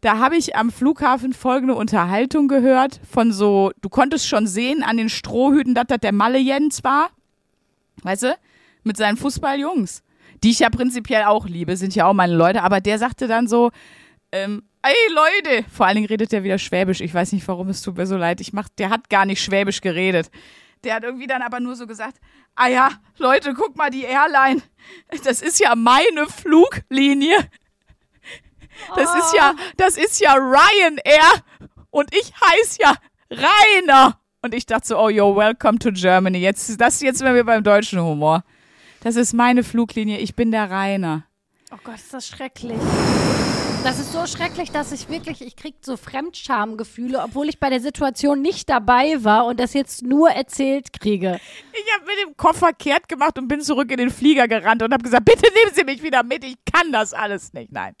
Da 0.00 0.18
habe 0.18 0.36
ich 0.36 0.54
am 0.56 0.70
Flughafen 0.70 1.32
folgende 1.32 1.74
Unterhaltung 1.74 2.46
gehört 2.48 3.00
von 3.10 3.32
so, 3.32 3.72
du 3.82 3.88
konntest 3.88 4.28
schon 4.28 4.46
sehen 4.46 4.82
an 4.82 4.96
den 4.96 5.08
Strohhüten, 5.08 5.74
dass 5.74 5.86
das 5.88 5.98
der 5.98 6.12
Malle 6.12 6.38
Jens 6.38 6.84
war. 6.84 7.10
Weißt 8.02 8.24
du? 8.24 8.38
Mit 8.84 8.96
seinen 8.96 9.16
Fußballjungs. 9.16 10.02
Die 10.42 10.50
ich 10.50 10.60
ja 10.60 10.70
prinzipiell 10.70 11.24
auch 11.24 11.46
liebe, 11.46 11.76
sind 11.76 11.94
ja 11.94 12.06
auch 12.06 12.14
meine 12.14 12.34
Leute. 12.34 12.62
Aber 12.62 12.80
der 12.80 12.98
sagte 12.98 13.26
dann 13.26 13.48
so, 13.48 13.70
ähm, 14.30 14.62
ey 14.82 14.94
Leute, 15.12 15.64
vor 15.70 15.86
allen 15.86 15.96
Dingen 15.96 16.08
redet 16.08 16.32
der 16.32 16.44
wieder 16.44 16.58
Schwäbisch. 16.58 17.00
Ich 17.00 17.12
weiß 17.12 17.32
nicht, 17.32 17.46
warum 17.48 17.68
es 17.68 17.82
tut 17.82 17.96
mir 17.96 18.06
so 18.06 18.16
leid. 18.16 18.40
Ich 18.40 18.52
mach, 18.52 18.68
der 18.78 18.90
hat 18.90 19.10
gar 19.10 19.26
nicht 19.26 19.42
Schwäbisch 19.42 19.80
geredet. 19.80 20.30
Der 20.84 20.94
hat 20.94 21.02
irgendwie 21.02 21.26
dann 21.26 21.42
aber 21.42 21.58
nur 21.58 21.74
so 21.74 21.86
gesagt, 21.86 22.18
ah 22.54 22.68
ja, 22.68 22.90
Leute, 23.16 23.54
guck 23.54 23.76
mal, 23.76 23.90
die 23.90 24.04
Airline, 24.04 24.62
das 25.24 25.42
ist 25.42 25.58
ja 25.58 25.74
meine 25.74 26.26
Fluglinie. 26.26 27.36
Das 28.94 29.12
ist 29.16 29.34
ja, 29.34 29.54
das 29.76 29.96
ist 29.96 30.20
ja 30.20 30.34
Ryanair 30.34 31.42
und 31.90 32.14
ich 32.14 32.32
heiße 32.32 32.78
ja 32.80 32.94
Rainer. 33.30 34.20
Und 34.40 34.54
ich 34.54 34.66
dachte 34.66 34.86
so, 34.86 34.98
oh 34.98 35.08
yo, 35.08 35.34
welcome 35.34 35.78
to 35.80 35.90
Germany. 35.90 36.38
Jetzt, 36.38 36.80
das 36.80 37.00
jetzt 37.00 37.18
sind 37.18 37.34
wir 37.34 37.44
beim 37.44 37.64
deutschen 37.64 38.00
Humor. 38.00 38.44
Das 39.00 39.16
ist 39.16 39.32
meine 39.32 39.64
Fluglinie, 39.64 40.18
ich 40.18 40.36
bin 40.36 40.52
der 40.52 40.70
Rainer. 40.70 41.24
Oh 41.72 41.78
Gott, 41.82 41.96
ist 41.96 42.14
das 42.14 42.28
schrecklich. 42.28 42.78
Das 43.82 43.98
ist 43.98 44.12
so 44.12 44.26
schrecklich, 44.26 44.70
dass 44.70 44.92
ich 44.92 45.08
wirklich, 45.08 45.40
ich 45.42 45.56
krieg 45.56 45.74
so 45.80 45.96
Fremdschamgefühle, 45.96 47.20
obwohl 47.20 47.48
ich 47.48 47.58
bei 47.58 47.68
der 47.68 47.80
Situation 47.80 48.40
nicht 48.40 48.68
dabei 48.68 49.22
war 49.24 49.46
und 49.46 49.58
das 49.58 49.74
jetzt 49.74 50.02
nur 50.02 50.30
erzählt 50.30 50.92
kriege. 50.92 51.40
Ich 51.72 51.94
habe 51.94 52.06
mit 52.06 52.16
dem 52.24 52.36
Koffer 52.36 52.72
kehrt 52.72 53.08
gemacht 53.08 53.38
und 53.38 53.48
bin 53.48 53.60
zurück 53.60 53.90
in 53.90 53.98
den 53.98 54.10
Flieger 54.10 54.46
gerannt 54.46 54.82
und 54.82 54.92
habe 54.92 55.02
gesagt, 55.02 55.24
bitte 55.24 55.52
nehmen 55.52 55.74
Sie 55.74 55.84
mich 55.84 56.02
wieder 56.02 56.22
mit, 56.22 56.44
ich 56.44 56.56
kann 56.72 56.92
das 56.92 57.12
alles 57.12 57.52
nicht. 57.52 57.72
Nein. 57.72 57.94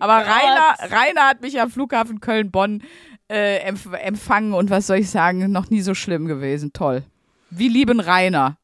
Aber 0.00 0.14
Rainer, 0.14 0.74
Rainer 0.90 1.28
hat 1.28 1.40
mich 1.40 1.60
am 1.60 1.70
Flughafen 1.70 2.20
Köln-Bonn 2.20 2.82
äh, 3.32 3.58
empf 3.60 3.88
empfangen 3.92 4.52
und 4.52 4.70
was 4.70 4.86
soll 4.86 4.98
ich 4.98 5.10
sagen, 5.10 5.50
noch 5.50 5.70
nie 5.70 5.80
so 5.80 5.94
schlimm 5.94 6.26
gewesen. 6.26 6.72
Toll. 6.72 7.02
Wir 7.50 7.70
lieben 7.70 8.00
Rainer. 8.00 8.58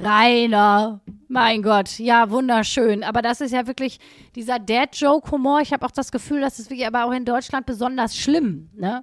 Rainer, 0.00 1.00
mein 1.26 1.62
Gott, 1.62 1.98
ja, 1.98 2.30
wunderschön. 2.30 3.02
Aber 3.02 3.20
das 3.20 3.40
ist 3.40 3.52
ja 3.52 3.66
wirklich 3.66 3.98
dieser 4.36 4.60
Dad-Joke-Humor. 4.60 5.60
Ich 5.60 5.72
habe 5.72 5.84
auch 5.84 5.90
das 5.90 6.12
Gefühl, 6.12 6.40
das 6.40 6.60
ist 6.60 6.70
wirklich 6.70 6.86
aber 6.86 7.04
auch 7.04 7.12
in 7.12 7.24
Deutschland 7.24 7.66
besonders 7.66 8.16
schlimm. 8.16 8.68
Ne? 8.76 9.02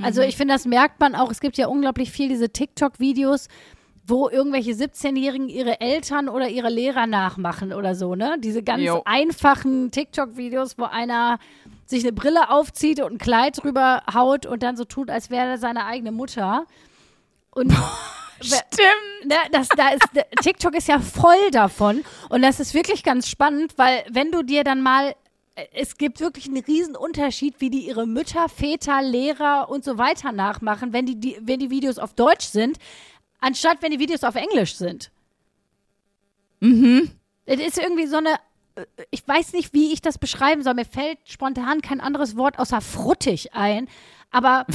Also 0.00 0.22
ich 0.22 0.36
finde, 0.36 0.54
das 0.54 0.64
merkt 0.64 1.00
man 1.00 1.16
auch. 1.16 1.30
Es 1.32 1.40
gibt 1.40 1.56
ja 1.58 1.66
unglaublich 1.66 2.12
viel 2.12 2.28
diese 2.28 2.50
TikTok-Videos, 2.50 3.48
wo 4.06 4.28
irgendwelche 4.28 4.70
17-Jährigen 4.72 5.48
ihre 5.48 5.80
Eltern 5.80 6.28
oder 6.28 6.48
ihre 6.48 6.70
Lehrer 6.70 7.06
nachmachen 7.06 7.72
oder 7.72 7.96
so, 7.96 8.14
ne? 8.14 8.36
Diese 8.38 8.62
ganz 8.62 8.82
Jo. 8.82 9.02
einfachen 9.04 9.90
TikTok-Videos, 9.90 10.78
wo 10.78 10.84
einer 10.84 11.38
sich 11.88 12.04
eine 12.04 12.12
Brille 12.12 12.50
aufzieht 12.50 13.00
und 13.00 13.12
ein 13.12 13.18
Kleid 13.18 13.62
drüber 13.62 14.02
haut 14.12 14.44
und 14.46 14.62
dann 14.62 14.76
so 14.76 14.84
tut, 14.84 15.10
als 15.10 15.30
wäre 15.30 15.48
er 15.48 15.58
seine 15.58 15.86
eigene 15.86 16.12
Mutter. 16.12 16.66
Und 17.50 17.72
Stimmt. 18.40 19.24
ne, 19.24 19.36
das, 19.52 19.68
da 19.68 19.88
ist, 19.88 20.02
TikTok 20.42 20.74
ist 20.76 20.86
ja 20.86 21.00
voll 21.00 21.50
davon. 21.50 22.04
Und 22.28 22.42
das 22.42 22.60
ist 22.60 22.74
wirklich 22.74 23.02
ganz 23.02 23.28
spannend, 23.28 23.72
weil 23.76 24.04
wenn 24.10 24.30
du 24.30 24.42
dir 24.42 24.64
dann 24.64 24.82
mal, 24.82 25.14
äh, 25.54 25.66
es 25.72 25.96
gibt 25.96 26.20
wirklich 26.20 26.46
einen 26.46 26.62
riesen 26.62 26.94
Unterschied, 26.94 27.54
wie 27.60 27.70
die 27.70 27.86
ihre 27.88 28.06
Mütter, 28.06 28.48
Väter, 28.50 29.00
Lehrer 29.00 29.70
und 29.70 29.82
so 29.82 29.96
weiter 29.96 30.30
nachmachen, 30.30 30.92
wenn 30.92 31.06
die, 31.06 31.18
die, 31.18 31.38
wenn 31.40 31.58
die 31.58 31.70
Videos 31.70 31.98
auf 31.98 32.12
Deutsch 32.12 32.46
sind, 32.46 32.78
anstatt 33.40 33.78
wenn 33.80 33.92
die 33.92 33.98
Videos 33.98 34.24
auf 34.24 34.34
Englisch 34.34 34.76
sind. 34.76 35.10
Mhm. 36.60 37.10
Es 37.46 37.60
ist 37.60 37.78
irgendwie 37.78 38.06
so 38.06 38.18
eine, 38.18 38.36
ich 39.10 39.26
weiß 39.26 39.52
nicht, 39.52 39.72
wie 39.72 39.92
ich 39.92 40.00
das 40.00 40.18
beschreiben 40.18 40.62
soll. 40.62 40.74
Mir 40.74 40.84
fällt 40.84 41.18
spontan 41.24 41.82
kein 41.82 42.00
anderes 42.00 42.36
Wort 42.36 42.58
außer 42.58 42.80
fruttig 42.80 43.54
ein. 43.54 43.88
Aber 44.30 44.66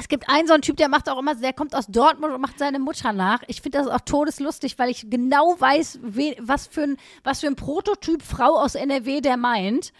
es 0.00 0.08
gibt 0.08 0.28
einen 0.28 0.46
so 0.46 0.54
einen 0.54 0.62
Typ, 0.62 0.76
der 0.76 0.88
macht 0.88 1.08
auch 1.08 1.18
immer, 1.18 1.34
der 1.34 1.52
kommt 1.52 1.74
aus 1.74 1.86
Dortmund 1.86 2.32
und 2.32 2.40
macht 2.40 2.58
seine 2.58 2.78
Mutter 2.78 3.12
nach. 3.12 3.42
Ich 3.48 3.60
finde 3.60 3.78
das 3.78 3.86
auch 3.86 4.00
todeslustig, 4.00 4.78
weil 4.78 4.88
ich 4.88 5.10
genau 5.10 5.60
weiß, 5.60 6.00
we, 6.02 6.36
was, 6.38 6.66
für 6.66 6.82
ein, 6.82 6.96
was 7.22 7.40
für 7.40 7.48
ein 7.48 7.56
Prototyp 7.56 8.22
Frau 8.22 8.56
aus 8.56 8.74
NRW 8.74 9.20
der 9.20 9.36
meint. 9.36 9.92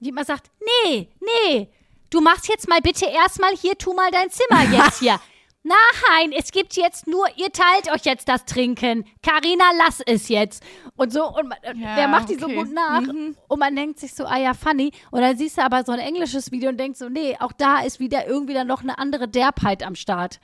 Die 0.00 0.10
immer 0.10 0.24
sagt, 0.24 0.50
nee, 0.86 1.08
nee, 1.20 1.68
du 2.10 2.20
machst 2.20 2.48
jetzt 2.48 2.68
mal 2.68 2.80
bitte 2.80 3.06
erstmal 3.06 3.54
hier, 3.54 3.76
tu 3.76 3.92
mal 3.92 4.10
dein 4.10 4.30
Zimmer 4.30 4.62
jetzt 4.70 5.00
hier. 5.00 5.20
Nein, 5.68 6.32
es 6.32 6.50
gibt 6.50 6.74
jetzt 6.76 7.06
nur, 7.06 7.26
ihr 7.36 7.52
teilt 7.52 7.92
euch 7.92 8.04
jetzt 8.04 8.28
das 8.28 8.44
Trinken. 8.46 9.04
Karina, 9.22 9.64
lass 9.78 10.00
es 10.06 10.28
jetzt. 10.28 10.62
Und 10.96 11.12
so, 11.12 11.26
und 11.28 11.48
man, 11.48 11.58
Ja, 11.78 11.96
der 11.96 12.08
macht 12.08 12.28
die 12.30 12.36
so 12.36 12.48
gut 12.48 12.72
nach. 12.72 13.02
Und 13.48 13.58
man 13.58 13.76
denkt 13.76 13.98
sich 14.00 14.14
so, 14.14 14.24
ah 14.24 14.38
ja, 14.38 14.54
funny. 14.54 14.92
Und 15.10 15.20
dann 15.20 15.36
siehst 15.36 15.58
du 15.58 15.62
aber 15.62 15.84
so 15.84 15.92
ein 15.92 15.98
englisches 15.98 16.50
Video 16.52 16.70
und 16.70 16.78
denkst 16.78 16.98
so, 16.98 17.08
nee, 17.08 17.36
auch 17.40 17.52
da 17.52 17.80
ist 17.80 18.00
wieder 18.00 18.26
irgendwie 18.26 18.54
dann 18.54 18.66
noch 18.66 18.82
eine 18.82 18.98
andere 18.98 19.28
Derbheit 19.28 19.82
am 19.82 19.94
Start. 19.94 20.40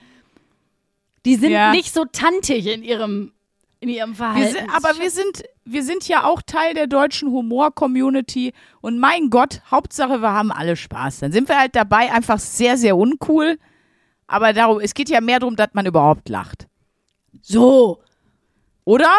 Die 1.25 1.37
sind 1.37 1.51
Ja. 1.53 1.71
nicht 1.71 1.93
so 1.95 2.05
tantig 2.05 2.67
in 2.67 2.83
ihrem, 2.83 3.33
in 3.81 3.89
ihrem 3.89 4.11
Wir 4.11 4.17
Verhalten. 4.17 4.53
sind, 4.53 4.71
aber 4.75 4.99
wir 4.99 5.11
sind, 5.11 5.43
wir 5.65 5.83
sind 5.83 6.07
ja 6.07 6.25
auch 6.25 6.43
Teil 6.43 6.75
der 6.75 6.87
deutschen 6.87 7.31
Humor-Community. 7.31 8.53
Und 8.83 8.99
mein 8.99 9.31
Gott, 9.31 9.63
Hauptsache, 9.71 10.21
wir 10.21 10.33
haben 10.33 10.53
alle 10.53 10.77
Spaß. 10.77 11.21
Dann 11.21 11.33
sind 11.33 11.49
wir 11.49 11.59
halt 11.59 11.75
dabei 11.77 12.13
einfach 12.13 12.39
sehr, 12.39 12.77
sehr 12.77 12.97
uncool. 12.97 13.59
Aber 14.35 14.53
darum, 14.53 14.81
es 14.81 14.95
geht 14.95 15.09
ja 15.09 15.21
mehr 15.21 15.39
darum, 15.39 15.55
dass 15.55 15.69
man 15.75 15.87
überhaupt 15.87 16.29
lacht. 16.29 16.67
so. 17.41 18.03
Oder? 18.85 19.11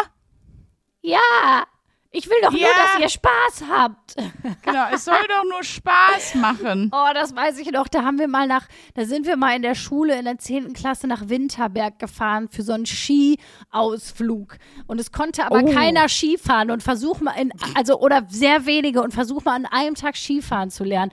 Ja. 1.00 1.64
Ich 2.10 2.28
will 2.30 2.36
doch 2.42 2.50
nur, 2.50 2.60
Ja. 2.60 2.68
dass 2.94 3.00
ihr 3.02 3.08
Spaß 3.08 3.64
habt. 3.70 4.16
Genau, 4.62 4.84
es 4.92 5.04
soll 5.04 5.16
doch 5.28 5.44
nur 5.50 5.62
Spaß 5.62 6.34
machen. 6.36 6.90
Oh, 6.92 7.08
das 7.14 7.34
weiß 7.34 7.58
ich 7.58 7.70
noch. 7.72 7.88
Da 7.88 8.04
haben 8.04 8.18
wir 8.18 8.28
mal 8.28 8.46
nach, 8.46 8.66
da 8.94 9.04
sind 9.06 9.26
wir 9.26 9.36
mal 9.36 9.56
in 9.56 9.62
der 9.62 9.74
Schule 9.74 10.18
in 10.18 10.24
der 10.26 10.38
10. 10.38 10.72
Klasse 10.74 11.06
nach 11.06 11.28
Winterberg 11.28 11.98
gefahren 11.98 12.48
für 12.50 12.62
so 12.62 12.72
einen 12.72 12.86
Skiausflug. 12.86 14.56
Und 14.86 15.00
es 15.00 15.12
konnte 15.12 15.44
aber 15.44 15.62
Oh. 15.62 15.72
keiner 15.72 16.08
Skifahren 16.08 16.70
und 16.70 16.82
versuch 16.82 17.20
mal 17.20 17.32
in, 17.32 17.52
also, 17.74 17.98
oder 18.00 18.24
sehr 18.28 18.66
wenige 18.66 19.02
und 19.02 19.12
versuch 19.14 19.44
mal 19.44 19.54
an 19.56 19.66
einem 19.66 19.94
Tag 19.94 20.16
Skifahren 20.16 20.70
zu 20.70 20.84
lernen. 20.84 21.12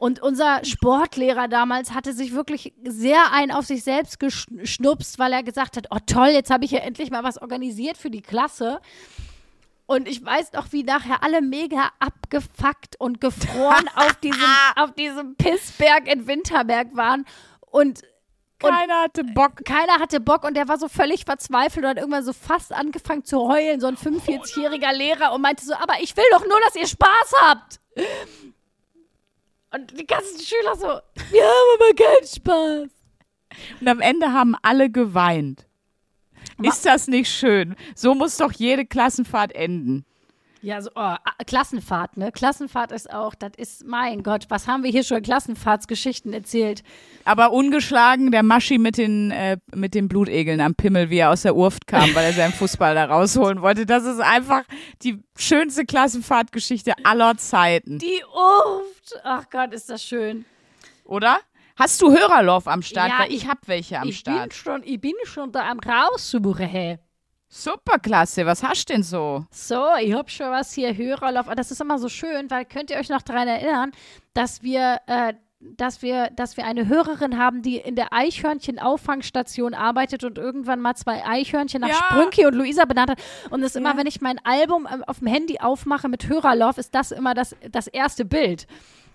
Und 0.00 0.22
unser 0.22 0.64
Sportlehrer 0.64 1.46
damals 1.46 1.92
hatte 1.92 2.14
sich 2.14 2.32
wirklich 2.32 2.72
sehr 2.82 3.32
ein 3.32 3.50
auf 3.50 3.66
sich 3.66 3.84
selbst 3.84 4.18
geschnupst, 4.18 5.18
weil 5.18 5.34
er 5.34 5.42
gesagt 5.42 5.76
hat, 5.76 5.88
oh 5.90 5.98
toll, 6.06 6.28
jetzt 6.28 6.50
habe 6.50 6.64
ich 6.64 6.70
ja 6.70 6.78
endlich 6.78 7.10
mal 7.10 7.22
was 7.22 7.36
organisiert 7.36 7.98
für 7.98 8.08
die 8.08 8.22
Klasse. 8.22 8.80
Und 9.84 10.08
ich 10.08 10.24
weiß 10.24 10.54
noch, 10.54 10.72
wie 10.72 10.84
nachher 10.84 11.22
alle 11.22 11.42
mega 11.42 11.90
abgefuckt 11.98 12.98
und 12.98 13.20
gefroren 13.20 13.90
auf 13.94 14.16
diesem, 14.20 14.48
auf 14.76 14.92
diesem 14.92 15.36
Pissberg 15.36 16.10
in 16.10 16.26
Winterberg 16.26 16.96
waren. 16.96 17.26
Und 17.60 18.00
Keiner 18.58 19.02
hatte 19.02 19.22
Bock. 19.22 19.66
keiner 19.66 20.00
hatte 20.00 20.18
Bock 20.18 20.44
und 20.44 20.54
der 20.54 20.66
war 20.66 20.78
so 20.78 20.88
völlig 20.88 21.26
verzweifelt 21.26 21.84
und 21.84 21.90
hat 21.90 21.98
irgendwann 21.98 22.24
so 22.24 22.32
fast 22.32 22.72
angefangen 22.72 23.24
zu 23.24 23.46
heulen, 23.46 23.80
so 23.80 23.86
ein 23.86 23.98
45-jähriger 23.98 24.94
Lehrer 24.94 25.34
und 25.34 25.42
meinte 25.42 25.62
so, 25.62 25.74
aber 25.74 26.00
ich 26.00 26.16
will 26.16 26.24
doch 26.30 26.46
nur, 26.46 26.58
dass 26.64 26.74
ihr 26.76 26.86
Spaß 26.86 27.34
habt. 27.42 27.80
Und 29.72 29.98
die 29.98 30.06
ganzen 30.06 30.40
Schüler 30.40 30.74
so, 30.76 31.00
wir 31.30 31.42
haben 31.42 31.80
aber 31.80 31.94
keinen 31.94 32.26
Spaß. 32.26 32.90
Und 33.80 33.88
am 33.88 34.00
Ende 34.00 34.32
haben 34.32 34.54
alle 34.62 34.90
geweint. 34.90 35.66
Ist 36.62 36.84
das 36.84 37.08
nicht 37.08 37.30
schön? 37.30 37.76
So 37.94 38.14
muss 38.14 38.36
doch 38.36 38.52
jede 38.52 38.84
Klassenfahrt 38.84 39.52
enden. 39.52 40.04
Ja, 40.62 40.82
so, 40.82 40.90
oh, 40.90 41.00
ah, 41.00 41.18
Klassenfahrt, 41.46 42.18
ne? 42.18 42.32
Klassenfahrt 42.32 42.92
ist 42.92 43.10
auch, 43.12 43.34
das 43.34 43.52
ist, 43.56 43.86
mein 43.86 44.22
Gott, 44.22 44.44
was 44.50 44.66
haben 44.66 44.82
wir 44.82 44.90
hier 44.90 45.04
schon 45.04 45.22
Klassenfahrtsgeschichten 45.22 46.34
erzählt? 46.34 46.82
Aber 47.24 47.52
ungeschlagen 47.52 48.30
der 48.30 48.42
Maschi 48.42 48.76
mit 48.76 48.98
den, 48.98 49.30
äh, 49.30 49.56
mit 49.74 49.94
den 49.94 50.08
Blutegeln 50.08 50.60
am 50.60 50.74
Pimmel, 50.74 51.08
wie 51.08 51.18
er 51.18 51.30
aus 51.30 51.42
der 51.42 51.56
Urft 51.56 51.86
kam, 51.86 52.14
weil 52.14 52.26
er 52.26 52.32
seinen 52.34 52.52
Fußball 52.52 52.94
da 52.94 53.06
rausholen 53.06 53.62
wollte. 53.62 53.86
Das 53.86 54.04
ist 54.04 54.20
einfach 54.20 54.64
die 55.02 55.22
schönste 55.38 55.86
Klassenfahrtgeschichte 55.86 56.92
aller 57.04 57.38
Zeiten. 57.38 57.98
Die 57.98 58.22
Urft. 58.34 59.14
Ach 59.24 59.44
Gott, 59.50 59.72
ist 59.72 59.88
das 59.88 60.04
schön. 60.04 60.44
Oder? 61.04 61.38
Hast 61.76 62.02
du 62.02 62.10
Hörerlauf 62.12 62.68
am 62.68 62.82
Start? 62.82 63.08
Ja, 63.10 63.18
Weil 63.20 63.28
ich, 63.30 63.44
ich- 63.44 63.48
hab 63.48 63.66
welche 63.66 63.98
am 63.98 64.08
ich 64.08 64.18
Start. 64.18 64.42
bin 64.42 64.50
schon, 64.52 64.82
ich 64.84 65.00
bin 65.00 65.14
schon 65.24 65.50
da 65.52 65.70
am 65.70 65.78
raussuchen, 65.80 66.66
hey. 66.66 66.98
Superklasse. 67.52 68.46
Was 68.46 68.62
hast 68.62 68.88
du 68.88 68.94
denn 68.94 69.02
so? 69.02 69.44
So, 69.50 69.84
ich 70.00 70.12
hab 70.14 70.30
schon 70.30 70.50
was 70.50 70.72
hier, 70.72 70.96
Hörerlauf. 70.96 71.48
Ah, 71.48 71.54
Das 71.56 71.70
ist 71.70 71.80
immer 71.80 71.98
so 71.98 72.08
schön, 72.08 72.50
weil 72.50 72.64
könnt 72.64 72.90
ihr 72.90 72.96
euch 72.96 73.08
noch 73.08 73.22
daran 73.22 73.48
erinnern, 73.48 73.90
dass 74.34 74.62
wir, 74.62 75.00
äh, 75.08 75.34
dass 75.60 76.00
wir, 76.00 76.30
dass 76.30 76.56
wir 76.56 76.64
eine 76.64 76.88
Hörerin 76.88 77.36
haben, 77.36 77.60
die 77.60 77.76
in 77.76 77.96
der 77.96 78.12
Eichhörnchen-Auffangstation 78.12 79.74
arbeitet 79.74 80.24
und 80.24 80.38
irgendwann 80.38 80.80
mal 80.80 80.94
zwei 80.94 81.24
Eichhörnchen 81.26 81.80
nach 81.82 81.88
Ja. 81.88 81.94
Sprünki 81.94 82.46
und 82.46 82.54
Luisa 82.54 82.84
benannt 82.84 83.10
hat. 83.10 83.18
Und 83.50 83.60
das 83.60 83.72
ist 83.72 83.76
immer, 83.76 83.90
Ja. 83.90 83.96
wenn 83.96 84.06
ich 84.06 84.20
mein 84.20 84.38
Album 84.44 84.88
ähm, 84.90 85.04
auf 85.04 85.18
dem 85.18 85.26
Handy 85.28 85.58
aufmache 85.60 86.08
mit 86.08 86.28
Hörerlauf, 86.28 86.78
ist 86.78 86.94
das 86.94 87.10
immer 87.10 87.34
das, 87.34 87.54
das 87.70 87.88
erste 87.88 88.24
Bild. 88.24 88.66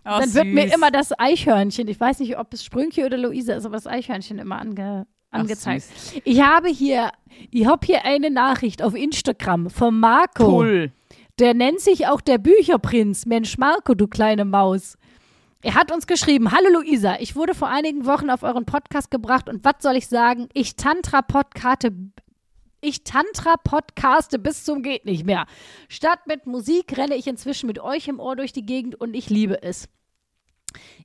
Oh, 0.07 0.19
Dann 0.19 0.33
wird 0.35 0.45
mir 0.47 0.63
süß. 0.67 0.75
immer 0.75 0.91
das 0.91 1.17
Eichhörnchen, 1.17 1.87
ich 1.87 1.99
weiß 1.99 2.19
nicht, 2.19 2.37
ob 2.37 2.53
es 2.53 2.63
Sprünki 2.63 3.03
oder 3.05 3.17
Luisa 3.17 3.55
ist, 3.55 3.65
aber 3.65 3.75
das 3.75 3.87
Eichhörnchen 3.87 4.37
immer 4.37 4.59
ange, 4.61 5.07
Ach, 5.07 5.14
angezeigt. 5.41 5.83
süß. 5.83 6.21
Ich 6.23 6.41
habe 6.41 6.69
hier, 6.69 7.11
ich 7.51 7.65
habe 7.65 7.85
hier 7.85 8.05
eine 8.05 8.29
Nachricht 8.31 8.81
auf 8.81 8.95
Instagram 8.95 9.69
von 9.69 9.99
Marco. 9.99 10.59
Cool. 10.59 10.91
Der 11.39 11.53
nennt 11.53 11.81
sich 11.81 12.07
auch 12.07 12.21
der 12.21 12.37
Bücherprinz. 12.37 13.25
Mensch, 13.25 13.57
Marco, 13.57 13.93
du 13.93 14.07
kleine 14.07 14.45
Maus. 14.45 14.97
Er 15.61 15.73
hat 15.73 15.91
uns 15.91 16.07
geschrieben: 16.07 16.51
Hallo 16.51 16.69
Luisa, 16.69 17.17
ich 17.19 17.35
wurde 17.35 17.55
vor 17.55 17.67
einigen 17.67 18.05
Wochen 18.05 18.29
auf 18.29 18.43
euren 18.43 18.65
Podcast 18.65 19.09
gebracht 19.09 19.49
und 19.49 19.63
was 19.65 19.75
soll 19.79 19.95
ich 19.95 20.07
sagen? 20.07 20.47
Ich 20.53 20.75
Tantra-Podcaste. 20.75 21.91
Ich 22.81 23.03
Tantra-Podcaste 23.03 24.37
bis 24.37 24.63
zum 24.63 24.83
geht 24.83 25.05
nicht 25.05 25.25
mehr. 25.25 25.47
Statt 25.89 26.19
mit 26.27 26.45
Musik 26.45 26.95
renne 26.97 27.15
ich 27.15 27.25
inzwischen 27.25 27.65
mit 27.65 27.79
euch 27.79 28.07
im 28.07 28.19
Ohr 28.19 28.35
durch 28.35 28.53
die 28.53 28.65
Gegend 28.65 28.93
und 28.93 29.15
ich 29.15 29.31
liebe 29.31 29.63
es. 29.63 29.89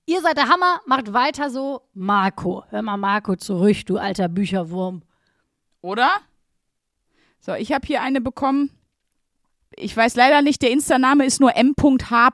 Ihr 0.07 0.21
seid 0.21 0.37
der 0.37 0.49
Hammer, 0.49 0.81
macht 0.87 1.13
weiter 1.13 1.51
so. 1.51 1.83
Marco, 1.95 2.65
hör 2.71 2.83
mal 2.83 2.97
Marco 2.97 3.37
zurück, 3.37 3.87
du 3.87 3.97
alter 3.97 4.29
Bücherwurm. 4.29 5.03
Oder? 5.83 6.11
So, 7.41 7.55
ich 7.55 7.73
habe 7.73 7.87
hier 7.87 8.03
eine 8.03 8.21
bekommen. 8.21 8.71
Ich 9.77 9.97
weiß 9.97 10.17
leider 10.17 10.43
nicht, 10.43 10.63
der 10.63 10.73
Insta-Name 10.73 11.25
ist 11.25 11.41
nur 11.41 11.57
m.h. 11.57 12.31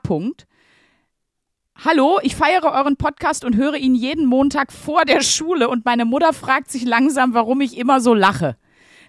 Hallo, 1.85 2.19
ich 2.23 2.35
feiere 2.35 2.73
euren 2.73 2.97
Podcast 2.97 3.45
und 3.45 3.55
höre 3.55 3.75
ihn 3.75 3.93
jeden 3.93 4.25
Montag 4.25 4.73
vor 4.73 5.05
der 5.05 5.21
Schule 5.21 5.69
und 5.69 5.85
meine 5.85 6.05
Mutter 6.05 6.33
fragt 6.33 6.71
sich 6.71 6.83
langsam, 6.83 7.35
warum 7.35 7.61
ich 7.61 7.77
immer 7.77 8.01
so 8.01 8.15
lache. 8.15 8.57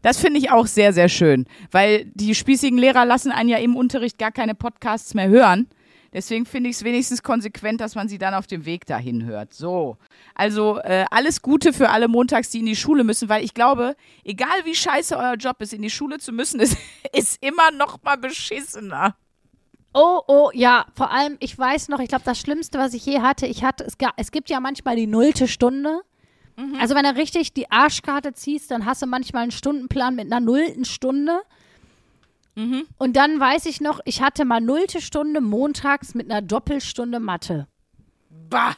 Das 0.03 0.19
finde 0.19 0.39
ich 0.39 0.51
auch 0.51 0.67
sehr, 0.67 0.93
sehr 0.93 1.09
schön, 1.09 1.47
weil 1.71 2.05
die 2.15 2.35
spießigen 2.35 2.79
Lehrer 2.79 3.05
lassen 3.05 3.33
einen 3.33 3.49
ja 3.49 3.59
im 3.59 3.75
Unterricht 3.75 4.19
gar 4.19 4.33
keine 4.33 4.55
Podcasts 4.55 5.15
mehr 5.15 5.29
hören. 5.29 5.69
Deswegen 6.13 6.47
finde 6.47 6.71
ich 6.71 6.77
es 6.77 6.85
wenigstens 6.85 7.23
konsequent, 7.23 7.81
dass 7.81 7.95
man 7.95 8.09
sie 8.09 8.19
dann 8.19 8.35
auf 8.35 8.47
dem 8.47 8.65
Weg 8.65 8.87
dahin 8.87 9.25
hört. 9.25 9.53
So, 9.53 9.99
also 10.35 10.79
äh, 10.79 11.05
alles 11.11 11.43
Gute 11.43 11.73
für 11.73 11.91
alle 11.91 12.09
Montags, 12.09 12.51
die 12.51 12.61
in 12.61 12.67
die 12.67 12.77
Schule 12.77 13.05
müssen, 13.05 13.29
weil 13.29 13.45
ich 13.45 13.53
glaube, 13.53 13.95
egal 14.25 14.65
wie 14.65 14.75
scheiße 14.75 15.17
euer 15.17 15.35
Job 15.35 15.61
ist, 15.61 15.75
in 15.75 15.83
die 15.83 15.91
Schule 15.91 16.19
zu 16.19 16.33
müssen, 16.33 16.61
ist, 16.61 16.79
ist 17.13 17.43
immer 17.43 17.71
noch 17.73 18.03
mal 18.03 18.17
beschissener. 18.17 19.17
Oh, 19.93 20.21
oh, 20.27 20.51
ja, 20.55 20.87
vor 20.95 21.11
allem, 21.11 21.37
ich 21.41 21.59
weiß 21.59 21.89
noch, 21.89 21.99
ich 22.01 22.09
glaube, 22.09 22.25
das 22.25 22.39
Schlimmste, 22.39 22.79
was 22.79 22.95
ich 22.95 23.05
je 23.05 23.21
hatte, 23.21 23.47
ich 23.47 23.65
hatte, 23.65 23.85
es, 23.85 23.95
es 24.17 24.31
gibt 24.31 24.51
ja 24.51 24.61
manchmal 24.61 24.97
die 24.97 25.07
nullte 25.07 25.49
Stunde. 25.49 26.03
Also, 26.81 26.97
wenn 26.97 27.05
du 27.05 27.15
richtig 27.15 27.53
die 27.53 27.71
Arschkarte 27.71 28.33
ziehst, 28.33 28.73
dann 28.73 28.85
hast 28.85 29.01
du 29.01 29.07
manchmal 29.07 29.43
einen 29.43 29.53
Stundenplan 29.53 30.17
mit 30.17 30.27
einer 30.27 30.41
nullten 30.41 30.85
Stunde. 30.85 31.41
Und 32.99 33.17
dann 33.17 33.39
weiß 33.39 33.67
ich 33.67 33.81
noch, 33.81 34.01
ich 34.05 34.21
hatte 34.23 34.45
mal 34.45 34.61
nullte 34.61 35.01
Stunde 35.01 35.41
montags 35.41 36.15
mit 36.15 36.31
einer 36.31 36.43
Doppelstunde 36.43 37.21
Mathe. 37.21 37.69
Bah, 38.51 38.75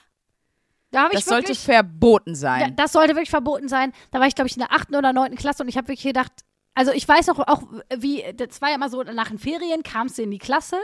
Da 0.91 1.09
das 1.09 1.20
ich 1.20 1.24
sollte 1.24 1.49
wirklich, 1.49 1.61
verboten 1.61 2.33
da, 2.33 2.39
sein. 2.39 2.76
das 2.76 2.93
sollte 2.93 3.14
wirklich 3.14 3.31
verboten 3.31 3.68
sein. 3.68 3.93
Da 4.11 4.20
war 4.20 4.26
ich, 4.26 4.35
glaube 4.35 4.49
ich, 4.49 4.57
in 4.57 4.61
der 4.61 4.72
achten 4.72 4.97
oder 4.97 5.12
neunten 5.12 5.37
Klasse 5.39 5.62
und 5.62 5.68
ich 5.68 5.76
habe 5.76 5.89
wirklich 5.89 6.03
gedacht, 6.03 6.33
also 6.74 6.93
ich 6.93 7.07
weiß 7.07 7.28
noch 7.28 7.39
auch, 7.39 7.62
wie, 7.97 8.24
das 8.37 8.61
war 8.61 8.70
ja 8.70 8.74
immer 8.76 8.91
so, 8.91 9.03
nach 9.03 9.28
den 9.28 9.39
Ferien 9.39 9.83
kamst 9.83 10.18
du 10.18 10.22
in 10.22 10.31
die 10.31 10.39
Klasse 10.39 10.76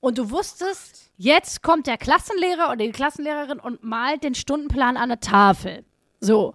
und 0.00 0.18
du 0.18 0.30
wusstest, 0.30 1.10
jetzt 1.16 1.62
kommt 1.62 1.86
der 1.86 1.96
Klassenlehrer 1.98 2.66
oder 2.68 2.76
die 2.84 2.92
Klassenlehrerin 2.92 3.58
und 3.58 3.82
malt 3.84 4.24
den 4.24 4.34
Stundenplan 4.34 4.96
an 4.96 5.08
der 5.10 5.20
Tafel. 5.20 5.84
So. 6.20 6.54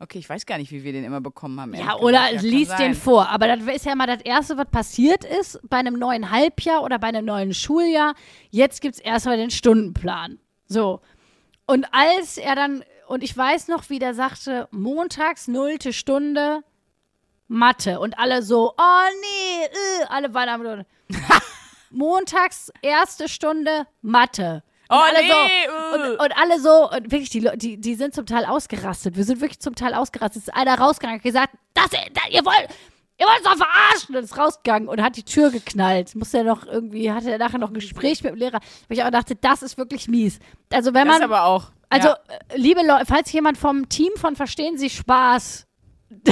Okay, 0.00 0.18
ich 0.18 0.28
weiß 0.28 0.46
gar 0.46 0.58
nicht, 0.58 0.70
wie 0.70 0.84
wir 0.84 0.92
den 0.92 1.02
immer 1.02 1.20
bekommen 1.20 1.60
haben. 1.60 1.74
Ja, 1.74 1.96
oder 1.96 2.28
gesagt. 2.28 2.42
liest 2.42 2.78
den 2.78 2.94
vor. 2.94 3.28
Aber 3.28 3.48
das 3.48 3.60
ist 3.74 3.84
ja 3.84 3.96
mal 3.96 4.06
das 4.06 4.22
Erste, 4.22 4.56
was 4.56 4.66
passiert 4.70 5.24
ist 5.24 5.58
bei 5.68 5.78
einem 5.78 5.94
neuen 5.94 6.30
Halbjahr 6.30 6.84
oder 6.84 7.00
bei 7.00 7.08
einem 7.08 7.24
neuen 7.24 7.52
Schuljahr. 7.52 8.14
Jetzt 8.50 8.80
gibt 8.80 8.94
es 8.94 9.00
erstmal 9.00 9.36
den 9.36 9.50
Stundenplan. 9.50 10.38
So. 10.66 11.00
Und 11.66 11.86
als 11.92 12.38
er 12.38 12.54
dann, 12.54 12.84
und 13.08 13.24
ich 13.24 13.36
weiß 13.36 13.66
noch, 13.68 13.90
wie 13.90 13.98
der 13.98 14.14
sagte, 14.14 14.68
montags 14.70 15.48
nullte 15.48 15.92
Stunde 15.92 16.62
Mathe. 17.48 17.98
Und 17.98 18.18
alle 18.18 18.42
so, 18.42 18.74
oh 18.78 19.08
nee, 19.20 19.64
äh, 19.64 20.06
alle 20.08 20.32
waren 20.32 20.48
am 20.48 20.84
Montags 21.90 22.70
erste 22.82 23.28
Stunde 23.28 23.86
Mathe. 24.00 24.62
Und 24.90 24.96
Oh 24.96 25.00
alle 25.00 25.22
nee, 25.22 25.28
so, 25.30 25.34
äh. 25.34 26.10
und, 26.12 26.20
und 26.20 26.32
alle 26.38 26.60
so, 26.60 26.90
und 26.90 27.10
wirklich, 27.12 27.28
die, 27.30 27.46
die, 27.56 27.76
die 27.78 27.94
sind 27.94 28.14
zum 28.14 28.24
Teil 28.24 28.46
ausgerastet. 28.46 29.16
Wir 29.16 29.24
sind 29.24 29.40
wirklich 29.42 29.60
zum 29.60 29.74
Teil 29.74 29.92
ausgerastet. 29.92 30.42
Es 30.42 30.48
ist 30.48 30.54
einer 30.54 30.78
rausgegangen 30.78 31.18
und 31.18 31.22
gesagt, 31.22 31.50
das, 31.74 31.90
da, 31.90 32.22
ihr 32.30 32.42
wollt, 32.44 32.68
ihr 33.18 33.26
wollt 33.26 33.38
uns 33.38 33.44
doch 33.44 33.56
verarschen. 33.66 34.16
Und 34.16 34.24
ist 34.24 34.38
rausgegangen 34.38 34.88
und 34.88 35.02
hat 35.02 35.16
die 35.16 35.24
Tür 35.24 35.50
geknallt. 35.50 36.14
Musste 36.14 36.38
er 36.38 36.44
noch 36.44 36.64
irgendwie, 36.66 37.12
hatte 37.12 37.30
er 37.30 37.36
nachher 37.38 37.58
noch 37.58 37.68
ein 37.68 37.74
Gespräch 37.74 38.22
mit 38.22 38.32
dem 38.32 38.38
Lehrer. 38.38 38.60
Wo 38.88 38.94
ich 38.94 39.04
auch 39.04 39.10
dachte, 39.10 39.36
das 39.36 39.62
ist 39.62 39.76
wirklich 39.76 40.08
mies. 40.08 40.38
Also 40.72 40.94
wenn 40.94 41.06
Das 41.06 41.18
man, 41.18 41.22
aber 41.30 41.44
auch. 41.44 41.64
also 41.90 42.08
ja. 42.08 42.14
äh, 42.48 42.56
liebe 42.56 42.80
Leute, 42.86 43.04
falls 43.06 43.30
jemand 43.32 43.58
vom 43.58 43.90
Team 43.90 44.12
von 44.16 44.36
Verstehen 44.36 44.78
Sie 44.78 44.88
Spaß 44.88 45.66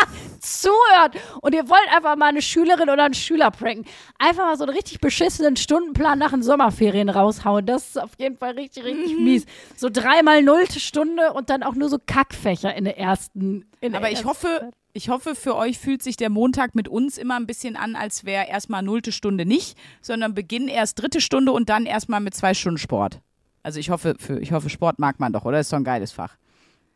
zuhört 0.40 1.16
und 1.40 1.54
ihr 1.54 1.68
wollt 1.68 1.88
einfach 1.94 2.16
mal 2.16 2.26
eine 2.28 2.42
Schülerin 2.42 2.88
oder 2.90 3.04
einen 3.04 3.14
Schüler 3.14 3.50
pranken, 3.50 3.84
einfach 4.18 4.44
mal 4.44 4.56
so 4.56 4.64
einen 4.64 4.74
richtig 4.74 5.00
beschissenen 5.00 5.56
Stundenplan 5.56 6.18
nach 6.18 6.30
den 6.30 6.42
Sommerferien 6.42 7.08
raushauen. 7.08 7.66
Das 7.66 7.88
ist 7.88 8.00
auf 8.02 8.10
jeden 8.18 8.36
Fall 8.36 8.52
richtig, 8.52 8.84
richtig 8.84 9.16
Mhm. 9.16 9.24
mies. 9.24 9.46
So 9.76 9.88
dreimal 9.90 10.42
nullte 10.42 10.80
Stunde 10.80 11.32
und 11.32 11.50
dann 11.50 11.62
auch 11.62 11.74
nur 11.74 11.88
so 11.88 11.98
Kackfächer 12.04 12.74
in 12.74 12.84
der 12.84 12.98
ersten. 12.98 13.64
In 13.80 13.92
der 13.92 14.00
Aber 14.00 14.10
ich 14.10 14.18
ersten- 14.24 14.28
hoffe, 14.28 14.70
ich 14.92 15.08
hoffe, 15.10 15.34
für 15.34 15.56
euch 15.56 15.78
fühlt 15.78 16.02
sich 16.02 16.16
der 16.16 16.30
Montag 16.30 16.74
mit 16.74 16.88
uns 16.88 17.18
immer 17.18 17.36
ein 17.36 17.46
bisschen 17.46 17.76
an, 17.76 17.96
als 17.96 18.24
wäre 18.24 18.48
erstmal 18.48 18.82
nullte 18.82 19.12
Stunde 19.12 19.44
nicht, 19.44 19.76
sondern 20.00 20.34
Beginn 20.34 20.68
erst 20.68 21.00
dritte 21.00 21.20
Stunde 21.20 21.52
und 21.52 21.68
dann 21.68 21.84
erstmal 21.86 22.20
mit 22.20 22.34
zwei 22.34 22.54
Stunden 22.54 22.78
Sport. 22.78 23.20
Also 23.62 23.78
ich 23.80 23.90
hoffe, 23.90 24.14
für, 24.18 24.38
ich 24.38 24.52
hoffe, 24.52 24.70
Sport 24.70 24.98
mag 24.98 25.18
man 25.20 25.32
doch, 25.32 25.44
oder? 25.44 25.58
Ist 25.60 25.72
doch 25.72 25.76
ein 25.78 25.84
geiles 25.84 26.12
Fach. 26.12 26.36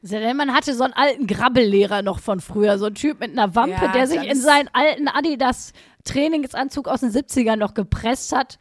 Man 0.03 0.55
hatte 0.55 0.75
so 0.75 0.85
einen 0.85 0.95
alten 0.95 1.27
Grabbellehrer 1.27 2.03
noch 2.03 2.21
von 2.21 2.41
früher, 2.41 2.79
so 2.79 2.87
ein 2.87 2.95
Typ 2.95 3.21
mit 3.21 3.33
einer 3.33 3.55
Wampe, 3.55 3.73
Ja, 3.85 3.93
der 3.93 4.07
sich 4.07 4.23
in 4.23 4.41
seinen 4.41 4.69
alten 4.73 5.09
Adidas 5.09 5.73
Trainingsanzug 6.05 6.89
aus 6.89 7.01
den 7.01 7.11
70ern 7.11 7.57
noch 7.57 7.75
gepresst 7.75 8.35
hat 8.35 8.59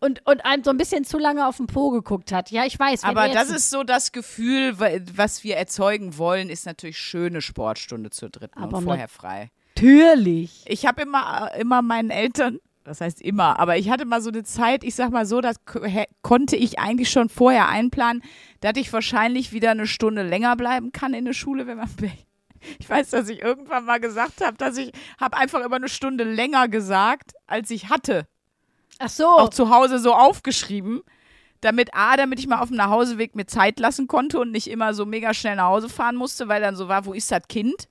und, 0.00 0.24
und 0.26 0.44
einem 0.44 0.62
so 0.62 0.70
ein 0.70 0.76
bisschen 0.76 1.04
zu 1.04 1.18
lange 1.18 1.46
auf 1.48 1.56
den 1.56 1.66
Po 1.66 1.90
geguckt 1.90 2.30
hat. 2.30 2.50
Ja, 2.52 2.64
ich 2.66 2.78
weiß. 2.78 3.02
Aber 3.04 3.28
das 3.28 3.50
ist 3.50 3.70
so 3.70 3.82
das 3.82 4.12
Gefühl, 4.12 4.78
wa- 4.78 4.90
was 5.14 5.42
wir 5.42 5.56
erzeugen 5.56 6.18
wollen, 6.18 6.50
ist 6.50 6.66
natürlich 6.66 6.98
schöne 6.98 7.40
Sportstunde 7.42 8.10
zur 8.10 8.28
dritten 8.30 8.58
Aber 8.62 8.78
und 8.78 8.84
vorher 8.84 9.08
frei. 9.08 9.50
natürlich. 9.76 10.62
Ich 10.66 10.86
habe 10.86 11.02
immer, 11.02 11.50
immer 11.58 11.82
meinen 11.82 12.10
Eltern, 12.10 12.58
das 12.84 13.00
heißt 13.00 13.22
immer, 13.22 13.58
aber 13.58 13.78
ich 13.78 13.88
hatte 13.88 14.04
mal 14.04 14.20
so 14.20 14.28
eine 14.30 14.44
Zeit, 14.44 14.84
ich 14.84 14.94
sag 14.94 15.10
mal 15.10 15.24
so, 15.24 15.40
das 15.40 15.56
konnte 16.22 16.56
ich 16.56 16.78
eigentlich 16.78 17.10
schon 17.10 17.30
vorher 17.30 17.68
einplanen, 17.68 18.22
dass 18.60 18.76
ich 18.76 18.92
wahrscheinlich 18.92 19.52
wieder 19.52 19.70
eine 19.70 19.86
Stunde 19.86 20.22
länger 20.22 20.54
bleiben 20.54 20.92
kann 20.92 21.14
in 21.14 21.24
der 21.24 21.32
Schule, 21.32 21.66
wenn 21.66 21.78
man 21.78 21.88
ich 22.78 22.88
weiß, 22.88 23.10
dass 23.10 23.28
ich 23.28 23.42
irgendwann 23.42 23.86
mal 23.86 24.00
gesagt 24.00 24.44
habe, 24.44 24.56
dass 24.56 24.76
ich 24.76 24.92
habe 25.18 25.36
einfach 25.36 25.64
immer 25.64 25.76
eine 25.76 25.88
Stunde 25.88 26.24
länger 26.24 26.68
gesagt, 26.68 27.32
als 27.46 27.70
ich 27.70 27.88
hatte. 27.88 28.26
Ach 28.98 29.08
so. 29.08 29.28
Auch 29.28 29.50
zu 29.50 29.70
Hause 29.70 29.98
so 29.98 30.14
aufgeschrieben, 30.14 31.02
damit 31.60 31.94
A, 31.94 32.16
damit 32.16 32.38
ich 32.38 32.46
mal 32.46 32.60
auf 32.60 32.68
dem 32.68 32.76
Nachhauseweg 32.76 33.34
mir 33.34 33.46
Zeit 33.46 33.80
lassen 33.80 34.06
konnte 34.06 34.38
und 34.38 34.52
nicht 34.52 34.68
immer 34.68 34.94
so 34.94 35.06
mega 35.06 35.34
schnell 35.34 35.56
nach 35.56 35.68
Hause 35.68 35.88
fahren 35.88 36.16
musste, 36.16 36.48
weil 36.48 36.60
dann 36.60 36.76
so 36.76 36.88
war, 36.88 37.06
wo 37.06 37.12
ist 37.12 37.30
das 37.30 37.48
Kind? 37.48 37.88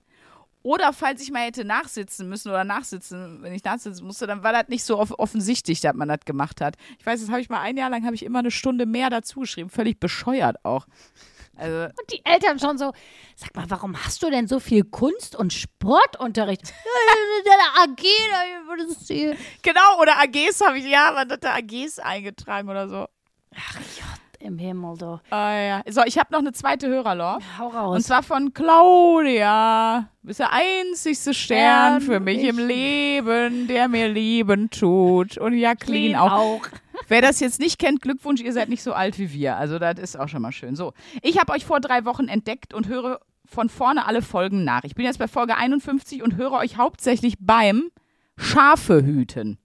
Oder 0.63 0.93
falls 0.93 1.21
ich 1.21 1.29
mal 1.29 1.41
hätte 1.41 1.65
nachsitzen 1.65 2.29
müssen 2.29 2.49
oder 2.49 2.63
nachsitzen, 2.63 3.41
wenn 3.41 3.53
ich 3.53 3.63
nachsitzen 3.63 4.05
musste, 4.05 4.27
dann 4.27 4.43
war 4.43 4.53
das 4.53 4.69
nicht 4.69 4.85
so 4.85 4.97
off 4.97 5.13
offensichtlich, 5.17 5.81
dass 5.81 5.93
man 5.93 6.07
das 6.07 6.21
gemacht 6.25 6.61
hat. 6.61 6.77
Ich 6.99 7.05
weiß, 7.05 7.19
das 7.19 7.29
habe 7.29 7.41
ich 7.41 7.49
mal 7.49 7.59
ein 7.59 7.75
Jahr 7.75 7.89
lang, 7.89 8.05
habe 8.05 8.15
ich 8.15 8.23
immer 8.23 8.39
eine 8.39 8.51
Stunde 8.51 8.85
mehr 8.85 9.09
dazu 9.09 9.41
geschrieben. 9.41 9.69
Völlig 9.69 9.99
bescheuert 9.99 10.63
auch. 10.63 10.87
Also, 11.55 11.83
Und 11.83 12.11
die 12.11 12.25
Eltern 12.25 12.59
schon 12.59 12.77
so, 12.77 12.93
sag 13.35 13.55
mal, 13.55 13.65
warum 13.69 13.95
hast 14.03 14.23
du 14.23 14.29
denn 14.29 14.47
so 14.47 14.59
viel 14.59 14.83
Kunst- 14.85 15.35
und 15.35 15.53
Sportunterricht? 15.53 16.61
AG, 17.83 18.03
genau, 19.61 20.01
oder 20.01 20.19
AGs 20.19 20.61
habe 20.61 20.79
ich, 20.79 20.85
ja, 20.85 21.11
man 21.11 21.29
hat 21.29 21.43
da 21.43 21.55
AGs 21.55 21.99
eingetragen 21.99 22.69
oder 22.69 22.87
so. 22.87 23.07
Ach 23.55 23.73
Gott 23.75 24.12
im 24.43 24.57
Himmel, 24.57 24.97
du. 24.97 25.19
Ah, 25.29 25.53
ja. 25.55 25.81
So, 25.89 26.01
ich 26.05 26.17
habe 26.17 26.31
noch 26.31 26.39
eine 26.39 26.51
zweite 26.51 26.87
Hörerlauf. 26.87 27.41
Hau 27.57 27.67
Und 27.67 27.75
raus. 27.75 28.03
zwar 28.03 28.23
von 28.23 28.53
Claudia. 28.53 30.09
Du 30.21 30.27
bist 30.27 30.39
der 30.39 30.51
einzigste 30.51 31.33
Stern 31.33 31.99
Stern, 31.99 32.01
für 32.01 32.19
mich 32.19 32.39
ich- 32.43 32.49
im 32.49 32.57
Leben, 32.59 33.67
der 33.67 33.87
mir 33.87 34.07
Leben 34.07 34.69
tut. 34.69 35.37
Und 35.37 35.53
Jacqueline 35.57 36.21
auch. 36.21 36.31
auch. 36.31 36.61
Wer 37.07 37.21
das 37.21 37.39
jetzt 37.39 37.59
nicht 37.59 37.79
kennt, 37.79 38.01
Glückwunsch, 38.01 38.41
ihr 38.41 38.53
seid 38.53 38.69
nicht 38.69 38.83
so 38.83 38.93
alt 38.93 39.17
wie 39.19 39.31
wir. 39.33 39.57
Also 39.57 39.79
das 39.79 39.99
ist 39.99 40.19
auch 40.19 40.27
schon 40.29 40.41
mal 40.41 40.51
schön. 40.51 40.75
So, 40.75 40.93
ich 41.21 41.39
habe 41.39 41.51
euch 41.53 41.65
vor 41.65 41.79
drei 41.79 42.05
Wochen 42.05 42.27
entdeckt 42.27 42.73
und 42.73 42.87
höre 42.87 43.19
von 43.45 43.69
vorne 43.69 44.05
alle 44.05 44.21
Folgen 44.21 44.63
nach. 44.63 44.83
Ich 44.83 44.95
bin 44.95 45.05
jetzt 45.05 45.19
bei 45.19 45.27
Folge 45.27 45.55
51 45.57 46.23
und 46.23 46.37
höre 46.37 46.53
euch 46.53 46.77
hauptsächlich 46.77 47.35
beim 47.39 47.89
Schafe 48.37 49.03
hüten. 49.03 49.57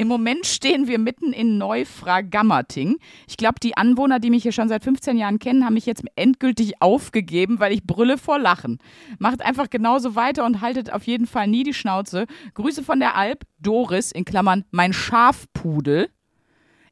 Im 0.00 0.06
Moment 0.06 0.46
stehen 0.46 0.86
wir 0.86 0.96
mitten 1.00 1.32
in 1.32 1.58
Neufragammerting. 1.58 2.98
Ich 3.26 3.36
glaube, 3.36 3.58
die 3.60 3.76
Anwohner, 3.76 4.20
die 4.20 4.30
mich 4.30 4.44
hier 4.44 4.52
schon 4.52 4.68
seit 4.68 4.84
15 4.84 5.18
Jahren 5.18 5.40
kennen, 5.40 5.64
haben 5.64 5.74
mich 5.74 5.86
jetzt 5.86 6.04
endgültig 6.14 6.80
aufgegeben, 6.80 7.58
weil 7.58 7.72
ich 7.72 7.82
brülle 7.82 8.16
vor 8.16 8.38
Lachen. 8.38 8.78
Macht 9.18 9.42
einfach 9.42 9.68
genauso 9.68 10.14
weiter 10.14 10.46
und 10.46 10.60
haltet 10.60 10.92
auf 10.92 11.02
jeden 11.02 11.26
Fall 11.26 11.48
nie 11.48 11.64
die 11.64 11.74
Schnauze. 11.74 12.26
Grüße 12.54 12.84
von 12.84 13.00
der 13.00 13.16
Alp, 13.16 13.42
Doris, 13.58 14.12
in 14.12 14.24
Klammern, 14.24 14.64
mein 14.70 14.92
Schafpudel. 14.92 16.10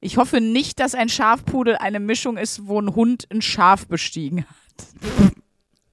Ich 0.01 0.17
hoffe 0.17 0.41
nicht, 0.41 0.81
dass 0.81 0.97
ein 0.97 1.09
Schafpudel 1.09 1.77
eine 1.77 2.01
Mischung 2.01 2.37
ist, 2.37 2.67
wo 2.67 2.81
ein 2.81 2.97
Hund 2.97 3.29
ein 3.31 3.41
Schaf 3.41 3.87
bestiegen 3.87 4.47
hat. 4.47 5.37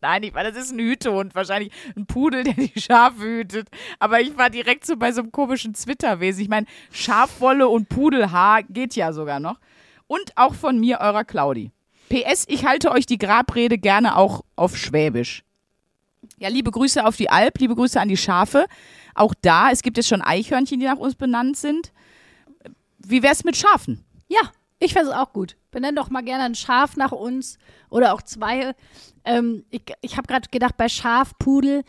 Nein, 0.04 0.24
ich 0.24 0.34
war, 0.34 0.43
das 0.43 0.58
ist 0.58 0.74
ein 0.74 0.80
Hütehund, 0.80 1.34
wahrscheinlich 1.34 1.72
ein 1.95 2.06
Pudel, 2.06 2.43
der 2.43 2.56
die 2.56 2.74
Schafe 2.78 3.22
hütet. 3.22 3.70
Aber 3.99 4.20
ich 4.20 4.38
war 4.38 4.49
direkt 4.49 4.86
so 4.86 4.97
bei 4.97 5.14
so 5.14 5.22
einem 5.22 5.32
komischen 5.32 5.76
Zwitterwesen. 5.76 6.43
Ich 6.43 6.49
meine, 6.49 6.68
Schafwolle 6.91 7.70
und 7.70 7.88
Pudelhaar 7.88 8.64
geht 8.64 8.97
ja 8.97 9.14
sogar 9.14 9.39
noch. 9.39 9.62
Und 10.08 10.34
auch 10.36 10.56
von 10.56 10.78
mir, 10.78 10.99
eurer 10.99 11.24
Claudi. 11.24 11.72
PS, 12.10 12.43
ich 12.49 12.66
halte 12.66 12.91
euch 12.91 13.06
die 13.06 13.18
Grabrede 13.18 13.78
gerne 13.78 14.18
auch 14.18 14.43
auf 14.58 14.76
Schwäbisch. 14.76 15.45
Ja, 16.38 16.49
liebe 16.49 16.72
Grüße 16.72 17.06
auf 17.06 17.16
die 17.16 17.30
Alp, 17.30 17.60
liebe 17.60 17.74
Grüße 17.74 17.97
an 17.97 18.10
die 18.10 18.18
Schafe. 18.18 18.66
Auch 19.16 19.34
da, 19.41 19.72
es 19.72 19.84
gibt 19.84 19.95
jetzt 19.95 20.10
schon 20.10 20.22
Eichhörnchen, 20.22 20.82
die 20.82 20.86
nach 20.86 20.97
uns 20.97 21.16
benannt 21.16 21.56
sind. 21.56 21.93
Wie 22.97 23.24
wär's 23.24 23.45
mit 23.45 23.56
Schafen? 23.56 24.04
Ja, 24.28 24.41
ich 24.80 24.91
fände 24.91 25.12
es 25.12 25.16
auch 25.16 25.32
gut. 25.32 25.56
Benenn 25.72 25.95
doch 25.95 26.10
mal 26.10 26.24
gerne 26.24 26.43
ein 26.43 26.56
Schaf 26.56 26.97
nach 26.97 27.14
uns 27.14 27.58
oder 27.89 28.14
auch 28.14 28.22
zwei. 28.22 28.76
Ähm, 29.26 29.66
ich 29.70 29.84
ich 30.02 30.18
habe 30.18 30.28
gerade 30.28 30.50
gedacht, 30.50 30.78
bei 30.78 30.90
Schafpudel 30.90 31.84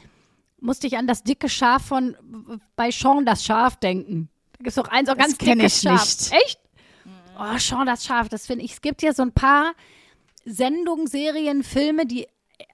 musste 0.60 0.86
ich 0.86 0.96
an 0.96 1.06
das 1.06 1.22
dicke 1.22 1.48
Schaf 1.48 1.86
von 1.86 2.16
bei 2.76 2.90
Sean 2.90 3.26
das 3.26 3.44
Schaf 3.44 3.76
denken. 3.76 4.28
Da 4.52 4.58
gibt 4.58 4.68
es 4.68 4.74
doch 4.76 4.88
eins, 4.88 5.08
auch 5.08 5.16
ganz 5.16 5.36
dickes 5.36 5.76
ich 5.76 5.82
Schaf. 5.82 6.00
nicht. 6.00 6.32
Echt? 6.32 6.60
Oh, 7.38 7.58
Sean 7.58 7.86
das 7.86 8.04
Schaf, 8.04 8.28
das 8.28 8.46
finde 8.46 8.64
ich. 8.64 8.72
Es 8.72 8.80
gibt 8.80 9.02
ja 9.02 9.12
so 9.12 9.22
ein 9.22 9.32
paar 9.32 9.72
Sendungen, 10.44 11.06
Serien, 11.06 11.62
Filme, 11.62 12.06
die 12.06 12.26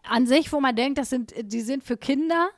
an 0.04 0.26
sich, 0.26 0.52
wo 0.52 0.60
man 0.60 0.76
denkt, 0.76 0.98
das 0.98 1.10
sind, 1.10 1.32
die 1.40 1.62
sind 1.62 1.82
für 1.82 1.96
Kinder. 1.96 2.50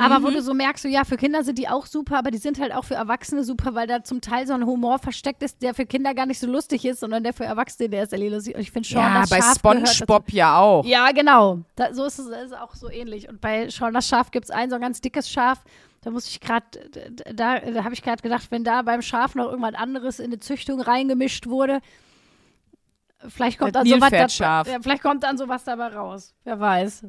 Aber 0.00 0.20
Mhm. 0.20 0.24
wo 0.24 0.30
du 0.30 0.40
so 0.42 0.54
merkst, 0.54 0.82
so 0.84 0.88
ja, 0.88 1.04
für 1.04 1.16
Kinder 1.16 1.42
sind 1.42 1.58
die 1.58 1.68
auch 1.68 1.84
super, 1.86 2.18
aber 2.18 2.30
die 2.30 2.38
sind 2.38 2.60
halt 2.60 2.72
auch 2.72 2.84
für 2.84 2.94
Erwachsene 2.94 3.42
super, 3.42 3.74
weil 3.74 3.88
da 3.88 4.04
zum 4.04 4.20
Teil 4.20 4.46
so 4.46 4.54
ein 4.54 4.64
Humor 4.64 5.00
versteckt 5.00 5.42
ist, 5.42 5.60
der 5.60 5.74
für 5.74 5.86
Kinder 5.86 6.14
gar 6.14 6.24
nicht 6.26 6.38
so 6.38 6.46
lustig 6.46 6.84
ist, 6.84 7.00
sondern 7.00 7.24
der 7.24 7.32
für 7.32 7.44
Erwachsene, 7.44 7.88
der 7.88 8.04
ist 8.04 8.10
sehr 8.10 8.18
lustig. 8.30 8.54
Und 8.54 8.60
ich 8.60 8.70
finde 8.70 8.88
Sean 8.88 9.02
ja, 9.02 9.20
das 9.22 9.30
bei. 9.30 9.40
SpongeBob 9.42 10.32
ja 10.32 10.56
auch. 10.58 10.84
Ja, 10.84 11.10
genau. 11.10 11.60
Da, 11.74 11.92
so 11.92 12.04
ist 12.04 12.20
es 12.20 12.28
ist 12.28 12.56
auch 12.56 12.74
so 12.76 12.88
ähnlich. 12.88 13.28
Und 13.28 13.40
bei 13.40 13.68
Sean 13.70 13.92
das 13.92 14.06
Schaf 14.06 14.30
gibt 14.30 14.44
es 14.44 14.50
ein 14.52 14.70
so 14.70 14.76
ein 14.76 14.80
ganz 14.80 15.00
dickes 15.00 15.28
Schaf. 15.28 15.64
Da 16.02 16.10
muss 16.12 16.28
ich 16.28 16.40
gerade, 16.40 16.64
da, 17.34 17.58
da 17.58 17.82
habe 17.82 17.92
ich 17.92 18.02
gerade 18.02 18.22
gedacht, 18.22 18.46
wenn 18.50 18.62
da 18.62 18.82
beim 18.82 19.02
Schaf 19.02 19.34
noch 19.34 19.46
irgendwas 19.46 19.74
anderes 19.74 20.20
in 20.20 20.26
eine 20.26 20.38
Züchtung 20.38 20.80
reingemischt 20.80 21.48
wurde, 21.48 21.80
vielleicht 23.26 23.58
kommt 23.58 23.74
Das 23.74 23.82
dann 23.82 24.00
sowas, 24.00 24.38
ja, 24.38 24.62
vielleicht 24.80 25.02
kommt 25.02 25.24
dann 25.24 25.36
sowas 25.36 25.64
dabei 25.64 25.88
raus. 25.88 26.34
Wer 26.44 26.60
weiß. 26.60 27.02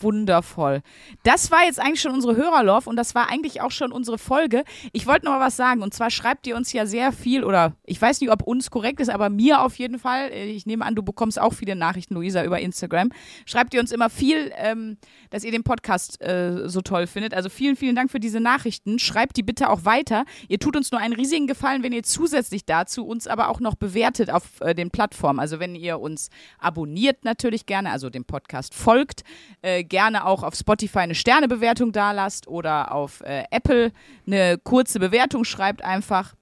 Wundervoll. 0.00 0.82
Das 1.22 1.50
war 1.50 1.64
jetzt 1.64 1.80
eigentlich 1.80 2.00
schon 2.00 2.12
unsere 2.12 2.36
Hörerlove 2.36 2.88
und 2.88 2.96
das 2.96 3.14
war 3.14 3.28
eigentlich 3.28 3.60
auch 3.60 3.70
schon 3.70 3.92
unsere 3.92 4.18
Folge. 4.18 4.64
Ich 4.92 5.06
wollte 5.06 5.26
noch 5.26 5.32
mal 5.32 5.46
was 5.46 5.56
sagen 5.56 5.82
und 5.82 5.94
zwar 5.94 6.10
schreibt 6.10 6.46
ihr 6.46 6.56
uns 6.56 6.72
ja 6.72 6.86
sehr 6.86 7.12
viel 7.12 7.44
oder 7.44 7.74
ich 7.84 8.00
weiß 8.00 8.20
nicht, 8.20 8.30
ob 8.30 8.42
uns 8.42 8.70
korrekt 8.70 9.00
ist, 9.00 9.08
aber 9.08 9.28
mir 9.28 9.62
auf 9.62 9.76
jeden 9.76 9.98
Fall. 9.98 10.30
Ich 10.32 10.66
nehme 10.66 10.84
an, 10.84 10.94
du 10.94 11.02
bekommst 11.02 11.40
auch 11.40 11.52
viele 11.52 11.76
Nachrichten, 11.76 12.14
Luisa, 12.14 12.44
über 12.44 12.60
Instagram. 12.60 13.10
Schreibt 13.46 13.74
ihr 13.74 13.80
uns 13.80 13.92
immer 13.92 14.10
viel, 14.10 14.52
ähm, 14.56 14.98
dass 15.30 15.44
ihr 15.44 15.52
den 15.52 15.64
Podcast 15.64 16.20
äh, 16.22 16.68
so 16.68 16.80
toll 16.80 17.06
findet. 17.06 17.34
Also 17.34 17.48
vielen, 17.48 17.76
vielen 17.76 17.96
Dank 17.96 18.10
für 18.10 18.20
diese 18.20 18.40
Nachrichten. 18.40 18.98
Schreibt 18.98 19.36
die 19.36 19.42
bitte 19.42 19.70
auch 19.70 19.84
weiter. 19.84 20.24
Ihr 20.48 20.58
tut 20.58 20.76
uns 20.76 20.92
nur 20.92 21.00
einen 21.00 21.14
riesigen 21.14 21.46
Gefallen, 21.46 21.82
wenn 21.82 21.92
ihr 21.92 22.02
zusätzlich 22.02 22.64
dazu 22.64 23.06
uns 23.06 23.26
aber 23.26 23.48
auch 23.48 23.60
noch 23.60 23.74
bewertet 23.74 24.30
auf 24.30 24.60
äh, 24.60 24.74
den 24.74 24.90
Plattformen. 24.90 25.40
Also 25.40 25.60
wenn 25.60 25.74
ihr 25.74 26.00
uns 26.00 26.30
abonniert 26.58 27.24
natürlich 27.24 27.66
gerne, 27.66 27.90
also 27.90 28.10
dem 28.10 28.24
Podcast 28.24 28.74
folgt, 28.74 29.22
äh, 29.62 29.84
gerne 29.88 30.26
auch 30.26 30.42
auf 30.42 30.54
Spotify 30.54 31.00
eine 31.00 31.14
Sternebewertung 31.14 31.92
da 31.92 32.12
lasst 32.12 32.48
oder 32.48 32.92
auf 32.92 33.20
äh, 33.22 33.44
Apple 33.50 33.92
eine 34.26 34.58
kurze 34.58 34.98
Bewertung 35.00 35.44
schreibt 35.44 35.82
einfach. 35.82 36.34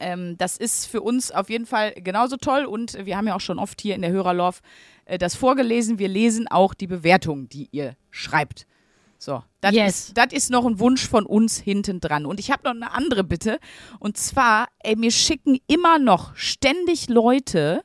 Ähm, 0.00 0.36
das 0.38 0.56
ist 0.56 0.86
für 0.86 1.02
uns 1.02 1.30
auf 1.30 1.50
jeden 1.50 1.66
Fall 1.66 1.92
genauso 1.92 2.36
toll 2.36 2.64
und 2.64 3.04
wir 3.04 3.16
haben 3.16 3.26
ja 3.26 3.34
auch 3.34 3.40
schon 3.40 3.58
oft 3.58 3.80
hier 3.80 3.94
in 3.94 4.02
der 4.02 4.10
Hörerlove 4.10 4.60
äh, 5.04 5.18
das 5.18 5.34
vorgelesen. 5.34 5.98
Wir 5.98 6.08
lesen 6.08 6.48
auch 6.48 6.74
die 6.74 6.86
Bewertungen, 6.86 7.48
die 7.48 7.68
ihr 7.70 7.96
schreibt. 8.10 8.66
So, 9.18 9.42
das 9.60 9.74
Yes. 9.74 10.12
ist, 10.16 10.32
ist 10.32 10.50
noch 10.50 10.66
ein 10.66 10.78
Wunsch 10.80 11.08
von 11.08 11.24
uns 11.24 11.58
hinten 11.58 12.00
dran. 12.00 12.26
Und 12.26 12.40
ich 12.40 12.50
habe 12.50 12.64
noch 12.64 12.72
eine 12.72 12.92
andere 12.92 13.24
Bitte. 13.24 13.58
Und 13.98 14.18
zwar, 14.18 14.68
ey, 14.80 14.96
mir 14.96 15.10
schicken 15.10 15.58
immer 15.66 15.98
noch 15.98 16.36
ständig 16.36 17.08
Leute 17.08 17.84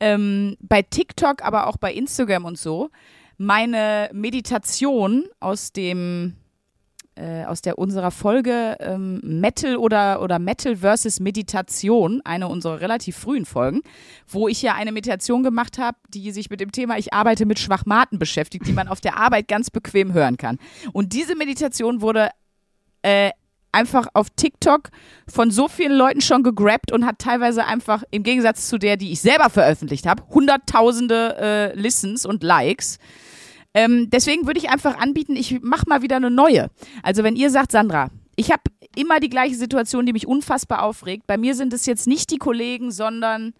ähm, 0.00 0.56
bei 0.60 0.80
TikTok, 0.82 1.42
aber 1.42 1.66
auch 1.66 1.76
bei 1.76 1.92
Instagram 1.92 2.44
und 2.46 2.58
so, 2.58 2.90
meine 3.38 4.10
Meditation 4.12 5.24
aus 5.40 5.72
dem 5.72 6.36
äh, 7.14 7.44
aus 7.44 7.60
der 7.60 7.78
unserer 7.78 8.10
Folge 8.10 8.76
ähm, 8.80 9.20
Metal 9.22 9.76
oder, 9.76 10.22
oder 10.22 10.38
Metal 10.38 10.76
versus 10.76 11.20
Meditation, 11.20 12.22
eine 12.24 12.48
unserer 12.48 12.80
relativ 12.80 13.18
frühen 13.18 13.44
Folgen, 13.44 13.82
wo 14.26 14.48
ich 14.48 14.62
ja 14.62 14.74
eine 14.74 14.92
Meditation 14.92 15.42
gemacht 15.42 15.76
habe, 15.76 15.98
die 16.08 16.30
sich 16.30 16.48
mit 16.48 16.60
dem 16.60 16.72
Thema 16.72 16.96
Ich 16.96 17.12
arbeite 17.12 17.44
mit 17.44 17.58
Schwachmaten 17.58 18.18
beschäftigt, 18.18 18.66
die 18.66 18.72
man 18.72 18.88
auf 18.88 19.02
der 19.02 19.18
Arbeit 19.18 19.46
ganz 19.46 19.70
bequem 19.70 20.14
hören 20.14 20.38
kann. 20.38 20.58
Und 20.94 21.12
diese 21.12 21.36
Meditation 21.36 22.00
wurde 22.00 22.30
äh, 23.02 23.30
einfach 23.72 24.06
auf 24.14 24.28
TikTok 24.36 24.90
von 25.26 25.50
so 25.50 25.68
vielen 25.68 25.92
Leuten 25.92 26.20
schon 26.20 26.42
gegrabt 26.42 26.92
und 26.92 27.06
hat 27.06 27.18
teilweise 27.18 27.64
einfach, 27.64 28.04
im 28.10 28.22
Gegensatz 28.22 28.68
zu 28.68 28.78
der, 28.78 28.96
die 28.96 29.12
ich 29.12 29.20
selber 29.20 29.50
veröffentlicht 29.50 30.06
habe, 30.06 30.22
hunderttausende 30.28 31.36
äh, 31.38 31.78
Listens 31.78 32.24
und 32.24 32.42
Likes. 32.42 32.98
Ähm, 33.74 34.10
deswegen 34.10 34.46
würde 34.46 34.60
ich 34.60 34.68
einfach 34.68 34.98
anbieten, 34.98 35.34
ich 35.34 35.62
mache 35.62 35.88
mal 35.88 36.02
wieder 36.02 36.16
eine 36.16 36.30
neue. 36.30 36.68
Also 37.02 37.24
wenn 37.24 37.36
ihr 37.36 37.50
sagt, 37.50 37.72
Sandra, 37.72 38.10
ich 38.36 38.50
habe 38.50 38.62
immer 38.96 39.20
die 39.20 39.30
gleiche 39.30 39.54
Situation, 39.54 40.06
die 40.06 40.12
mich 40.12 40.26
unfassbar 40.26 40.82
aufregt. 40.82 41.26
Bei 41.26 41.38
mir 41.38 41.54
sind 41.54 41.72
es 41.72 41.86
jetzt 41.86 42.06
nicht 42.06 42.30
die 42.30 42.38
Kollegen, 42.38 42.90
sondern 42.90 43.54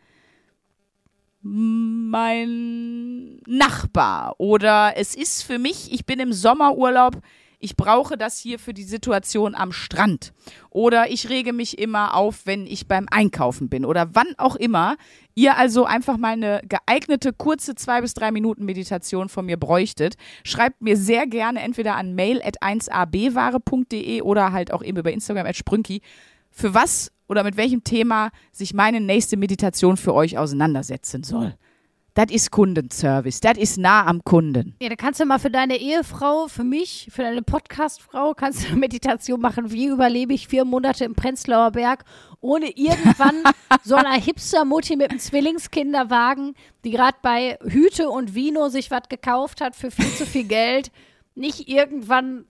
mein 1.42 3.40
Nachbar. 3.46 4.34
Oder 4.38 4.94
es 4.96 5.14
ist 5.14 5.42
für 5.42 5.58
mich, 5.58 5.92
ich 5.92 6.06
bin 6.06 6.20
im 6.20 6.32
Sommerurlaub, 6.32 7.16
ich 7.62 7.76
brauche 7.76 8.18
das 8.18 8.38
hier 8.38 8.58
für 8.58 8.74
die 8.74 8.82
Situation 8.82 9.54
am 9.54 9.72
Strand. 9.72 10.32
Oder 10.68 11.10
ich 11.10 11.30
rege 11.30 11.52
mich 11.52 11.78
immer 11.78 12.14
auf, 12.14 12.44
wenn 12.44 12.66
ich 12.66 12.88
beim 12.88 13.06
Einkaufen 13.10 13.68
bin. 13.68 13.84
Oder 13.84 14.14
wann 14.14 14.34
auch 14.36 14.56
immer 14.56 14.96
ihr 15.34 15.56
also 15.56 15.84
einfach 15.84 16.18
mal 16.18 16.32
eine 16.32 16.60
geeignete, 16.68 17.32
kurze 17.32 17.74
zwei 17.76 18.00
bis 18.00 18.14
drei 18.14 18.32
Minuten 18.32 18.64
Meditation 18.64 19.28
von 19.28 19.46
mir 19.46 19.56
bräuchtet, 19.56 20.16
schreibt 20.44 20.82
mir 20.82 20.96
sehr 20.96 21.26
gerne 21.26 21.60
entweder 21.60 21.94
an 21.94 22.14
mail 22.14 22.42
at 22.42 22.60
1abware.de 22.62 24.22
oder 24.22 24.52
halt 24.52 24.72
auch 24.72 24.82
eben 24.82 24.98
über 24.98 25.12
Instagram 25.12 25.46
at 25.46 25.56
sprünki, 25.56 26.02
für 26.50 26.74
was 26.74 27.12
oder 27.28 27.44
mit 27.44 27.56
welchem 27.56 27.84
Thema 27.84 28.30
sich 28.50 28.74
meine 28.74 29.00
nächste 29.00 29.36
Meditation 29.36 29.96
für 29.96 30.14
euch 30.14 30.36
auseinandersetzen 30.36 31.22
soll. 31.22 31.54
Das 32.14 32.30
ist 32.30 32.50
Kundenservice. 32.50 33.40
Das 33.40 33.56
ist 33.56 33.78
nah 33.78 34.06
am 34.06 34.22
Kunden. 34.22 34.74
Ja, 34.82 34.90
da 34.90 34.96
kannst 34.96 35.18
du 35.18 35.24
mal 35.24 35.38
für 35.38 35.50
deine 35.50 35.78
Ehefrau, 35.78 36.46
für 36.46 36.62
mich, 36.62 37.08
für 37.10 37.22
deine 37.22 37.40
Podcastfrau, 37.40 38.34
kannst 38.34 38.64
du 38.64 38.68
eine 38.68 38.76
Meditation 38.76 39.40
machen. 39.40 39.70
Wie 39.70 39.86
überlebe 39.86 40.34
ich 40.34 40.46
vier 40.46 40.66
Monate 40.66 41.06
im 41.06 41.14
Prenzlauer 41.14 41.70
Berg, 41.70 42.04
ohne 42.40 42.68
irgendwann 42.76 43.42
so 43.82 43.94
einer 43.94 44.12
Hipster-Mutti 44.12 44.96
mit 44.96 45.10
einem 45.10 45.20
Zwillingskinderwagen, 45.20 46.54
die 46.84 46.90
gerade 46.90 47.16
bei 47.22 47.58
Hüte 47.62 48.10
und 48.10 48.34
Vino 48.34 48.68
sich 48.68 48.90
was 48.90 49.08
gekauft 49.08 49.62
hat 49.62 49.74
für 49.74 49.90
viel 49.90 50.12
zu 50.12 50.26
viel 50.26 50.44
Geld, 50.44 50.90
nicht 51.34 51.66
irgendwann 51.66 52.44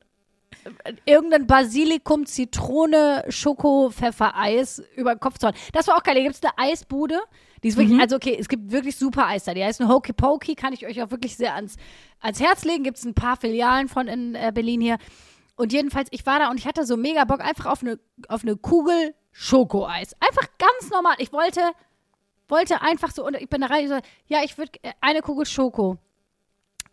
irgendein 1.04 1.46
Basilikum, 1.46 2.26
Zitrone, 2.26 3.24
Schoko, 3.28 3.90
Pfeffereis 3.90 4.82
über 4.96 5.14
den 5.14 5.20
Kopf 5.20 5.38
zu 5.38 5.48
hauen. 5.48 5.56
Das 5.72 5.88
war 5.88 5.96
auch 5.96 6.02
geil. 6.02 6.14
Da 6.14 6.22
gibt 6.22 6.34
es 6.34 6.42
eine 6.42 6.56
Eisbude. 6.56 7.18
Die 7.62 7.68
ist 7.68 7.76
wirklich, 7.76 8.00
also 8.00 8.16
okay, 8.16 8.36
es 8.38 8.48
gibt 8.48 8.72
wirklich 8.72 8.96
super 8.96 9.26
Eis 9.26 9.44
da. 9.44 9.54
Die 9.54 9.64
heißt 9.64 9.80
Hokey 9.80 10.12
Pokey, 10.12 10.54
kann 10.54 10.72
ich 10.72 10.86
euch 10.86 11.00
auch 11.02 11.10
wirklich 11.10 11.36
sehr 11.36 11.54
ans, 11.54 11.76
ans 12.20 12.40
Herz 12.40 12.64
legen. 12.64 12.82
Gibt 12.82 12.98
es 12.98 13.04
ein 13.04 13.14
paar 13.14 13.36
Filialen 13.36 13.88
von 13.88 14.08
in 14.08 14.34
äh, 14.34 14.50
Berlin 14.52 14.80
hier. 14.80 14.98
Und 15.56 15.72
jedenfalls, 15.72 16.08
ich 16.10 16.26
war 16.26 16.38
da 16.38 16.50
und 16.50 16.58
ich 16.58 16.66
hatte 16.66 16.84
so 16.84 16.96
mega 16.96 17.24
Bock 17.24 17.40
einfach 17.40 17.66
auf 17.66 17.82
eine, 17.82 17.98
auf 18.28 18.42
eine 18.42 18.56
Kugel 18.56 19.14
Schokoeis. 19.30 20.14
Einfach 20.20 20.48
ganz 20.58 20.90
normal. 20.90 21.14
Ich 21.18 21.32
wollte, 21.32 21.60
wollte 22.48 22.82
einfach 22.82 23.10
so, 23.10 23.24
und 23.24 23.36
ich 23.36 23.48
bin 23.48 23.60
da 23.60 23.68
rein, 23.68 23.84
ich 23.84 23.90
so, 23.90 23.98
ja, 24.26 24.42
ich 24.42 24.58
würde 24.58 24.72
eine 25.00 25.20
Kugel 25.20 25.46
Schoko. 25.46 25.98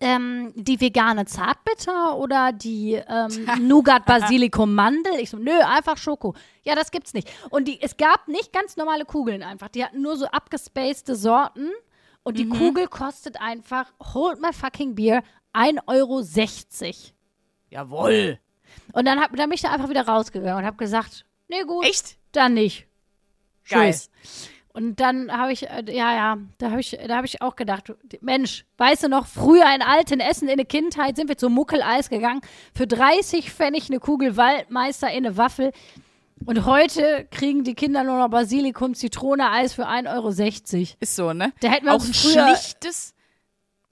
Ähm, 0.01 0.53
die 0.55 0.79
vegane 0.79 1.25
Zartbitter 1.25 2.17
oder 2.17 2.51
die 2.53 2.93
ähm, 2.93 3.67
Nougat 3.67 4.05
Basilikum 4.05 4.73
Mandel. 4.73 5.19
Ich 5.19 5.29
so, 5.29 5.37
nö, 5.37 5.59
einfach 5.59 5.97
Schoko. 5.97 6.35
Ja, 6.63 6.75
das 6.75 6.91
gibt's 6.91 7.13
nicht. 7.13 7.29
Und 7.49 7.67
die, 7.67 7.81
es 7.81 7.97
gab 7.97 8.27
nicht 8.27 8.53
ganz 8.53 8.77
normale 8.77 9.05
Kugeln 9.05 9.43
einfach. 9.43 9.67
Die 9.69 9.83
hatten 9.83 10.01
nur 10.01 10.17
so 10.17 10.25
abgespacede 10.25 11.15
Sorten. 11.15 11.69
Und 12.23 12.37
die 12.37 12.47
Kugel 12.47 12.87
kostet 12.87 13.41
einfach, 13.41 13.91
hold 14.13 14.39
my 14.41 14.53
fucking 14.53 14.93
beer, 14.93 15.23
1,60 15.53 15.77
Euro. 15.87 16.21
Jawohl. 17.69 18.39
Und 18.93 19.05
dann, 19.05 19.19
hab, 19.19 19.35
dann 19.35 19.49
bin 19.49 19.55
ich 19.55 19.61
da 19.61 19.71
einfach 19.71 19.89
wieder 19.89 20.05
rausgegangen 20.05 20.57
und 20.57 20.65
habe 20.65 20.77
gesagt, 20.77 21.25
nee, 21.47 21.63
gut, 21.63 21.85
Echt? 21.85 22.17
dann 22.31 22.53
nicht. 22.53 22.87
Geil. 23.67 23.91
Tschüss. 23.91 24.09
Und 24.79 25.01
dann 25.01 25.29
habe 25.29 25.51
ich, 25.51 25.69
äh, 25.69 25.83
ja, 25.89 26.13
ja, 26.13 26.37
da 26.57 26.71
habe 26.71 26.79
ich, 26.79 26.97
da 27.05 27.17
habe 27.17 27.27
ich 27.27 27.41
auch 27.41 27.57
gedacht, 27.57 27.93
Mensch, 28.21 28.63
weißt 28.77 29.03
du 29.03 29.09
noch, 29.09 29.25
früher 29.25 29.65
in 29.75 29.81
alten 29.81 30.21
Essen 30.21 30.47
in 30.47 30.55
der 30.55 30.65
Kindheit 30.65 31.17
sind 31.17 31.27
wir 31.27 31.37
zum 31.37 31.53
Muckeleis 31.53 32.09
gegangen, 32.09 32.39
für 32.73 32.87
30 32.87 33.51
Pfennig 33.51 33.89
eine 33.89 33.99
Kugel 33.99 34.37
Waldmeister 34.37 35.11
in 35.11 35.25
eine 35.25 35.35
Waffel. 35.35 35.73
Und 36.45 36.63
heute 36.63 37.27
kriegen 37.29 37.65
die 37.65 37.73
Kinder 37.73 38.05
nur 38.05 38.19
noch 38.19 38.29
Basilikum, 38.29 38.93
Zitrone, 38.95 39.51
Eis 39.51 39.73
für 39.73 39.85
1,60 39.85 40.07
Euro. 40.15 40.95
Ist 41.01 41.15
so, 41.17 41.33
ne? 41.33 41.51
Da 41.59 41.67
hätten 41.67 41.87
wir 41.87 41.91
Auch 41.91 41.99
uns 41.99 42.17
früher, 42.17 42.47
schlichtes, 42.47 43.13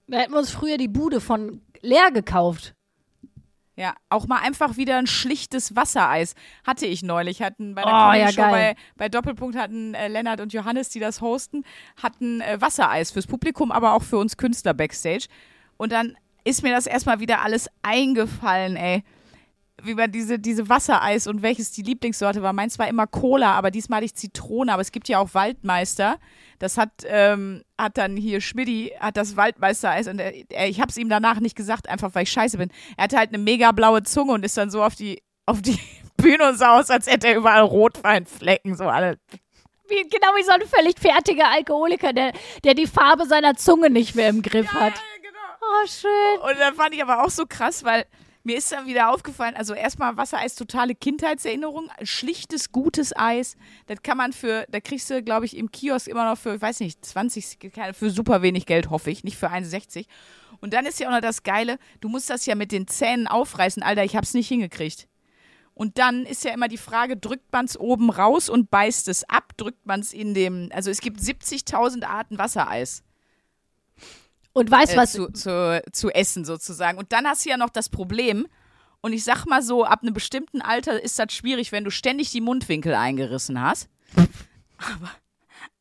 da 0.07 0.19
hätten 0.19 0.31
wir 0.31 0.39
uns 0.39 0.51
früher 0.51 0.77
die 0.77 0.87
Bude 0.87 1.19
von 1.19 1.59
leer 1.81 2.11
gekauft. 2.11 2.75
Ja, 3.77 3.93
auch 4.09 4.25
mal 4.25 4.39
einfach 4.41 4.75
wieder 4.75 4.97
ein 4.97 5.05
schlichtes 5.05 5.75
Wassereis. 5.75 6.33
Hatte 6.65 6.87
ich 6.87 7.03
neulich, 7.03 7.43
hatten 7.43 7.75
bei 7.75 7.83
der 7.83 7.93
Oh, 7.93 7.97
Comedy 7.97 8.19
ja, 8.19 8.31
Show 8.31 8.41
bei, 8.41 8.75
bei 8.95 9.07
Doppelpunkt 9.07 9.55
hatten 9.55 9.93
äh, 9.93 10.07
Lennart 10.07 10.41
und 10.41 10.51
Johannes, 10.51 10.89
die 10.89 10.99
das 10.99 11.21
hosten, 11.21 11.63
hatten 12.01 12.41
äh, 12.41 12.59
Wassereis 12.59 13.11
fürs 13.11 13.27
Publikum, 13.27 13.71
aber 13.71 13.93
auch 13.93 14.01
für 14.01 14.17
uns 14.17 14.35
Künstler 14.35 14.73
backstage. 14.73 15.27
Und 15.77 15.91
dann 15.91 16.17
ist 16.43 16.63
mir 16.63 16.73
das 16.73 16.87
erstmal 16.87 17.19
wieder 17.19 17.43
alles 17.43 17.69
eingefallen, 17.83 18.77
ey. 18.77 19.03
Wie 19.83 19.93
man 19.93 20.11
diese, 20.11 20.39
diese 20.39 20.69
Wassereis 20.69 21.27
und 21.27 21.43
welches 21.43 21.71
die 21.71 21.83
Lieblingssorte 21.83 22.41
war. 22.41 22.51
Meins 22.51 22.79
war 22.79 22.87
immer 22.87 23.05
Cola, 23.05 23.53
aber 23.53 23.69
diesmal 23.69 23.97
hatte 23.97 24.05
ich 24.05 24.15
Zitrone. 24.15 24.73
Aber 24.73 24.81
es 24.81 24.91
gibt 24.91 25.07
ja 25.07 25.19
auch 25.19 25.33
Waldmeister. 25.33 26.17
Das 26.59 26.77
hat, 26.77 26.89
ähm, 27.05 27.63
hat 27.77 27.97
dann 27.97 28.17
hier 28.17 28.41
Schmidti, 28.41 28.93
hat 28.99 29.17
das 29.17 29.35
Waldmeistereis 29.35 30.07
und 30.07 30.19
er, 30.19 30.33
er, 30.51 30.67
ich 30.67 30.81
hab's 30.81 30.97
ihm 30.97 31.09
danach 31.09 31.39
nicht 31.39 31.55
gesagt, 31.55 31.87
einfach 31.87 32.15
weil 32.15 32.23
ich 32.23 32.31
scheiße 32.31 32.57
bin. 32.57 32.71
Er 32.97 33.03
hatte 33.03 33.17
halt 33.17 33.29
eine 33.29 33.37
mega 33.37 33.71
blaue 33.71 34.01
Zunge 34.01 34.33
und 34.33 34.43
ist 34.43 34.57
dann 34.57 34.71
so 34.71 34.83
auf 34.83 34.95
die, 34.95 35.21
auf 35.45 35.61
die 35.61 35.79
Bühne 36.17 36.49
und 36.49 36.57
sah 36.57 36.79
aus, 36.79 36.89
als 36.89 37.05
hätte 37.05 37.27
er 37.27 37.37
überall 37.37 37.61
Rotweinflecken, 37.61 38.75
so 38.75 38.85
alle. 38.85 39.19
Wie, 39.87 40.01
genau 40.09 40.35
wie 40.35 40.43
so 40.43 40.51
ein 40.51 40.61
völlig 40.67 40.99
fertiger 40.99 41.49
Alkoholiker, 41.49 42.11
der, 42.11 42.33
der 42.63 42.73
die 42.73 42.87
Farbe 42.87 43.25
seiner 43.25 43.55
Zunge 43.55 43.89
nicht 43.89 44.15
mehr 44.15 44.29
im 44.29 44.41
Griff 44.41 44.73
hat. 44.73 44.93
genau. 45.21 45.37
Oh, 45.61 45.87
schön. 45.87 46.49
Und 46.49 46.59
dann 46.59 46.73
fand 46.73 46.93
ich 46.95 47.01
aber 47.01 47.23
auch 47.23 47.29
so 47.29 47.45
krass, 47.47 47.83
weil 47.83 48.05
mir 48.47 48.57
ist 48.57 48.71
dann 48.71 48.87
wieder 48.87 49.09
aufgefallen, 49.11 49.55
also 49.55 49.73
erstmal 49.73 50.15
Wassereis, 50.15 50.55
totale 50.55 50.95
Kindheitserinnerung, 50.95 51.91
schlichtes, 52.01 52.71
gutes 52.71 53.15
Eis. 53.15 53.57
Das 53.87 54.01
kann 54.01 54.15
man 54.17 54.31
für, 54.31 54.65
da 54.69 54.79
kriegst 54.79 55.09
du, 55.09 55.21
glaube 55.21 55.45
ich, 55.45 55.57
im 55.57 55.69
Kiosk 55.69 56.07
immer 56.07 56.27
noch 56.29 56.37
für, 56.37 56.55
ich 56.55 56.61
weiß 56.61 56.79
nicht, 56.79 57.05
20, 57.05 57.59
keine- 57.73 57.93
für 57.93 58.09
super 58.09 58.41
wenig 58.41 58.65
Geld, 58.65 58.89
hoffe 58.89 59.11
ich, 59.11 59.25
nicht 59.25 59.35
für 59.37 59.51
1,60. 59.51 60.07
Und 60.61 60.73
dann 60.73 60.85
ist 60.85 60.97
ja 60.97 61.09
auch 61.09 61.11
noch 61.11 61.19
das 61.19 61.43
Geile, 61.43 61.77
du 61.99 62.07
musst 62.07 62.29
das 62.29 62.45
ja 62.45 62.55
mit 62.55 62.71
den 62.71 62.87
Zähnen 62.87 63.27
aufreißen. 63.27 63.83
Alter, 63.83 64.05
ich 64.05 64.15
hab's 64.15 64.33
nicht 64.33 64.47
hingekriegt. 64.47 65.09
Und 65.73 65.97
dann 65.97 66.25
ist 66.25 66.45
ja 66.45 66.53
immer 66.53 66.69
die 66.69 66.77
Frage, 66.77 67.17
drückt 67.17 67.51
man 67.51 67.65
es 67.65 67.77
oben 67.77 68.09
raus 68.09 68.47
und 68.47 68.71
beißt 68.71 69.09
es 69.09 69.29
ab, 69.29 69.57
drückt 69.57 69.85
man 69.85 69.99
es 69.99 70.13
in 70.13 70.33
dem, 70.33 70.69
also 70.73 70.89
es 70.89 71.01
gibt 71.01 71.19
70.000 71.19 72.05
Arten 72.05 72.37
Wassereis 72.37 73.03
Und 74.57 74.71
weißt 74.71 74.93
äh, 74.93 74.97
was? 74.97 75.11
zu, 75.11 75.31
zu, 75.31 75.83
zu 75.91 76.09
essen 76.09 76.43
sozusagen. 76.43 76.97
Und 76.97 77.11
dann 77.11 77.27
hast 77.27 77.45
du 77.45 77.49
ja 77.49 77.57
noch 77.57 77.69
das 77.69 77.89
Problem, 77.89 78.47
und 79.01 79.13
ich 79.13 79.23
sag 79.23 79.45
mal 79.45 79.61
so, 79.61 79.85
ab 79.85 80.01
einem 80.01 80.13
bestimmten 80.13 80.61
Alter 80.61 81.01
ist 81.01 81.19
das 81.19 81.31
schwierig, 81.31 81.71
wenn 81.71 81.83
du 81.83 81.91
ständig 81.91 82.31
die 82.31 82.41
Mundwinkel 82.41 82.95
eingerissen 82.95 83.61
hast. 83.61 83.89
Aber, 84.77 85.11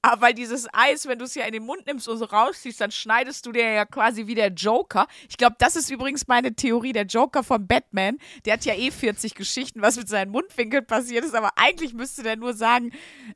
aber 0.02 0.20
weil 0.20 0.34
dieses 0.34 0.68
Eis, 0.74 1.06
wenn 1.06 1.18
du 1.18 1.24
es 1.24 1.34
ja 1.34 1.46
in 1.46 1.52
den 1.52 1.64
Mund 1.64 1.86
nimmst 1.86 2.06
und 2.08 2.18
so 2.18 2.26
rausziehst, 2.26 2.80
dann 2.80 2.90
schneidest 2.90 3.46
du 3.46 3.52
dir 3.52 3.70
ja 3.70 3.86
quasi 3.86 4.26
wie 4.26 4.34
der 4.34 4.48
Joker. 4.48 5.06
Ich 5.30 5.38
glaube, 5.38 5.56
das 5.58 5.76
ist 5.76 5.90
übrigens 5.90 6.26
meine 6.28 6.54
Theorie. 6.54 6.92
Der 6.92 7.06
Joker 7.06 7.42
von 7.42 7.66
Batman, 7.66 8.18
der 8.44 8.52
hat 8.52 8.66
ja 8.66 8.74
eh 8.74 8.90
40 8.90 9.34
Geschichten, 9.34 9.80
was 9.80 9.96
mit 9.96 10.08
seinen 10.08 10.30
Mundwinkeln 10.30 10.86
passiert 10.86 11.24
ist, 11.24 11.34
aber 11.34 11.50
eigentlich 11.56 11.94
müsste 11.94 12.22
der 12.22 12.36
nur 12.36 12.52
sagen, 12.52 12.92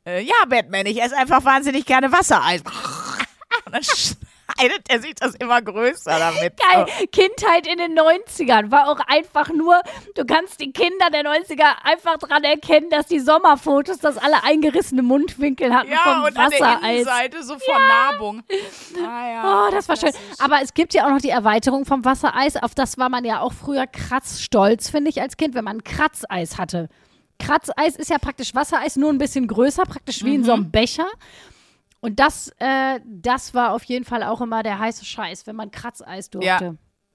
äh, 0.06 0.22
ja, 0.22 0.44
Batman, 0.46 0.84
ich 0.84 1.02
esse 1.02 1.16
einfach 1.16 1.42
wahnsinnig 1.44 1.86
gerne 1.86 2.12
Wassereis. 2.12 2.62
Und 3.64 3.74
dann 3.74 3.82
schneidet 4.58 4.82
er 4.88 5.00
sich 5.00 5.14
das 5.14 5.34
immer 5.36 5.60
größer 5.62 6.18
damit. 6.18 6.54
Geil, 6.58 6.86
Kindheit 7.12 7.66
in 7.66 7.78
den 7.78 7.98
90ern 7.98 8.70
war 8.70 8.88
auch 8.88 9.00
einfach 9.06 9.50
nur, 9.50 9.80
du 10.14 10.24
kannst 10.24 10.60
die 10.60 10.72
Kinder 10.72 11.10
der 11.12 11.22
90er 11.22 11.84
einfach 11.84 12.18
dran 12.18 12.44
erkennen, 12.44 12.90
dass 12.90 13.06
die 13.06 13.20
Sommerfotos, 13.20 13.98
dass 13.98 14.16
alle 14.18 14.42
eingerissene 14.44 15.02
Mundwinkel 15.02 15.74
hatten 15.74 15.90
Ja, 15.90 15.98
vom 15.98 16.22
und 16.24 16.36
an 16.38 16.50
der 16.50 16.60
Wassereis. 16.60 16.90
Innenseite 16.92 17.42
so 17.42 17.58
Vernarbung. 17.58 18.42
Ah, 19.02 19.32
ja. 19.32 19.68
Oh, 19.68 19.70
das 19.72 19.88
war 19.88 19.96
schön. 19.96 20.12
Aber 20.38 20.60
es 20.62 20.74
gibt 20.74 20.94
ja 20.94 21.06
auch 21.06 21.10
noch 21.10 21.20
die 21.20 21.30
Erweiterung 21.30 21.84
vom 21.84 22.04
Wassereis. 22.04 22.56
Auf 22.56 22.74
das 22.74 22.98
war 22.98 23.08
man 23.08 23.24
ja 23.24 23.40
auch 23.40 23.52
früher 23.52 23.86
kratzstolz, 23.86 24.90
finde 24.90 25.10
ich, 25.10 25.20
als 25.20 25.36
Kind, 25.36 25.54
wenn 25.54 25.64
man 25.64 25.82
Kratzeis 25.84 26.58
hatte. 26.58 26.88
Kratzeis 27.38 27.96
ist 27.96 28.10
ja 28.10 28.18
praktisch 28.18 28.54
Wassereis, 28.54 28.96
nur 28.96 29.10
ein 29.10 29.18
bisschen 29.18 29.46
größer, 29.46 29.84
praktisch 29.84 30.24
wie 30.24 30.34
in 30.34 30.44
so 30.44 30.52
einem 30.52 30.70
Becher. 30.70 31.08
Und 32.00 32.18
das, 32.18 32.50
äh, 32.58 33.00
das 33.04 33.54
war 33.54 33.72
auf 33.72 33.84
jeden 33.84 34.04
Fall 34.04 34.22
auch 34.22 34.40
immer 34.40 34.62
der 34.62 34.78
heiße 34.78 35.04
Scheiß, 35.04 35.46
wenn 35.46 35.56
man 35.56 35.70
Kratzeis 35.70 36.30
durfte. 36.30 36.46
Ja. 36.64 36.74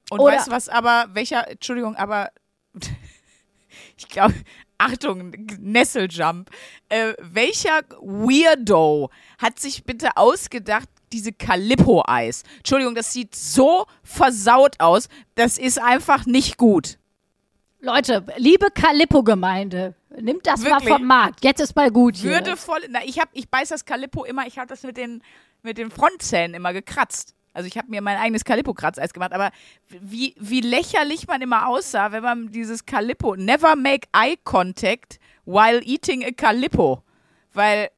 Und 0.10 0.20
Oder- 0.20 0.36
weißt 0.36 0.48
du 0.48 0.52
was, 0.52 0.70
aber 0.70 1.08
welcher, 1.14 1.50
Entschuldigung, 1.50 1.96
aber 1.96 2.32
ich 3.98 4.08
glaube, 4.08 4.36
Achtung, 4.78 5.32
Nesseljump. 5.60 6.50
Äh, 6.90 7.14
welcher 7.20 7.82
Weirdo 8.02 9.10
hat 9.38 9.60
sich 9.60 9.84
bitte 9.86 10.18
ausgedacht, 10.18 10.90
diese 11.12 11.32
Calippo-Eis? 11.32 12.44
Entschuldigung, 12.58 12.94
das 12.94 13.14
sieht 13.14 13.36
so 13.36 13.86
versaut 14.04 14.80
aus. 14.80 15.08
Das 15.36 15.58
ist 15.58 15.82
einfach 15.82 16.26
nicht 16.26 16.58
gut. 16.58 16.98
Leute, 17.86 18.26
liebe 18.38 18.72
Calippo-Gemeinde, 18.72 19.94
nimmt 20.20 20.48
das 20.48 20.64
Wirklich? 20.64 20.90
mal 20.90 20.98
vom 20.98 21.06
Markt. 21.06 21.44
Jetzt 21.44 21.62
ist 21.62 21.76
mal 21.76 21.92
gut 21.92 22.16
hier. 22.16 22.32
Würdevoll. 22.32 22.80
Na, 22.90 23.00
ich 23.06 23.20
hab, 23.20 23.30
ich 23.34 23.48
beiß 23.48 23.70
das 23.70 23.86
Calippo 23.86 24.26
immer, 24.26 24.48
ich 24.48 24.58
habe 24.58 24.68
das 24.68 24.82
mit 24.82 24.98
den, 24.98 25.22
mit 25.62 25.78
den 25.78 25.92
Frontzähnen 25.92 26.56
immer 26.56 26.74
gekratzt. 26.74 27.36
Also 27.54 27.68
ich 27.68 27.78
habe 27.78 27.90
mir 27.90 28.02
mein 28.02 28.18
eigenes 28.18 28.44
Calippo-Kratzeis 28.44 29.14
gemacht, 29.14 29.34
aber 29.34 29.52
wie, 29.88 30.36
wie 30.40 30.62
lächerlich 30.62 31.28
man 31.28 31.42
immer 31.44 31.68
aussah, 31.68 32.12
wenn 32.12 32.24
man 32.24 32.52
dieses 32.52 32.88
Calippo, 32.88 33.36
never 33.36 33.76
make 33.76 34.08
eye 34.14 34.36
contact 34.44 35.20
while 35.46 35.80
eating 35.84 36.26
a 36.26 36.32
Calippo. 36.32 37.04
Weil 37.54 37.92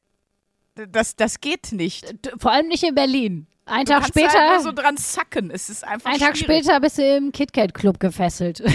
das, 0.74 1.16
das 1.16 1.40
geht 1.40 1.72
nicht. 1.72 2.14
Vor 2.38 2.52
allem 2.52 2.68
nicht 2.68 2.84
in 2.84 2.94
Berlin. 2.94 3.47
Ein 3.68 3.84
Tag 3.84 4.06
später, 4.06 4.48
nur 4.50 4.60
so 4.60 4.72
dran 4.72 4.96
zacken. 4.96 5.50
Es 5.50 5.68
ist 5.70 5.84
einfach 5.84 6.10
ein 6.10 6.18
Tag 6.18 6.36
schwierig. 6.36 6.64
später 6.64 6.80
bist 6.80 6.98
du 6.98 7.16
im 7.16 7.32
KitKat 7.32 7.74
Club 7.74 8.00
gefesselt. 8.00 8.62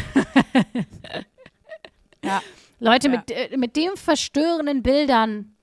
Ja. 2.23 2.41
Leute, 2.79 3.07
Ja. 3.09 3.17
mit, 3.17 3.31
äh, 3.31 3.57
mit 3.57 3.75
den 3.75 3.95
verstörenden 3.97 4.81
Bildern 4.81 5.55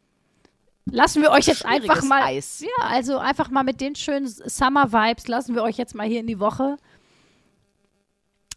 lassen 0.85 1.23
wir 1.23 1.31
euch 1.31 1.47
jetzt 1.47 1.65
einfach 1.65 2.03
mal. 2.03 2.23
Eis. 2.23 2.61
Ja, 2.61 2.85
also 2.87 3.19
einfach 3.19 3.51
mal 3.51 3.63
mit 3.63 3.81
den 3.81 3.95
schönen 3.95 4.27
Summer 4.27 4.93
Vibes 4.93 5.27
lassen 5.29 5.55
wir 5.55 5.63
euch 5.63 5.79
jetzt 5.79 5.95
mal 5.95 6.07
hier 6.07 6.21
in 6.21 6.27
die 6.27 6.39
Woche. 6.39 6.77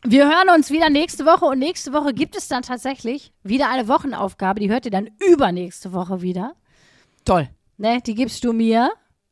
Wir 0.06 0.26
hören 0.26 0.50
uns 0.54 0.70
wieder 0.70 0.90
nächste 0.90 1.26
Woche 1.26 1.46
und 1.46 1.60
nächste 1.60 1.94
Woche 1.94 2.14
gibt 2.14 2.36
es 2.36 2.50
dann 2.50 2.62
tatsächlich 2.62 3.32
wieder 3.44 3.70
eine 3.70 3.88
Wochenaufgabe. 3.88 4.60
Die 4.60 4.70
hört 4.70 4.84
ihr 4.84 4.92
dann 4.92 5.10
übernächste 5.26 5.94
Woche 5.94 6.22
wieder. 6.22 6.56
Toll. 7.24 7.50
Ne, 7.78 8.02
die 8.02 8.16
gibst 8.16 8.44
du 8.44 8.52
mir, 8.52 8.92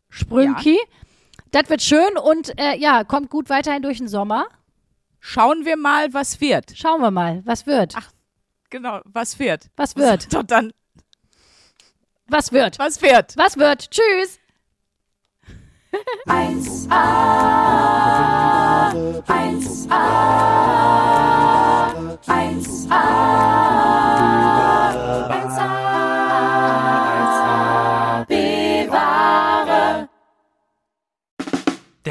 Sprünki. 0.10 0.78
Das 1.52 1.70
wird 1.70 1.82
schön 1.82 2.18
und 2.18 2.58
äh, 2.60 2.76
ja, 2.78 3.04
kommt 3.04 3.30
gut 3.30 3.50
weiterhin 3.50 3.82
durch 3.82 3.98
den 3.98 4.08
Sommer. 4.08 4.48
Schauen 5.20 5.66
wir 5.66 5.78
mal, 5.78 6.14
was 6.14 6.40
wird. 6.42 6.72
Schauen 6.76 7.02
wir 7.02 7.12
mal, 7.12 7.42
was 7.46 7.66
wird. 7.68 7.94
Ach. 7.98 8.10
Genau, 8.70 9.02
was 9.04 9.38
wird. 9.38 9.70
Was 9.76 9.96
wird? 9.98 10.34
Doch 10.34 10.44
dann, 10.44 10.72
Was 12.28 12.52
wird? 12.54 12.80
was 12.80 13.02
wird. 13.02 13.36
Was 13.38 13.58
wird? 13.58 13.92
Tschüss. 13.92 14.40
1A, 16.26 16.90
1A, 19.28 19.92
1A, 22.26 22.92
1A, 22.92 24.71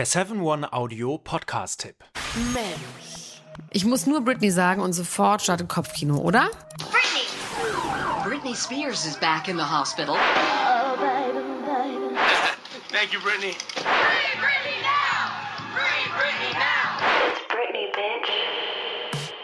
Der 0.01 0.07
7-One-Audio-Podcast-Tipp. 0.07 1.97
Mensch. 2.55 3.43
Ich 3.69 3.85
muss 3.85 4.07
nur 4.07 4.23
Britney 4.23 4.51
sagen 4.51 4.81
und 4.81 4.95
sofort 4.95 5.43
startet 5.43 5.69
Kopfkino, 5.69 6.17
oder? 6.17 6.49
Britney 8.25 8.57
Spears 8.57 9.05
is 9.05 9.19
back 9.19 9.47
in 9.47 9.59
the 9.59 9.63
hospital. 9.63 10.17
Thank 12.91 13.13
you, 13.13 13.21
Brittany. 13.21 13.53
Free 13.53 13.53
Britney 13.53 13.53
now! 13.53 13.53
Free 13.53 13.59
Britney 13.59 14.20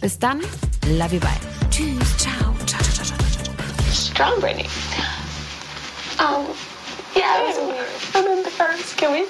Bis 0.00 0.18
dann, 0.18 0.40
love 0.96 1.12
you, 1.12 1.20
bye. 1.20 1.28
Tschüss, 1.70 2.16
ciao, 2.18 2.54
ciao, 2.66 2.80
ciao, 2.80 3.04
ciao, 3.04 3.18
ciao, 3.18 3.44
ciao. 3.44 3.92
Strong 3.92 4.40
Brittany. 4.40 4.68
Um, 6.20 6.46
yeah, 7.16 7.42
it 7.42 7.46
was 7.48 7.58
weird. 7.58 8.44
The 8.44 8.50
first, 8.50 8.96
can 8.96 9.12
we 9.12 9.26